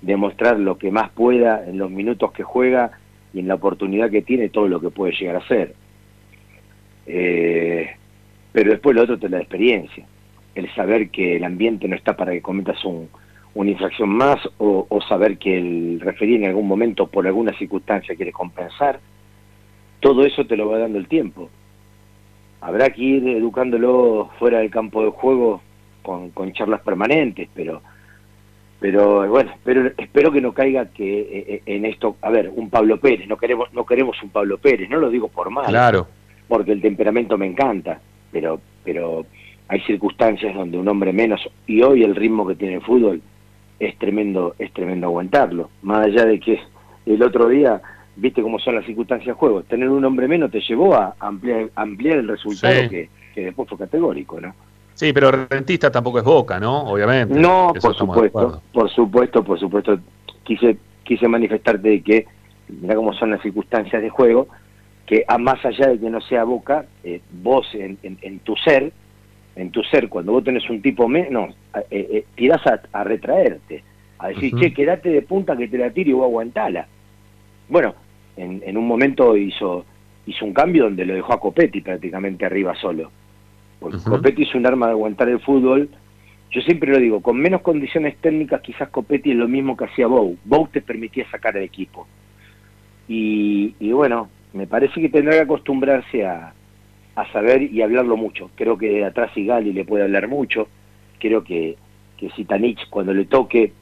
[0.00, 2.92] demostrar lo que más pueda en los minutos que juega
[3.34, 5.74] y en la oportunidad que tiene todo lo que puede llegar a hacer.
[7.04, 7.90] Eh,
[8.52, 10.06] pero después lo otro te la experiencia,
[10.54, 13.08] el saber que el ambiente no está para que cometas un,
[13.54, 18.14] una infracción más o, o saber que el referí en algún momento por alguna circunstancia
[18.16, 19.00] quiere compensar.
[20.00, 21.48] todo eso te lo va dando el tiempo.
[22.60, 25.60] Habrá que ir educándolo fuera del campo de juego
[26.02, 27.82] con, con charlas permanentes, pero
[28.80, 32.68] pero bueno, pero espero que no caiga que eh, eh, en esto, a ver, un
[32.68, 36.08] Pablo Pérez, no queremos no queremos un Pablo Pérez, no lo digo por mal, Claro.
[36.48, 38.00] porque el temperamento me encanta,
[38.32, 39.24] pero pero
[39.72, 43.22] hay circunstancias donde un hombre menos y hoy el ritmo que tiene el fútbol
[43.80, 46.60] es tremendo es tremendo aguantarlo, más allá de que
[47.06, 47.80] el otro día
[48.14, 51.70] viste cómo son las circunstancias de juego, tener un hombre menos te llevó a ampliar
[51.74, 52.88] ampliar el resultado Sí.
[52.90, 54.54] que, que después fue categórico, ¿no?
[54.92, 56.82] Sí, pero Rentista tampoco es Boca, ¿no?
[56.84, 57.34] Obviamente.
[57.34, 59.98] No, por supuesto, por supuesto, por supuesto.
[60.44, 62.26] Quise, quise manifestarte de que,
[62.68, 64.48] mira cómo son las circunstancias de juego,
[65.06, 68.54] que a más allá de que no sea Boca, eh, vos en, en- en tu
[68.56, 68.92] ser,
[69.56, 71.54] en tu ser, cuando vos tenés un tipo menos,
[71.90, 73.82] eh, eh, tirás a, a retraerte,
[74.18, 76.86] a decir, che, quédate de punta que te la tiro y vos aguantala.
[77.68, 77.94] Bueno,
[78.36, 79.84] en, en un momento hizo,
[80.26, 83.10] hizo un cambio donde lo dejó a Copetti prácticamente arriba solo.
[83.80, 85.88] Porque Copetti es un arma de aguantar el fútbol.
[86.50, 90.06] Yo siempre lo digo, con menos condiciones técnicas quizás Copetti es lo mismo que hacía
[90.06, 90.36] Bou.
[90.44, 92.06] Bou te permitía sacar el equipo.
[93.08, 96.52] Y, y bueno, me parece que tendrá que acostumbrarse a,
[97.14, 98.50] a saber y hablarlo mucho.
[98.54, 100.68] Creo que de atrás Gali le puede hablar mucho.
[101.18, 101.76] Creo que,
[102.16, 103.72] que Sitanich cuando le toque,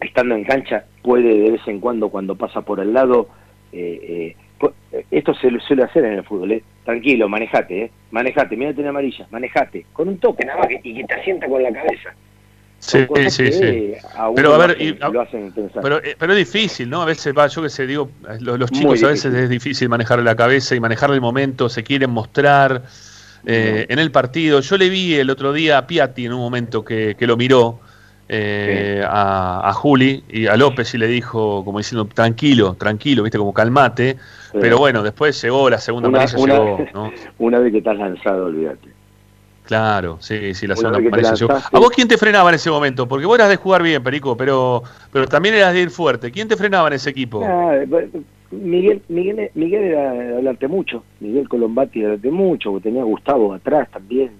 [0.00, 3.28] estando en cancha, puede de vez en cuando, cuando pasa por el lado,
[3.72, 6.62] eh, eh, eh, esto se suele hacer en el fútbol, ¿eh?
[6.84, 7.90] Tranquilo, manejate, ¿eh?
[8.10, 9.86] Manejate, mírate en amarilla, manejate.
[9.92, 12.14] Con un toque nada más que- y que te asienta con la cabeza.
[12.80, 14.06] Sí, cosas sí, que sí.
[14.16, 15.82] a Pero a lo ver, hacen- y- a- lo hacen pensar.
[15.82, 17.02] Pero, eh, pero es difícil, ¿no?
[17.02, 20.18] A veces va, yo que sé, digo, los, los chicos a veces es difícil manejar
[20.22, 22.82] la cabeza y manejar el momento, se quieren mostrar
[23.46, 24.60] eh, en el partido.
[24.60, 27.80] Yo le vi el otro día a Piatti en un momento que, que lo miró
[28.28, 33.38] eh, a, a Juli y a López y le dijo, como diciendo, tranquilo, tranquilo, viste,
[33.38, 34.16] como calmate.
[34.52, 37.12] Pero bueno, después llegó la segunda Una- llegó, ¿no?
[37.38, 38.88] Una vez que estás lanzado, olvídate.
[39.70, 43.06] Claro, sí, sí, la segunda lanzaste- ¿A vos quién te frenaba en ese momento?
[43.06, 44.82] Porque vos eras de jugar bien, Perico, pero,
[45.12, 46.32] pero también eras de ir fuerte.
[46.32, 47.40] ¿Quién te frenaba en ese equipo?
[47.46, 47.76] Ah,
[48.50, 53.54] Miguel, Miguel, Miguel era de hablarte mucho, Miguel Colombati de hablarte mucho, tenía a Gustavo
[53.54, 54.32] atrás también.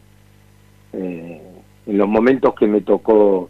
[0.95, 1.41] Eh,
[1.87, 3.49] en los momentos que me tocó,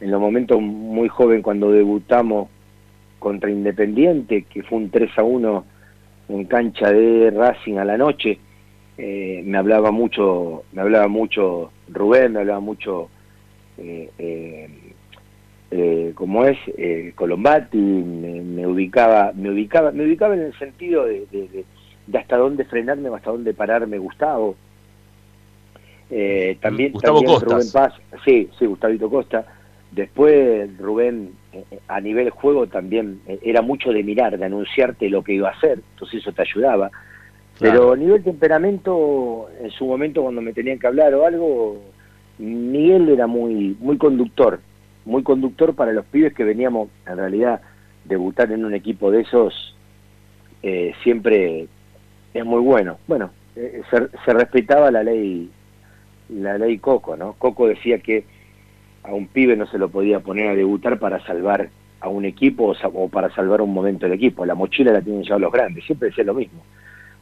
[0.00, 2.48] en los momentos muy joven cuando debutamos
[3.18, 5.64] contra Independiente, que fue un 3 a 1
[6.30, 8.38] en cancha de Racing a la noche,
[9.02, 13.08] eh, me hablaba mucho, me hablaba mucho Rubén, me hablaba mucho
[13.78, 14.68] eh, eh,
[15.70, 21.06] eh, como es eh, Colombati, me, me ubicaba, me ubicaba, me ubicaba en el sentido
[21.06, 21.64] de, de- de-
[22.06, 24.56] de hasta dónde frenarme o hasta dónde pararme Gustavo.
[26.10, 27.40] Eh, también, Gustavo también.
[27.40, 27.94] Rubén Paz,
[28.24, 29.46] sí, sí, Gustavito Costa.
[29.92, 31.32] Después Rubén
[31.88, 35.80] a nivel juego también era mucho de mirar, de anunciarte lo que iba a hacer,
[35.92, 36.90] entonces eso te ayudaba.
[37.60, 41.82] Pero a nivel temperamento, en su momento cuando me tenían que hablar o algo,
[42.38, 44.60] Miguel era muy, muy conductor,
[45.04, 47.60] muy conductor para los pibes que veníamos, en realidad,
[48.04, 49.76] debutar en un equipo de esos,
[50.62, 51.68] eh, siempre
[52.32, 52.98] es muy bueno.
[53.06, 55.50] Bueno, eh, se, se respetaba la ley,
[56.30, 57.34] la ley Coco, ¿no?
[57.34, 58.24] Coco decía que
[59.02, 61.68] a un pibe no se lo podía poner a debutar para salvar
[62.00, 64.46] a un equipo o, o para salvar un momento del equipo.
[64.46, 66.62] La mochila la tienen ya los grandes, siempre decía lo mismo.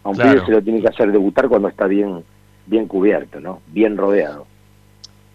[0.05, 0.33] A un Claro.
[0.35, 2.25] pibe se lo tiene que hacer debutar cuando está bien,
[2.67, 3.61] bien cubierto, ¿no?
[3.69, 4.47] Bien rodeado.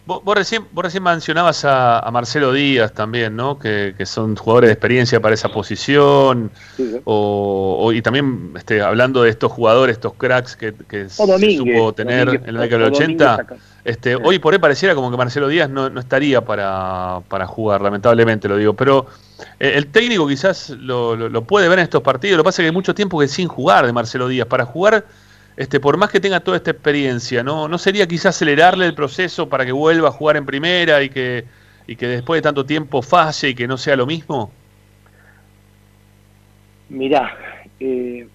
[0.05, 3.57] Vos, vos recién, vos recién mencionabas a, a Marcelo Díaz también, ¿no?
[3.57, 6.51] Que, que son jugadores de experiencia para esa posición.
[7.05, 11.93] O, o- y también este, hablando de estos jugadores, estos cracks que, que se supo
[11.93, 13.25] tener Domínguez, en la década del o 80.
[13.37, 17.45] Domínguez Este, hoy por hoy pareciera como que Marcelo Díaz no, no estaría para, para
[17.47, 18.73] jugar, lamentablemente lo digo.
[18.75, 19.07] Pero
[19.59, 22.37] eh, el técnico quizás lo, lo- lo puede ver en estos partidos.
[22.37, 24.47] Lo que pasa es que hay mucho tiempo que sin jugar de Marcelo Díaz.
[24.47, 25.05] Para jugar,
[25.57, 29.49] este, por más que tenga toda esta experiencia, ¿no, no sería quizás acelerarle el proceso
[29.49, 31.45] para que vuelva a jugar en primera y que,
[31.85, 34.57] y que después de tanto tiempo falle y que no sea lo mismo?
[36.87, 37.37] Mirá,
[37.79, 38.29] eh,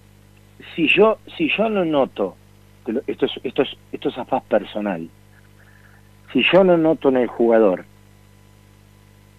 [0.75, 2.39] si yo si yo no noto,
[2.85, 5.11] lo- esto es, esto es, esto es a faz personal,
[6.31, 7.85] si yo no noto en el jugador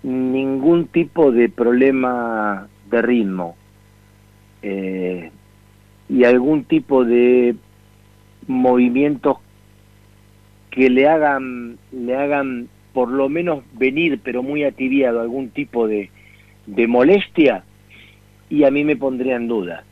[0.03, 3.57] ningún tipo de problema de ritmo
[4.63, 5.31] eh,
[6.09, 7.55] y algún tipo de
[8.47, 9.39] movimientos
[10.71, 16.11] que le hagan le hagan por lo menos venir pero muy ativiado algún tipo de,
[16.67, 17.65] de molestia
[18.49, 19.85] y a mí me pondría en duda.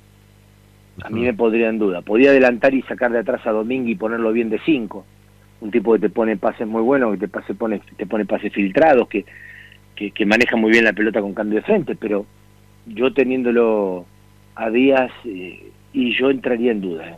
[1.01, 2.03] A mí me pondría en duda.
[2.03, 5.07] Podía adelantar y sacar de atrás a Domingo y ponerlo bien de 5
[5.61, 8.53] un tipo que te pone pases muy buenos que te pase pone te pone pases
[8.53, 9.25] filtrados que,
[9.97, 12.27] que que maneja muy bien la pelota con cambio de frente pero
[12.87, 14.07] yo teniéndolo
[14.55, 17.11] a Díaz eh, y yo entraría en duda.
[17.11, 17.17] ¿eh?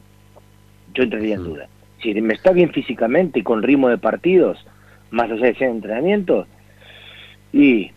[0.94, 1.68] Yo entraría en duda.
[2.02, 4.64] Si me está bien físicamente y con ritmo de partidos,
[5.10, 6.46] más allá de ese entrenamiento,
[7.52, 7.90] y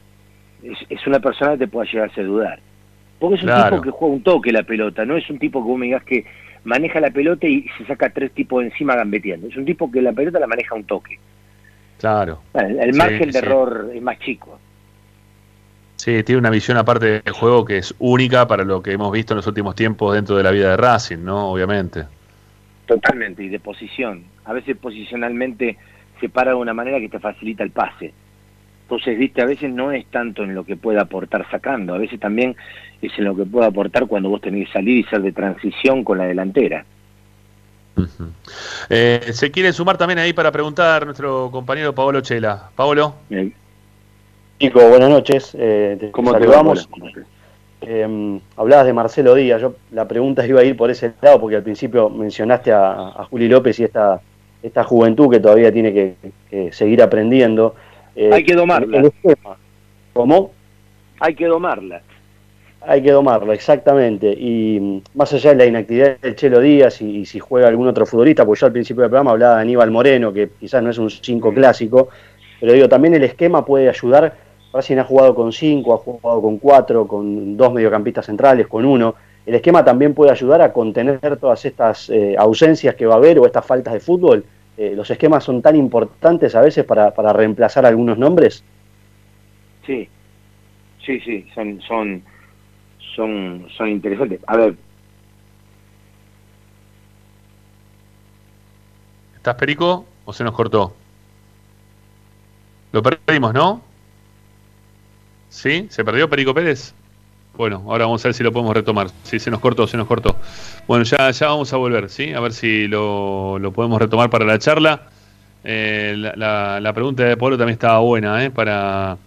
[0.64, 2.60] es, es una persona que te puede llegarse a dudar.
[3.20, 3.70] Porque es un Claro.
[3.70, 6.04] tipo que juega un toque la pelota, no es un tipo que vos me digas
[6.04, 6.26] que
[6.64, 9.48] maneja la pelota y se saca tres tipos encima gambeteando.
[9.48, 11.20] Es un tipo que la pelota la maneja un toque.
[12.00, 12.42] Claro.
[12.54, 13.38] Bueno, el Sí, margen de sí.
[13.46, 14.60] error es más chico.
[15.96, 19.34] Sí, tiene una visión aparte del juego que es única para lo que hemos visto
[19.34, 21.50] en los últimos tiempos dentro de la vida de Racing, ¿no?
[21.52, 22.04] Obviamente.
[22.86, 24.26] Totalmente, y de posición.
[24.44, 25.78] A veces posicionalmente
[26.20, 28.14] se para de una manera que te facilita el pase.
[28.82, 32.20] Entonces, viste, a veces no es tanto en lo que pueda aportar sacando, a veces
[32.20, 32.56] también
[33.08, 36.04] es en lo que puede aportar cuando vos tenés que salir y ser de transición
[36.04, 36.86] con la delantera.
[38.90, 42.70] Eh, se quiere sumar también ahí para preguntar nuestro compañero Paolo Chela.
[42.76, 43.16] Paolo.
[44.60, 45.56] Chico, buenas noches.
[45.60, 46.90] Eh, te ¿Cómo te va, saludamos.
[47.82, 49.62] Eh, hablabas de Marcelo Díaz.
[49.62, 53.26] Yo la pregunta iba a ir por ese lado porque al principio mencionaste a, a
[53.26, 54.22] Juli López y esta,
[54.64, 56.16] esta juventud que todavía tiene que,
[56.50, 57.76] que seguir aprendiendo.
[58.16, 59.00] Eh, Hay que domarla.
[59.00, 59.58] el esquema.
[60.14, 60.52] ¿Cómo?
[61.20, 62.02] Hay que domarla.
[62.86, 64.34] Hay que domarlo, exactamente.
[64.38, 67.88] Y mm, más allá de la inactividad del Chelo Díaz y, y si juega algún
[67.88, 70.90] otro futbolista, porque yo al principio del programa hablaba de Aníbal Moreno, que quizás no
[70.90, 72.10] es un 5 clásico,
[72.60, 74.36] pero digo, también el esquema puede ayudar.
[74.74, 79.16] Racing ha jugado con 5, ha jugado con 4, con dos mediocampistas centrales, con uno.
[79.46, 83.38] El esquema también puede ayudar a contener todas estas eh, ausencias que va a haber
[83.40, 84.46] o estas faltas de fútbol.
[84.78, 88.64] Eh, los esquemas son tan importantes a veces para, para reemplazar algunos nombres.
[89.86, 90.08] Sí,
[91.06, 92.24] sí, sí, son, son,
[93.16, 94.42] son, son interesantes.
[94.48, 94.76] A ver,
[99.36, 100.96] ¿Estás Perico o se nos cortó?
[102.92, 103.82] Lo perdimos, ¿no?
[105.50, 105.88] ¿Sí?
[105.90, 106.94] ¿Se perdió Perico Pérez?
[107.56, 109.08] Bueno, ahora vamos a ver si lo podemos retomar.
[109.24, 110.36] Sí, se nos cortó, se nos cortó.
[110.88, 112.34] Bueno, ya, ya vamos a volver, ¿sí?
[112.34, 115.10] A ver si lo, lo podemos retomar para la charla.
[115.64, 118.50] Eh, la, la- pregunta de Pablo también estaba buena, ¿eh?
[118.50, 119.18] Para,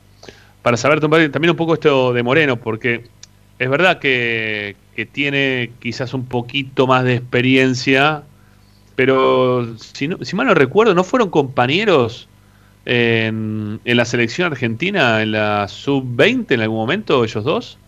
[0.62, 3.04] para saber también un poco esto de Moreno, porque
[3.58, 8.22] es verdad que, que tiene quizás un poquito más de experiencia,
[8.94, 12.28] pero si, no- si mal no recuerdo, ¿no fueron compañeros
[12.84, 17.78] en, en la selección argentina, en la sub-20 en algún momento, ellos dos?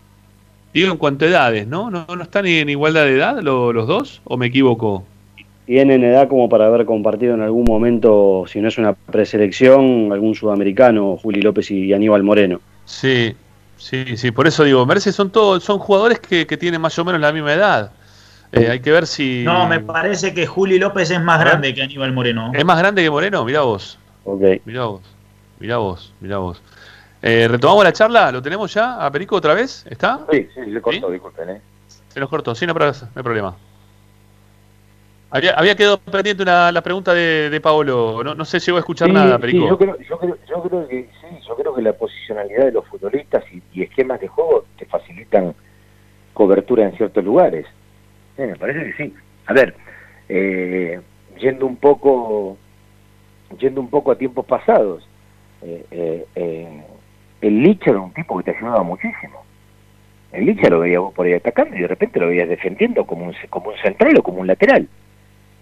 [0.73, 1.89] Digo en cuanto a edades, ¿no?
[1.89, 4.21] ¿No, no están en igualdad de edad lo- los dos?
[4.25, 5.03] ¿O me equivoco?
[5.65, 10.33] tienen edad como para haber compartido en algún momento, si no es una preselección, algún
[10.33, 12.59] sudamericano, Juli López y Aníbal Moreno.
[12.85, 13.35] Sí,
[13.79, 16.79] sí, sí, por eso digo, me parece que son todos, son jugadores que, que tienen
[16.81, 17.91] más o menos la misma edad.
[18.51, 19.43] Eh, hay que ver si.
[19.45, 22.51] No, me parece que Juli López es más grande que Aníbal Moreno.
[22.53, 23.45] ¿Es más grande que Moreno?
[23.45, 23.97] Mirá vos.
[24.23, 24.41] Ok.
[24.65, 25.01] Mirá vos.
[25.59, 26.61] Mirá vos, mirá vos.
[27.21, 28.31] Eh, ¿Retomamos la charla?
[28.31, 29.05] ¿Lo tenemos ya?
[29.05, 29.85] ¿A Perico otra vez?
[29.89, 30.21] ¿Está?
[30.31, 31.61] Sí, sí, se cortó, disculpen, ¿eh?
[32.07, 33.55] Se nos cortó, sí, no, hay pro- no hay problema.
[35.31, 38.23] Había, había quedado pendiente una, la pregunta de, de Paolo.
[38.23, 39.67] No, no sé si llegó a escuchar Sí, nada, sí, Perico.
[39.67, 41.18] yo, creo, yo, creo, yo creo que sí,
[41.81, 43.43] la posicionalidad de los futbolistas
[43.73, 45.53] y, esquemas de juego te facilitan
[46.33, 47.65] cobertura en ciertos lugares.
[48.37, 49.13] Me parece que sí.
[49.47, 49.75] A ver,
[50.29, 50.99] eh,
[51.39, 52.57] yendo un poco,
[53.59, 55.07] yendo un poco a tiempos pasados,
[55.61, 56.83] eh, eh, eh,
[57.41, 59.43] el Licha era un tipo que te ayudaba muchísimo.
[60.31, 63.35] El Licha lo veías por ahí atacando y de repente lo veías defendiendo como un,
[63.49, 64.87] como un central o como un lateral.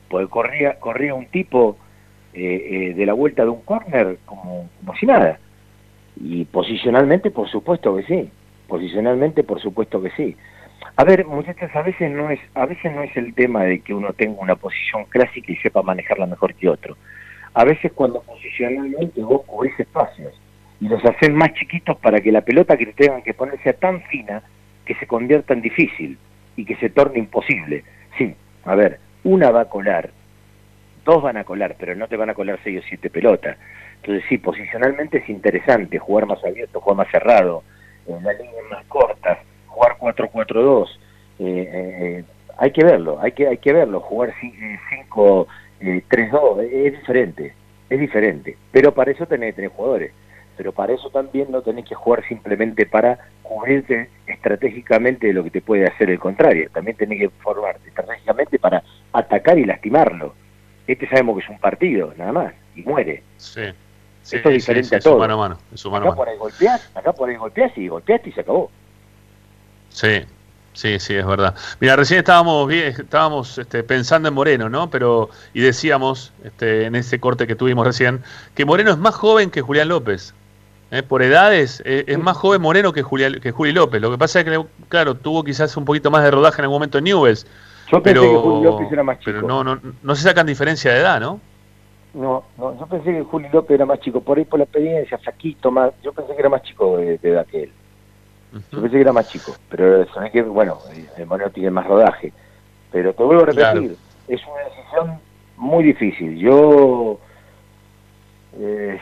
[0.10, 1.78] Porque corría, corría un tipo
[2.34, 5.40] eh, de la vuelta de un córner como, como si nada.
[6.20, 8.30] Y posicionalmente, por supuesto que sí.
[8.68, 10.36] Posicionalmente, por supuesto que sí.
[10.96, 13.94] A ver, muchachos, a veces no es, a veces no es el tema de que
[13.94, 16.98] uno tenga una posición clásica y sepa manejarla mejor que otro.
[17.54, 20.34] A veces cuando posicionalmente vos cubrís espacios
[20.80, 23.74] y los haces más chiquitos para que la pelota que te tengan que poner sea
[23.74, 24.44] tan fina
[24.86, 26.18] que se convierta en difícil
[26.56, 27.84] y que se torne imposible.
[28.18, 30.10] Sí, a ver, una va a colar,
[31.06, 33.58] dos van a colar, pero no te van a colar seis o siete pelotas.
[34.08, 37.62] Entonces sí, posicionalmente es interesante jugar más abierto, jugar más cerrado,
[38.08, 40.88] en las líneas más cortas, jugar 4-4-2.
[41.40, 42.24] Eh, eh,
[42.58, 44.34] hay que verlo, hay que hay que verlo, jugar
[45.10, 47.54] 5-3-2 es diferente,
[47.90, 48.56] es diferente.
[48.72, 50.14] Pero para eso tenés que tener jugadores.
[50.56, 55.52] Pero para eso también no tenés que jugar simplemente para cubrirte estratégicamente de lo que
[55.52, 56.70] te puede hacer el contrario.
[56.72, 58.82] También tenés que formarte estratégicamente para
[59.12, 60.34] atacar y lastimarlo.
[60.88, 63.22] Este sabemos que es un partido, nada más, y muere.
[63.36, 63.64] Sí.
[64.32, 65.20] Esto es diferente sí, a es un todo.
[65.20, 65.58] mano a mano.
[65.74, 66.16] Es a acá mano.
[66.16, 68.70] por ahí golpeás, acá por ahí golpeás y golpeaste y se acabó.
[69.90, 70.22] Sí,
[70.74, 71.56] sí, sí, es verdad.
[71.80, 74.90] Mira, recién estábamos bien, estábamos este, pensando en Moreno, ¿no?
[74.90, 78.22] Pero, y decíamos, este, en ese corte que tuvimos recién,
[78.54, 80.34] que Moreno es más joven que Julián López.
[80.92, 81.04] ¿eh?
[81.04, 84.02] Por edades, eh, es más joven Moreno que, Julián, que Juli López.
[84.02, 86.76] Lo que pasa es que, claro, tuvo quizás un poquito más de rodaje en algún
[86.76, 87.46] momento en Newells.
[87.92, 89.32] Yo pensé pero, que Julio López era más chico.
[89.32, 91.40] Pero no, no, no se sacan diferencia de edad, ¿no?
[92.18, 95.20] No, no, yo pensé que Julio López era más chico, por ahí por la experiencia,
[95.20, 97.72] flaquito, más, yo pensé que era más chico de, de edad que él.
[98.72, 100.80] Yo pensé que era más chico, pero ve que, bueno,
[101.16, 102.34] el Moreno tiene más rodaje.
[102.92, 103.96] Pero te vuelvo a repetir,
[104.28, 105.20] es una decisión
[105.58, 106.40] muy difícil.
[106.40, 107.20] Yo,
[108.60, 108.98] eh,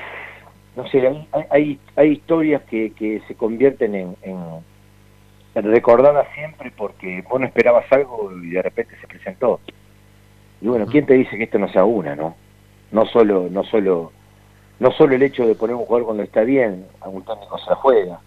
[0.76, 4.44] no sé, hay, hay, hay historias que, que se convierten en, en,
[5.56, 9.62] en recordadas siempre porque vos no esperabas algo y de repente se presentó.
[10.60, 12.36] Y bueno, ¿quién te dice que esto no sea una, no?
[12.96, 14.14] No solo, no solo,
[14.80, 17.76] no solo el hecho de poner un jugador cuando está bien, algún técnico se la
[17.76, 18.22] juega.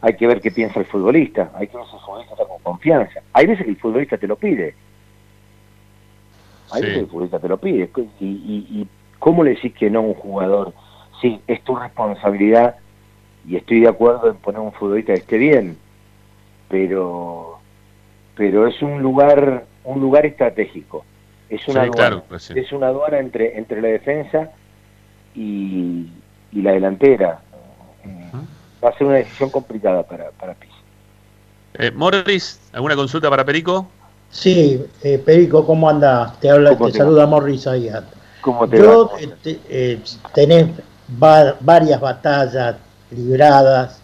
[0.00, 2.58] Hay que ver qué piensa el futbolista, hay que ver si el futbolista está con
[2.60, 3.20] confianza.
[3.32, 4.74] Hay veces que el futbolista te lo pide.
[6.70, 6.86] Hay Sí.
[6.88, 7.88] veces que el futbolista te lo pide.
[8.18, 8.88] Y, y, y
[9.20, 10.72] cómo le decís que no a un jugador?
[11.20, 12.74] Sí, es tu responsabilidad
[13.46, 15.78] y estoy de acuerdo en poner un futbolista que esté bien,
[16.68, 17.60] pero
[18.34, 21.04] pero es un lugar un lugar estratégico.
[21.48, 22.58] Es una Sí, aduana, claro, pues sí.
[22.58, 24.50] es una aduana entre entre la defensa
[25.34, 26.06] y,
[26.52, 27.40] y la delantera.
[28.84, 30.72] Va a ser una decisión complicada para para Pizzi.
[31.74, 33.90] Eh, Morris, ¿alguna consulta para Perico?
[34.30, 36.34] Sí, eh, Perico, ¿cómo anda?
[36.40, 38.04] Te habla, ¿Cómo te, te saluda Morris Ayat.
[38.42, 39.20] ¿Cómo te Yo, va?
[39.20, 40.00] eh, te- eh,
[40.34, 40.68] tenés
[41.22, 42.76] va- varias batallas
[43.10, 44.00] libradas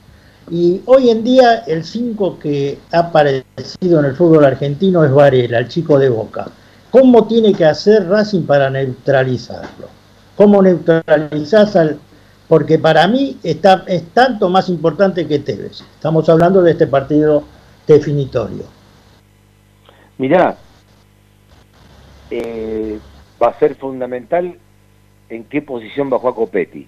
[0.50, 5.58] y hoy en día el 5 que ha aparecido en el fútbol argentino es Varela,
[5.58, 6.46] el chico de Boca.
[6.94, 9.88] ¿Cómo tiene que hacer Racing para neutralizarlo?
[10.36, 11.98] ¿Cómo neutralizás al...?
[12.46, 15.80] Porque para mí está, es tanto más importante que Tevez.
[15.80, 17.42] Estamos hablando de este partido
[17.88, 18.62] definitorio.
[20.18, 20.56] Mirá,
[22.30, 23.00] eh,
[23.42, 24.56] va a ser fundamental
[25.30, 26.86] en qué posición va a jugar Copetti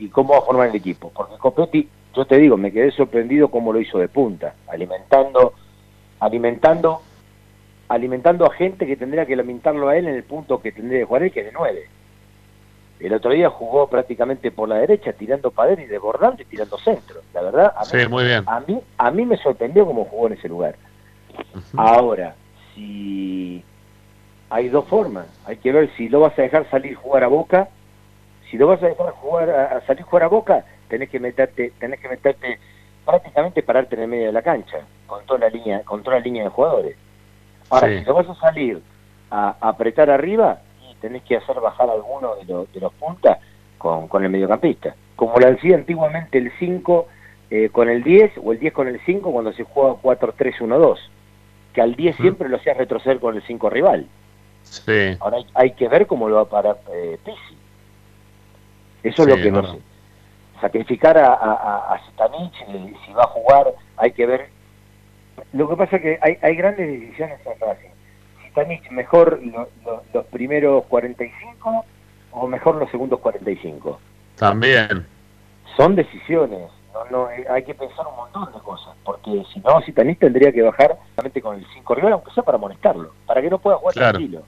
[0.00, 1.12] y cómo va a formar el equipo.
[1.14, 5.54] Porque Copetti, yo te digo, me quedé sorprendido cómo lo hizo de punta, alimentando,
[6.18, 7.02] alimentando,
[7.92, 11.04] alimentando a gente que tendría que lamentarlo a él en el punto que tendría que
[11.04, 11.88] jugar él, que es de nueve.
[13.00, 17.20] El otro día jugó prácticamente por la derecha, tirando padres y desbordando y tirando centro.
[17.34, 18.44] La verdad, a mí, Sí, muy bien.
[18.46, 20.76] a mí, a mí me sorprendió cómo jugó en ese lugar.
[21.76, 22.34] Ahora,
[22.74, 23.62] si
[24.48, 27.68] hay dos formas, hay que ver si lo vas a dejar salir jugar a Boca,
[28.50, 31.72] si lo vas a dejar jugar a, a salir jugar a Boca, tenés que meterte,
[31.78, 32.58] tenés que meterte
[33.04, 36.22] prácticamente pararte en el medio de la cancha, con toda la línea, con toda la
[36.22, 36.96] línea de jugadores.
[37.72, 37.98] Ahora, Sí.
[38.00, 38.82] si lo vas a salir
[39.30, 40.58] a, a apretar arriba,
[41.00, 43.38] tenés que hacer bajar alguno de, los de los puntas
[43.78, 44.94] con, con el mediocampista.
[45.16, 47.08] Como lo hacía antiguamente el 5
[47.50, 50.98] eh, con el 10 o el 10 con el 5 cuando se juega 4-3-1-2,
[51.72, 54.06] que al 10 siempre lo hacía retroceder con el 5 rival.
[54.64, 55.16] Sí.
[55.20, 57.56] Ahora hay, hay que ver cómo lo va a parar eh, Pizzi.
[59.02, 59.78] Eso es Sí, lo que es no sé.
[60.60, 63.66] Sacrificar a, a, a- Zitanich, eh, si va a jugar,
[63.96, 64.48] hay que ver.
[65.52, 67.88] Lo que pasa es que hay, hay grandes decisiones en Racing.
[68.44, 71.84] Zitanich, mejor lo- lo- los primeros 45
[72.32, 73.98] o mejor los segundos 45.
[74.36, 75.06] También.
[75.76, 76.70] Son decisiones.
[76.92, 78.94] No, no, eh, hay que pensar un montón de cosas.
[79.04, 82.58] Porque si no, Zitanich tendría que bajar solamente con el 5 rival, aunque sea para
[82.58, 83.12] molestarlo.
[83.26, 84.18] Para que no pueda jugar Claro.
[84.18, 84.42] tranquilo.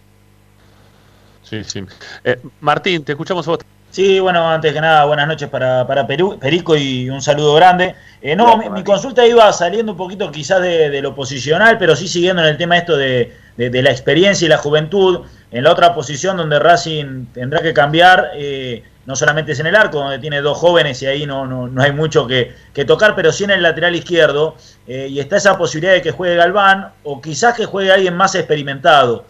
[1.43, 1.85] Sí, sí.
[2.25, 3.61] Eh, Martín, te escuchamos a vos.
[3.95, 7.95] Sí, bueno, antes que nada, buenas noches para, para Perú, Perico y un saludo grande.
[8.21, 11.95] Eh, no, mi, mi consulta iba saliendo un poquito quizás de, de lo posicional, pero
[11.95, 15.21] sí siguiendo en el tema esto de, de- de la experiencia y la juventud.
[15.53, 19.77] En la otra posición donde Racing tendrá que cambiar, eh, no solamente es en el
[19.77, 23.15] arco, donde tiene dos jóvenes y ahí no, no, no hay mucho que, que tocar,
[23.15, 24.57] pero sí en el lateral izquierdo.
[24.89, 28.35] eh, y está esa posibilidad de que juegue Galván o quizás que juegue alguien más
[28.35, 29.25] experimentado.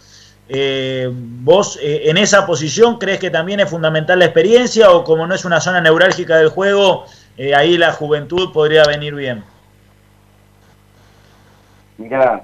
[0.49, 5.27] Eh, ¿Vos eh, en esa posición crees que también es fundamental la experiencia o como
[5.27, 7.07] no es una zona neurálgica del juego,
[7.39, 9.43] eh, ahí la juventud podría venir bien?
[11.97, 12.43] Mira,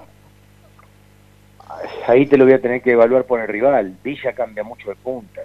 [2.06, 3.96] ahí te lo voy a tener que evaluar por el rival.
[4.02, 5.42] Villa cambia mucho de punta.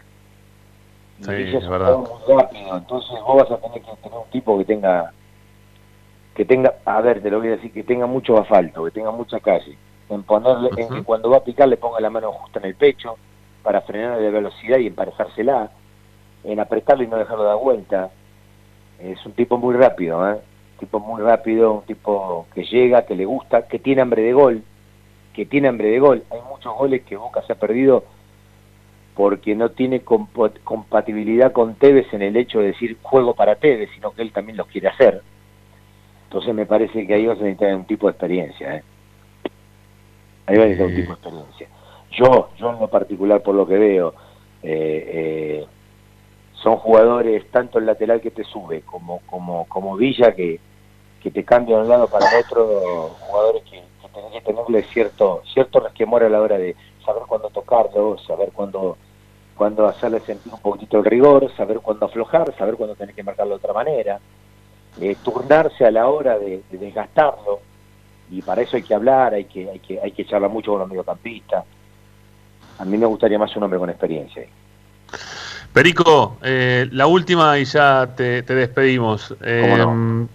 [1.22, 1.98] Sí, Villa es verdad.
[1.98, 2.77] muy rápido.
[2.77, 5.11] Entonces vos vas a tener que tener un tipo que tenga,
[6.36, 9.11] que tenga, a ver, te lo voy a decir, que tenga mucho asfalto, que tenga
[9.11, 9.77] mucha calle.
[10.10, 12.76] En ponerle, en que cuando va a picar le ponga la mano justa en el
[12.76, 13.18] pecho
[13.64, 15.72] para frenar la velocidad y emparejársela.
[16.44, 18.11] En apretarlo y no dejarlo dar vuelta.
[18.99, 20.34] Es un tipo muy rápido, ¿eh?
[20.36, 24.34] Un tipo muy rápido, un tipo que llega, que le gusta, que tiene hambre de
[24.34, 24.64] gol,
[25.34, 26.23] que tiene hambre de gol.
[26.30, 28.03] Hay muchos goles que Boca se ha perdido
[29.15, 34.11] porque no tiene compatibilidad con Tevez en el hecho de decir juego para Tevez, sino
[34.11, 35.23] que él también los quiere hacer.
[36.26, 38.76] Entonces me parece que ahí vas a necesitar un tipo de experiencia.
[38.76, 38.84] ¿eh?
[40.47, 41.67] Ahí vas a un tipo de experiencia.
[42.11, 44.13] Yo, yo en lo particular, por lo que veo,
[44.63, 45.67] eh, eh,
[46.53, 50.59] son jugadores, tanto el lateral que te sube como como como Villa, que,
[51.22, 54.84] que te cambia de un lado para el otro, jugadores que, que tenés que tenerle
[54.84, 58.97] cierto, cierto resquemor a la hora de saber cuándo tocarlo, saber cuándo,
[59.55, 63.55] cuándo hacerle sentir un poquitito el rigor, saber cuándo aflojar, saber cuándo tenés que marcarlo
[63.55, 64.19] de otra manera,
[65.01, 67.59] eh, turnarse a la hora de, de desgastarlo,
[68.31, 70.80] y para eso hay que hablar, hay que, hay que, hay que charlar mucho con
[70.80, 71.64] los mediocampistas.
[72.77, 74.41] A mí me gustaría más un hombre con experiencia.
[74.41, 74.49] ahí.
[75.72, 79.35] Perico, eh, la última y ya te, te despedimos.
[79.41, 80.26] Eh,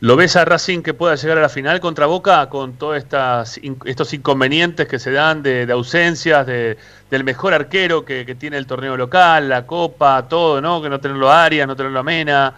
[0.00, 4.12] ¿Lo ves a Racing que pueda llegar a la final contra Boca con todos estos
[4.12, 6.76] inconvenientes que se dan de, de ausencias, de-
[7.10, 10.82] del mejor arquero que, que tiene el torneo local, la Copa, todo, ¿no?
[10.82, 12.52] Que no tenerlo a Arias, no tenerlo a Mena,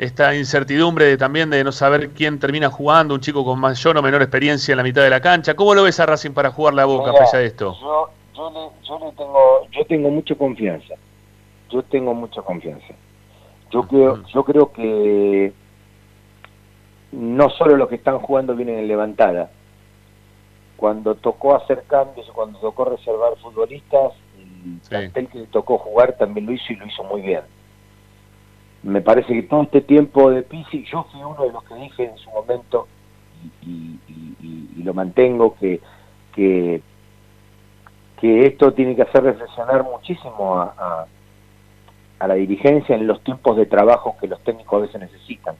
[0.00, 4.02] esta incertidumbre de, también de no saber quién termina jugando, un chico con mayor o
[4.02, 5.52] menor experiencia en la mitad de la cancha.
[5.52, 7.76] ¿Cómo lo ves a Racing para jugar la Boca, Mira, pese a esto?
[7.78, 10.94] Yo, yo, le, yo le tengo, yo tengo mucha confianza.
[11.68, 12.94] Yo tengo mucha confianza.
[13.70, 15.52] Yo creo, yo creo que
[17.12, 19.50] no solo los que están jugando vienen en levantada.
[20.78, 24.14] Cuando tocó hacer cambios, cuando tocó reservar futbolistas,
[24.90, 27.42] el que le tocó jugar también lo hizo y lo hizo muy bien.
[28.82, 32.04] Me parece que todo este tiempo de Pisi, yo fui uno de los que dije
[32.06, 32.88] en su momento
[33.62, 33.68] y,
[34.08, 35.80] y- y- y lo mantengo que,
[36.34, 36.82] que
[38.20, 41.06] que esto tiene que hacer reflexionar muchísimo a, a-
[42.18, 45.54] a la dirigencia en los tiempos de trabajo que los técnicos a veces necesitan.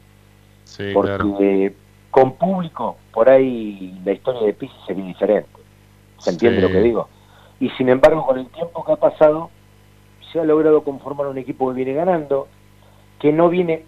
[0.63, 1.75] Sí, Porque claro.
[2.11, 5.49] con público, por ahí la historia de Pisi sería diferente.
[6.19, 6.67] ¿Se entiende Sí.
[6.67, 7.07] lo que digo?
[7.59, 9.49] Y sin embargo, con el tiempo que ha pasado,
[10.31, 12.47] se ha logrado conformar un equipo que viene ganando,
[13.21, 13.85] que no viene,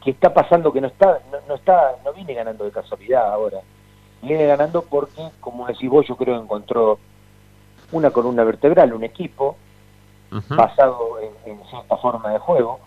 [0.00, 3.58] que, está pasando que no está, no, no está, no viene ganando de casualidad ahora.
[4.22, 7.00] Viene ganando porque, como decís vos, yo creo que encontró
[7.90, 9.56] una columna vertebral, un equipo
[10.50, 12.78] basado en, en cierta forma de juego,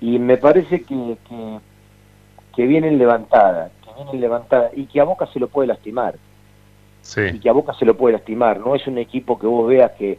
[0.00, 1.60] y me parece que, que,
[2.56, 6.16] que vienen levantada, que vienen levantada, y que a Boca se lo puede lastimar,
[7.02, 7.20] Sí.
[7.32, 9.92] y que a Boca se lo puede lastimar, no es un equipo que vos veas
[9.92, 10.18] que,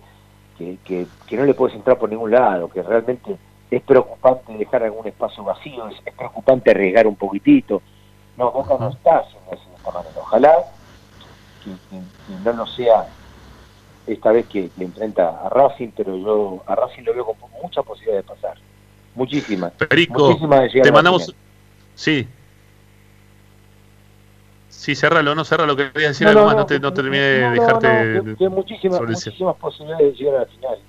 [0.58, 3.38] que, que, que no le puedes entrar por ningún lado, que realmente
[3.72, 7.82] es preocupante dejar algún espacio vacío, es, es preocupante arriesgar un poquitito,
[8.36, 10.66] no, Boca no está haciendo eso de esta manera, ojalá
[11.60, 13.08] que, que- que no lo sea
[14.06, 17.82] esta vez que, que enfrenta a Racing, pero yo a Racing lo veo con mucha
[17.84, 18.56] posibilidad de pasar.
[19.14, 19.74] Muchísimas.
[19.74, 21.36] Perico, muchísimas de llegar te mandamos.
[21.94, 22.28] Sí.
[24.68, 26.94] Sí, cerralo, no cerralo, que quería decir No, algo no, más, no, no, te, no
[26.94, 27.88] terminé de dejarte.
[28.24, 30.80] no, que- muchísimas, muchísimas posibilidades de llegar a la final.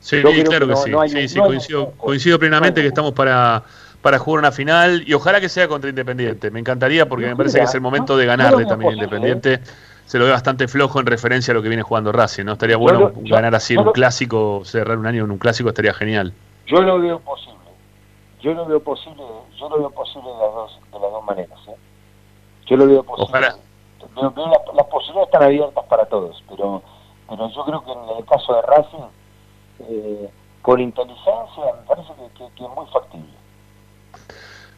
[0.00, 0.90] Sí, Yo creo claro que no- sí.
[0.90, 3.62] no hay sí, sí, no coincido, coincido plenamente que estamos para,
[4.00, 6.50] para jugar una final y ojalá que sea contra Independiente.
[6.50, 9.60] Me encantaría porque me parece que es el momento de ganarle también Independiente.
[10.06, 12.52] Se lo ve bastante flojo en referencia a lo que viene jugando Racing, ¿no?
[12.52, 15.92] Estaría bueno yo- ganar así en un clásico, cerrar un año en un clásico estaría
[15.92, 16.32] genial.
[16.66, 17.58] Yo lo veo posible.
[18.40, 19.22] Yo lo veo posible,
[19.58, 21.58] yo lo veo posible de las dos, de las dos maneras.
[21.68, 21.74] ¿eh?
[22.66, 23.24] Yo lo veo posible.
[23.28, 23.56] Ojalá.
[24.14, 26.82] Veo- veo la- las posibilidades están abiertas para todos, pero,
[27.28, 29.04] pero yo creo que en el caso de Racing,
[29.80, 30.28] eh,
[30.62, 33.28] con inteligencia, me parece que, que- que es muy factible.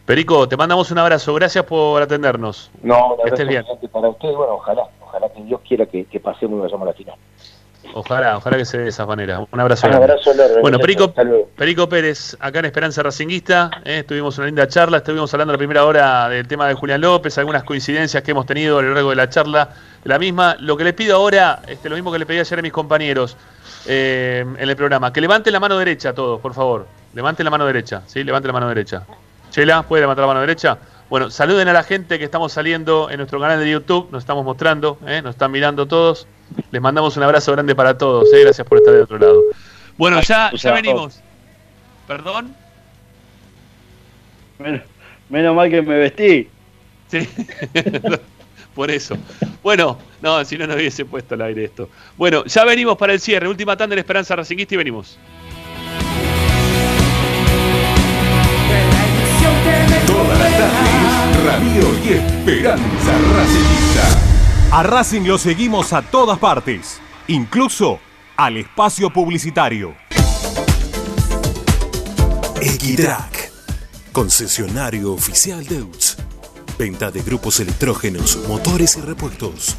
[0.05, 2.71] Perico, te mandamos un abrazo, gracias por atendernos.
[2.83, 3.65] No, la que estés bien.
[3.93, 6.97] para ustedes, bueno, ojalá, ojalá que Dios quiera que, que pasemos y vayamos a la
[6.97, 7.15] final.
[7.95, 9.45] Ojalá, ojalá que se dé de esa manera.
[9.51, 9.87] Un abrazo.
[9.87, 10.79] Un abrazo enorme, Bueno.
[10.79, 11.13] Perico,
[11.57, 15.85] Perico Pérez, acá en Esperanza Racinguista, eh, tuvimos una linda charla, estuvimos hablando la primera
[15.85, 19.17] hora del tema de Julián López, algunas coincidencias que hemos tenido a lo largo de
[19.17, 19.71] la charla,
[20.05, 20.57] la misma.
[20.61, 23.37] Lo que les pido ahora, este, lo mismo que le pedí ayer a mis compañeros
[23.87, 26.87] eh, en el programa, que levanten la mano derecha todos, por favor.
[27.15, 28.23] Levanten la mano derecha, ¿sí?
[28.23, 29.05] Levanten la mano derecha.
[29.51, 30.79] Chela, ¿puede levantar la mano derecha?
[31.09, 34.45] Bueno, saluden a la gente que estamos saliendo en nuestro canal de YouTube, nos estamos
[34.45, 35.21] mostrando, ¿eh?
[35.23, 36.29] nos están mirando todos.
[36.71, 38.43] Les mandamos un abrazo grande para todos, ¿eh?
[38.43, 39.43] gracias por estar de otro lado.
[39.99, 41.21] Bueno, ya, ya venimos.
[42.07, 42.55] ¿Perdón?
[44.61, 44.83] Menos,
[45.29, 46.49] menos mal que me vestí.
[47.09, 47.29] Sí,
[48.75, 49.17] por eso.
[49.63, 51.89] Bueno, no, si no, no hubiese puesto al aire esto.
[52.17, 53.49] Bueno, ya venimos para el cierre.
[53.49, 55.19] Última tanda de Esperanza Racinguista y venimos.
[60.07, 64.31] Todas las tardes, Ramiro y Esperanza Racingista.
[64.73, 67.99] A Racing lo seguimos a todas partes, incluso
[68.37, 69.95] al espacio publicitario.
[72.61, 73.51] Equitrack,
[74.13, 76.17] concesionario oficial de UTS.
[76.81, 79.77] Venta de grupos electrógenos, motores y repuestos.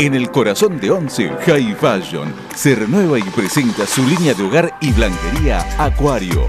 [0.00, 4.76] En el corazón de Once, High Fashion se renueva y presenta su línea de hogar
[4.80, 6.48] y blanquería Acuario.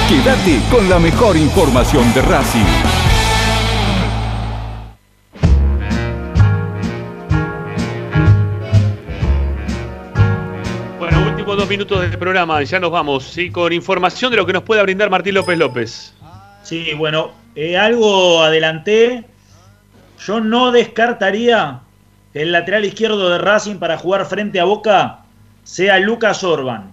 [0.10, 2.66] Quédate con la mejor información de Racing.
[11.00, 13.50] Bueno, últimos dos minutos del programa, ya nos vamos, ¿sí?
[13.50, 16.17] con información de lo que nos pueda brindar Martín López López.
[16.68, 19.24] Sí, bueno, eh, algo adelanté.
[20.20, 21.80] Yo no descartaría
[22.34, 25.20] que el lateral izquierdo de Racing para jugar frente a Boca
[25.64, 26.92] sea Lucas Orban.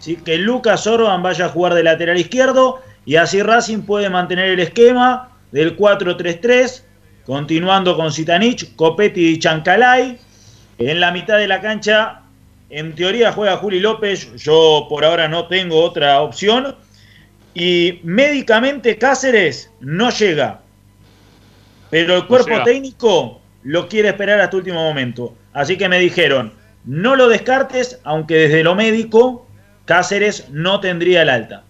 [0.00, 0.16] ¿Sí?
[0.16, 4.58] Que Lucas Orban vaya a jugar de lateral izquierdo y así Racing puede mantener el
[4.58, 6.82] esquema del 4-3-3,
[7.26, 10.18] continuando con Zitanich, Copetti y Chancalay.
[10.78, 12.22] En la mitad de la cancha,
[12.68, 16.74] en teoría juega Juli López, yo por ahora no tengo otra opción.
[17.54, 20.60] Y médicamente Cáceres no llega.
[21.90, 25.34] Pero el cuerpo técnico lo quiere esperar hasta último momento.
[25.52, 26.52] Así que me dijeron,
[26.84, 29.46] no lo descartes, aunque desde lo médico
[29.84, 31.64] Cáceres no tendría el alta.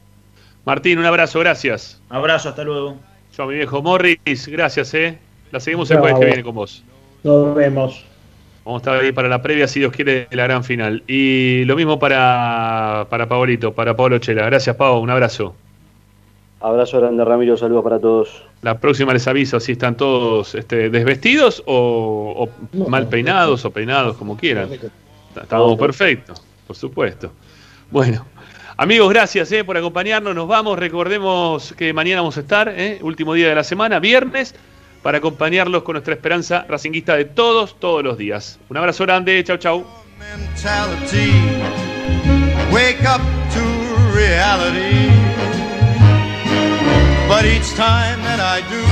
[0.66, 2.00] Martín, un abrazo, gracias.
[2.10, 2.96] Abrazo, hasta luego.
[3.36, 5.18] Yo, mi viejo Morris, gracias, ¿eh?
[5.50, 6.84] La seguimos el jueves que viene con vos.
[7.22, 8.04] Nos vemos.
[8.64, 11.02] Vamos a estar ahí para la previa, si Dios quiere, de la gran final.
[11.06, 14.44] Y lo mismo para, para Paolito, para Pablo Chela.
[14.44, 15.56] Gracias, Pau, un abrazo.
[16.60, 17.56] Abrazo grande, Ramiro.
[17.56, 18.44] Saludos para todos.
[18.62, 24.16] La próxima les aviso si están todos este, desvestidos o, o mal peinados o peinados,
[24.16, 24.68] como quieran.
[25.40, 27.32] Estamos perfectos, por supuesto.
[27.90, 28.26] Bueno,
[28.76, 30.34] amigos, gracias eh, por acompañarnos.
[30.34, 30.78] Nos vamos.
[30.78, 34.54] Recordemos que mañana vamos a estar, eh, último día de la semana, viernes,
[35.02, 38.60] para acompañarlos con nuestra esperanza racinguista de todos, todos los días.
[38.68, 39.42] Un abrazo grande.
[39.44, 39.86] Chau, chau.
[40.20, 41.32] mentality.
[42.70, 43.22] Wake up
[43.54, 43.60] to
[44.14, 45.69] reality.
[47.30, 48.90] But each time that I do.